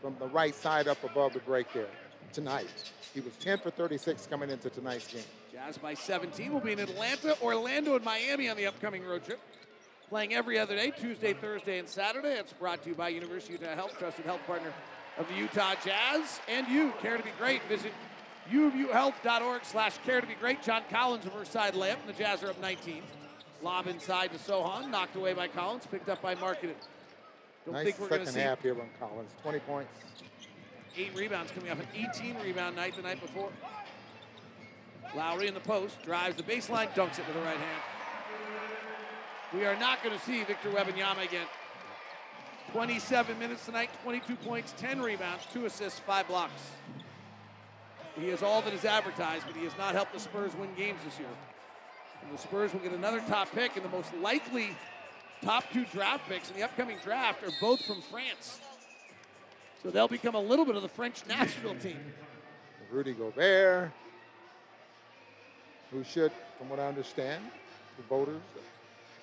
[0.02, 1.86] from the right side up above the break there
[2.32, 2.66] tonight.
[3.14, 5.22] He was 10 for 36 coming into tonight's game.
[5.66, 9.40] Jazz by 17 will be in Atlanta, Orlando, and Miami on the upcoming road trip.
[10.08, 12.30] Playing every other day, Tuesday, Thursday, and Saturday.
[12.30, 14.72] It's brought to you by University of Utah Health, trusted health partner
[15.18, 16.40] of the Utah Jazz.
[16.48, 17.92] And you, care to be great, visit
[18.50, 20.62] uofuhealth.org slash care to be great.
[20.62, 23.02] John Collins, reverse side layup, and the Jazz are up 19.
[23.62, 26.74] Lob inside to Sochan, knocked away by Collins, picked up by Markkanen.
[27.66, 29.30] Don't nice think we're second going to see half here from Collins.
[29.42, 29.92] 20 points.
[30.96, 33.50] eight rebounds coming off an 18 rebound night the night before.
[35.14, 37.82] Lauri in the post, drives the baseline, dunks it with the right hand.
[39.52, 41.46] We are not going to see Victor Wembanyama again.
[42.72, 46.62] 27 minutes tonight, 22 points, 10 rebounds, 2 assists, 5 blocks.
[48.18, 51.00] He is all that is advertised, but he has not helped the Spurs win games
[51.04, 51.28] this year.
[52.22, 54.76] And the Spurs will get another top pick, and the most likely
[55.42, 58.60] top two draft picks in the upcoming draft are both from France.
[59.82, 61.98] So they'll become a little bit of the French national team.
[62.90, 63.90] Rudy Gobert,
[65.90, 67.44] who should, from what I understand,
[67.96, 68.40] the voters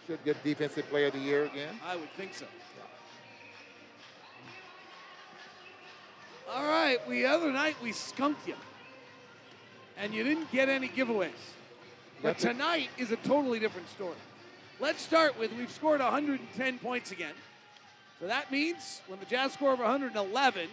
[0.06, 1.80] should get Defensive Player of the Year again.
[1.85, 2.45] I would think so.
[6.49, 8.56] All right, we other night we skunked you,
[9.98, 11.31] and you didn't get any giveaways.
[12.22, 14.15] But tonight is a totally different story.
[14.80, 17.34] Let's start with we've scored 110 points again.
[18.19, 20.69] So that means when the Jazz score over 111,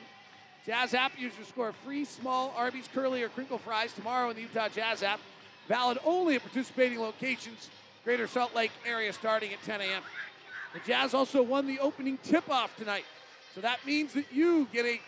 [0.64, 4.68] Jazz app users score free small Arby's curly or crinkle fries tomorrow in the Utah
[4.68, 5.20] Jazz app.
[5.68, 7.70] Valid only at participating locations,
[8.04, 10.02] Greater Salt Lake area starting at 10 a.m.
[10.74, 13.04] The Jazz also won the opening tip-off tonight.
[13.54, 15.00] So that means that you get a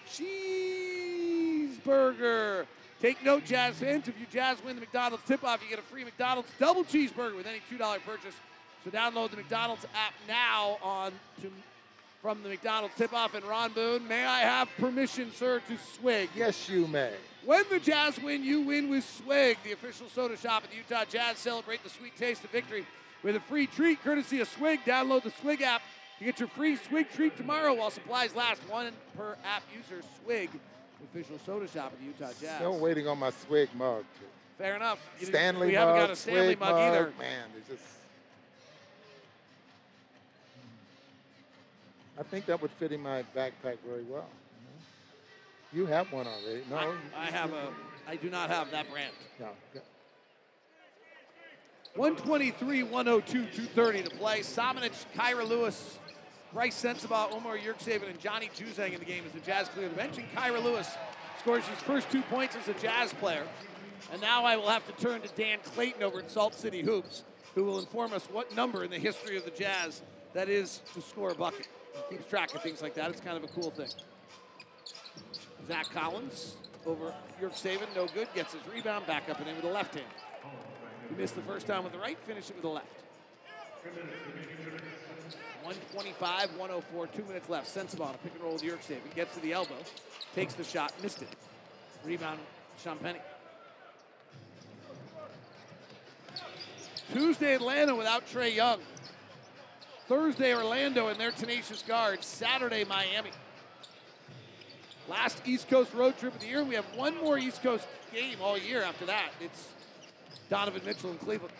[1.82, 2.66] cheeseburger.
[3.02, 6.04] Take note, Jazz fans, if you Jazz win the McDonald's tip-off, you get a free
[6.04, 8.34] McDonald's double cheeseburger with any $2 purchase.
[8.84, 11.12] So download the McDonald's app now on
[11.42, 11.50] to
[12.26, 13.34] from the McDonald's tip-off.
[13.34, 16.28] And Ron Boone, may I have permission, sir, to swig?
[16.34, 17.12] Yes, you may.
[17.44, 21.04] When the Jazz win, you win with Swig, the official soda shop of the Utah
[21.08, 21.38] Jazz.
[21.38, 22.84] Celebrate the sweet taste of victory
[23.22, 24.80] with a free treat courtesy of Swig.
[24.84, 25.82] Download the Swig app
[26.18, 28.60] to get your free Swig treat tomorrow while supplies last.
[28.68, 30.02] One per app user.
[30.24, 32.56] Swig, the official soda shop of the Utah Jazz.
[32.56, 34.02] Still waiting on my swig mug.
[34.18, 34.26] too.
[34.58, 34.98] Fair enough.
[35.22, 37.12] Stanley we mug, haven't got a Stanley mug, mug, either.
[37.20, 37.95] Man, it's just.
[42.18, 44.28] I think that would fit in my backpack very well.
[45.72, 46.62] You have one already.
[46.70, 47.68] No, I, I have a
[48.08, 49.12] I do not have that brand.
[49.40, 49.48] No.
[51.96, 54.40] 123, 102, 230 to play.
[54.40, 55.98] Samanic, Kira Lewis,
[56.52, 59.94] Brice Sensabaugh, Omar Yurtseven, and Johnny Juzang in the game as the Jazz clear the
[59.94, 60.18] bench.
[60.18, 60.94] And Kira Lewis
[61.40, 63.44] scores his first two points as a Jazz player.
[64.12, 67.24] And now I will have to turn to Dan Clayton over at Salt City Hoops,
[67.54, 70.02] who will inform us what number in the history of the Jazz
[70.36, 71.66] that is to score a bucket.
[72.10, 73.10] He keeps track of things like that.
[73.10, 73.88] It's kind of a cool thing.
[75.66, 78.28] Zach Collins over Yurtseven, no good.
[78.34, 80.06] Gets his rebound, back up and in with the left hand.
[81.08, 82.86] He missed the first time with the right, finished it with the left.
[85.62, 87.74] 125, 104, two minutes left.
[87.74, 89.14] Sensabaugh, a pick and roll with Yurtseven.
[89.14, 89.78] Gets to the elbow,
[90.34, 91.28] takes the shot, missed it.
[92.04, 92.40] Rebound,
[92.84, 93.20] Sean Penny.
[97.10, 98.80] Tuesday, Atlanta without Trae Young.
[100.08, 102.26] Thursday, Orlando and their tenacious guards.
[102.26, 103.30] Saturday, Miami.
[105.08, 106.62] Last East Coast road trip of the year.
[106.64, 109.30] We have one more East Coast game all year after that.
[109.40, 109.68] It's
[110.48, 111.54] Donovan Mitchell in Cleveland.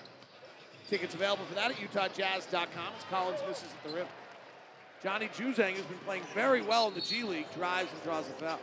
[0.89, 4.07] Tickets available for that at UtahJazz.com as Collins misses at the rim.
[5.03, 8.33] Johnny Juzang has been playing very well in the G League, drives and draws a
[8.33, 8.59] foul.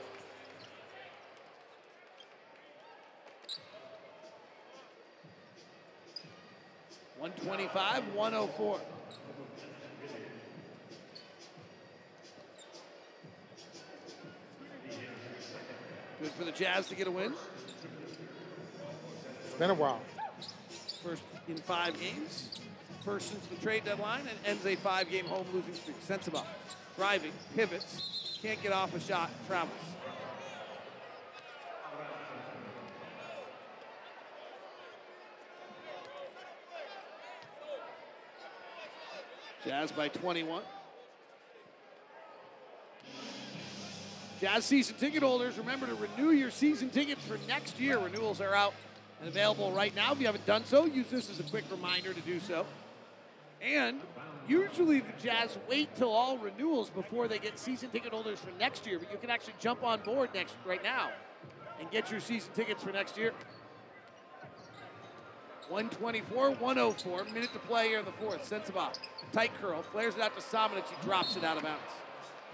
[7.19, 8.81] One twenty-five, one oh four.
[16.23, 17.33] Good for the Jazz to get a win.
[19.45, 19.99] It's been a while.
[21.03, 22.61] First in five games.
[23.03, 25.97] First since the trade deadline and ends a five game home losing streak.
[26.07, 26.45] Sensabaugh
[26.95, 29.75] driving, pivots, can't get off a shot, travels.
[39.65, 40.63] Jazz by 21.
[44.43, 47.97] Jazz season ticket holders, remember to renew your season tickets for next year.
[47.97, 48.73] Renewals are out
[49.21, 50.11] and available right now.
[50.11, 52.65] If you haven't done so, use this as a quick reminder to do so.
[53.61, 54.01] And
[54.45, 58.85] usually the Jazz wait till all renewals before they get season ticket holders for next
[58.85, 61.11] year, but you can actually jump on board next right now
[61.79, 63.31] and get your season tickets for next year.
[65.69, 68.49] 124, 104, minute to play here in the fourth.
[68.49, 68.93] Sensabaugh,
[69.31, 71.79] tight curl, flares it out to Samanic, he drops it out of bounds.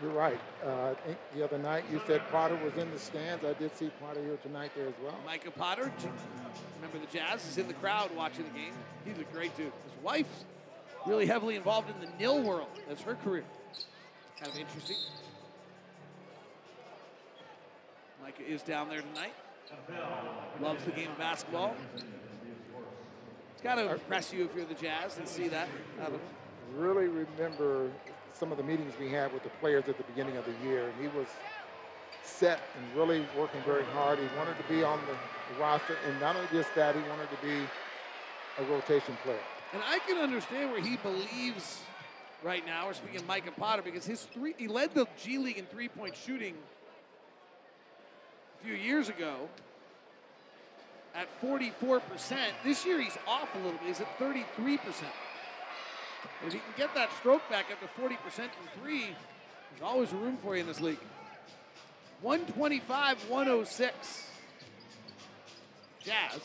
[0.02, 0.40] You're right.
[0.66, 0.94] Uh,
[1.36, 3.44] the other night you said Potter was in the stands.
[3.44, 5.16] I did see Potter here tonight there as well.
[5.26, 5.92] Micah Potter,
[6.76, 8.72] remember the Jazz, is in the crowd watching the game.
[9.04, 9.66] He's a great dude.
[9.66, 10.46] His wife's
[11.06, 12.70] really heavily involved in the nil world.
[12.88, 13.44] That's her career.
[14.40, 14.96] Kind of interesting.
[18.22, 19.34] Micah is down there tonight.
[20.62, 21.76] Loves the game of basketball.
[23.54, 25.68] It's got to impress you if you're the Jazz and see that.
[26.78, 27.90] Really remember
[28.40, 30.88] some of the meetings we had with the players at the beginning of the year,
[30.88, 31.28] and he was
[32.24, 34.18] set and really working very hard.
[34.18, 37.46] He wanted to be on the roster, and not only just that, he wanted to
[37.46, 37.58] be
[38.60, 39.40] a rotation player.
[39.74, 41.82] And I can understand where he believes
[42.42, 42.88] right now.
[42.88, 46.56] We're speaking of Potter because his three he led the G League in three-point shooting
[48.60, 49.50] a few years ago
[51.14, 52.02] at 44%.
[52.64, 53.88] This year he's off a little bit.
[53.88, 54.80] He's at 33%.
[56.46, 59.16] If he can get that stroke back up to 40% from three,
[59.72, 61.00] there's always room for you in this league.
[62.22, 64.28] 125 106.
[66.04, 66.40] Jazz.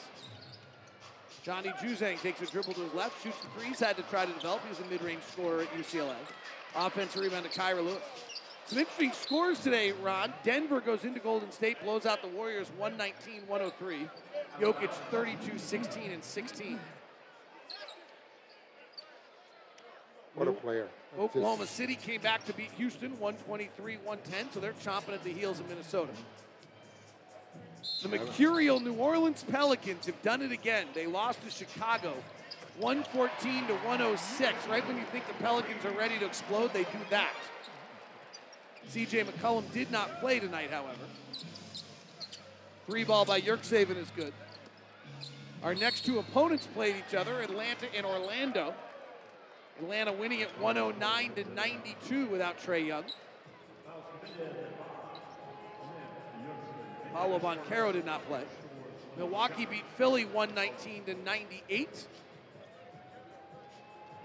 [1.42, 3.68] Johnny Juzang takes a dribble to his left, shoots the three.
[3.68, 4.62] He's had to try to develop.
[4.62, 6.14] He was a mid range scorer at UCLA.
[6.74, 8.02] Offensive rebound to Kira Lewis.
[8.66, 10.32] Some interesting scores today, Ron.
[10.42, 14.08] Denver goes into Golden State, blows out the Warriors 119 103.
[14.58, 16.80] Jokic 32 16 and 16.
[20.34, 20.88] What a player.
[21.18, 25.60] Oklahoma City came back to beat Houston 123 110, so they're chomping at the heels
[25.60, 26.10] of Minnesota.
[28.02, 30.86] The mercurial New Orleans Pelicans have done it again.
[30.92, 32.14] They lost to Chicago
[32.78, 34.66] 114 to 106.
[34.66, 37.32] Right when you think the Pelicans are ready to explode, they do that.
[38.90, 40.98] CJ McCollum did not play tonight, however.
[42.86, 44.32] Three ball by Yurtseven is good.
[45.62, 48.74] Our next two opponents played each other, Atlanta and Orlando.
[49.80, 53.04] Atlanta winning at 109 to 92 without Trae Young.
[57.12, 58.42] Paolo Banchero did not play.
[59.16, 61.88] Milwaukee beat Philly 119 to 98.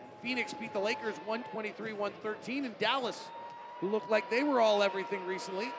[0.02, 2.66] And Phoenix beat the Lakers 123 113.
[2.66, 3.24] And Dallas,
[3.80, 5.70] who looked like they were all everything recently,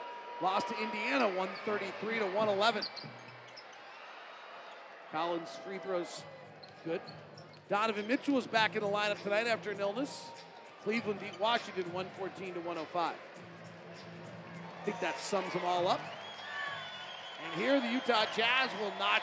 [0.40, 2.84] lost to Indiana 133 to 111.
[5.12, 6.22] Collins free throws
[6.84, 7.00] good.
[7.70, 10.30] Donovan Mitchell is back in the lineup tonight after an illness.
[10.82, 13.14] Cleveland beat Washington 114 to 105.
[13.14, 16.00] I think that sums them all up.
[17.44, 19.22] And here the Utah Jazz will notch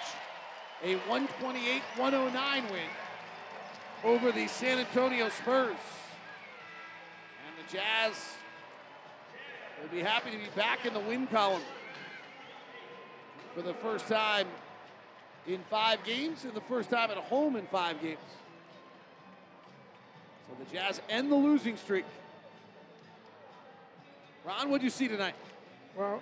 [0.82, 2.80] a 128 109 win
[4.06, 5.76] over the San Antonio Spurs.
[7.44, 8.14] And the Jazz
[9.82, 11.64] will be happy to be back in the win column
[13.53, 14.48] for the first time
[15.48, 18.19] in five games and the first time at home in five games.
[20.48, 22.06] So the Jazz end the losing streak.
[24.45, 25.36] Ron, what do you see tonight?
[25.95, 26.22] Well,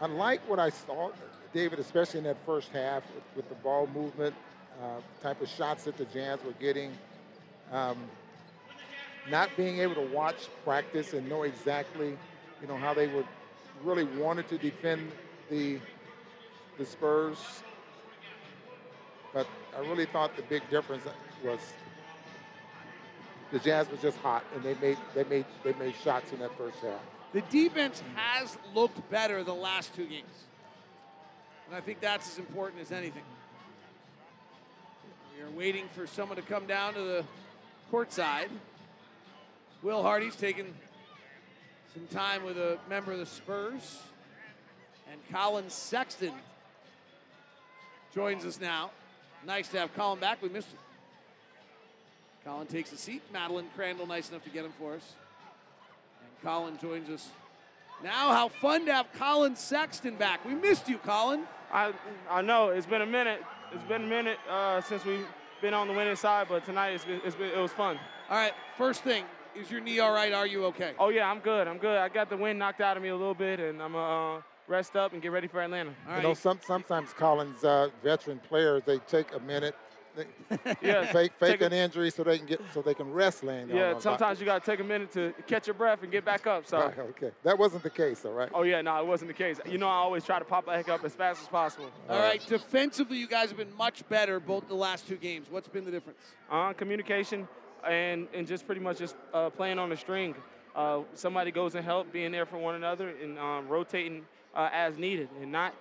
[0.00, 1.10] I like what I saw,
[1.52, 4.34] David, especially in that first half with, with the ball movement,
[4.82, 6.92] uh, type of shots that the Jazz were getting.
[7.70, 7.98] Um,
[9.28, 12.16] not being able to watch practice and know exactly,
[12.62, 13.26] you know, how they would
[13.84, 15.12] really wanted to defend
[15.50, 15.78] the
[16.78, 17.62] the Spurs.
[19.34, 19.46] But
[19.76, 21.04] I really thought the big difference
[21.44, 21.60] was
[23.52, 26.56] the Jazz was just hot and they made they made they made shots in that
[26.56, 27.00] first half.
[27.32, 30.46] The defense has looked better the last two games.
[31.68, 33.22] And I think that's as important as anything.
[35.36, 37.24] We are waiting for someone to come down to the
[37.90, 38.50] court side.
[39.82, 40.74] Will Hardy's taking
[41.94, 43.98] some time with a member of the Spurs.
[45.10, 46.32] And Collin Sexton
[48.14, 48.90] joins us now.
[49.44, 50.40] Nice to have Collin back.
[50.42, 50.78] We missed him.
[52.44, 53.22] Collin takes a seat.
[53.32, 55.14] Madeline Crandall, nice enough to get him for us.
[56.22, 57.28] And Collin joins us
[58.04, 58.32] now.
[58.32, 60.44] How fun to have Collin Sexton back.
[60.44, 61.42] We missed you, Collin.
[61.72, 61.92] I
[62.30, 63.42] I know it's been a minute.
[63.72, 65.26] It's been a minute uh, since we've
[65.60, 67.98] been on the winning side, but tonight it's been, it's been, it was fun.
[68.28, 69.24] All right, first thing,
[69.54, 70.32] is your knee all right?
[70.32, 70.92] Are you okay?
[70.98, 71.68] Oh yeah, I'm good.
[71.68, 71.96] I'm good.
[71.98, 74.96] I got the wind knocked out of me a little bit, and I'm uh, rest
[74.96, 75.92] up and get ready for Atlanta.
[76.16, 79.74] You know, some, sometimes Collins, uh, veteran players, they take a minute,
[80.82, 83.44] Yeah, fake fake take a- an injury so they can get so they can rest
[83.44, 83.76] laying down.
[83.76, 86.24] Yeah, on sometimes you got to take a minute to catch your breath and get
[86.24, 86.66] back up.
[86.66, 86.78] So.
[86.78, 88.50] Right, okay, that wasn't the case, all right.
[88.52, 89.60] Oh yeah, no, it wasn't the case.
[89.66, 91.90] You know, I always try to pop back up as fast as possible.
[92.08, 95.46] All right, defensively, you guys have been much better both the last two games.
[95.48, 96.18] What's been the difference?
[96.50, 97.46] Uh, communication
[97.88, 100.34] and and just pretty much just uh, playing on the string.
[100.74, 104.24] Uh, somebody goes and help, being there for one another, and um, rotating
[104.54, 105.74] uh, as needed, and not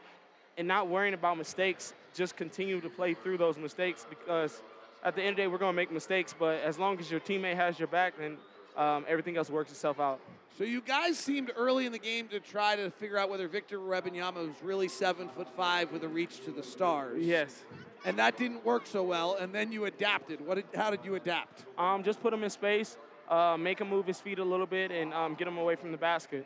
[0.57, 1.93] and not worrying about mistakes.
[2.13, 4.61] Just continue to play through those mistakes because
[5.03, 6.35] at the end of the day, we're going to make mistakes.
[6.37, 8.37] But as long as your teammate has your back, then
[8.75, 10.19] um, everything else works itself out.
[10.57, 13.79] So you guys seemed early in the game to try to figure out whether Victor
[13.79, 17.23] Wembanyama was really seven foot five with a reach to the stars.
[17.23, 17.63] Yes.
[18.05, 20.45] And that didn't work so well, and then you adapted.
[20.45, 21.65] What did, how did you adapt?
[21.77, 22.97] Um, just put him in space,
[23.29, 25.91] uh, make him move his feet a little bit, and um, get him away from
[25.91, 26.45] the basket.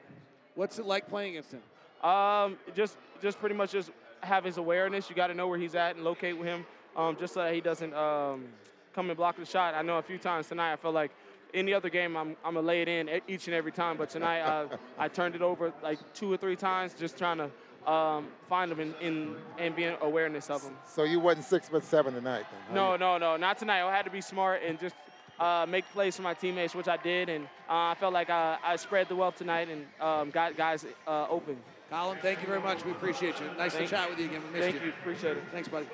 [0.55, 1.61] What's it like playing against him?
[2.03, 5.09] Um, just just pretty much just have his awareness.
[5.09, 6.65] You got to know where he's at and locate with him,
[6.95, 8.45] um, just so that he doesn't um,
[8.93, 9.73] come and block the shot.
[9.73, 11.11] I know a few times tonight I felt like
[11.53, 14.41] any other game I'm I'm gonna lay it in each and every time, but tonight
[14.41, 14.67] uh,
[14.97, 18.79] I turned it over like two or three times, just trying to um, find him
[18.79, 20.75] in, in and be in awareness of him.
[20.87, 22.59] So you wasn't six but seven tonight, then?
[22.69, 22.75] huh?
[22.75, 23.81] No, no, no, not tonight.
[23.81, 24.95] I had to be smart and just
[25.39, 28.57] uh, make plays for my teammates, which I did, and uh, I felt like I,
[28.63, 31.57] I spread the wealth tonight and um, got guys uh, open.
[31.93, 32.83] Collin, thank you very much.
[32.83, 33.45] We appreciate you.
[33.55, 34.41] Nice Thank- to chat with you again.
[34.51, 34.79] We missed you.
[34.79, 34.93] thank you.
[34.99, 35.43] Appreciate it.
[35.51, 35.85] Thanks, buddy.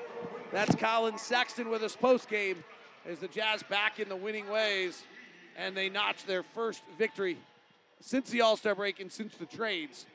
[0.50, 2.64] That's Collin Sexton with us post game
[3.06, 5.04] as the Jazz back in the winning ways
[5.58, 7.38] and they notch their first victory
[8.00, 10.06] since the All Star break and since the trades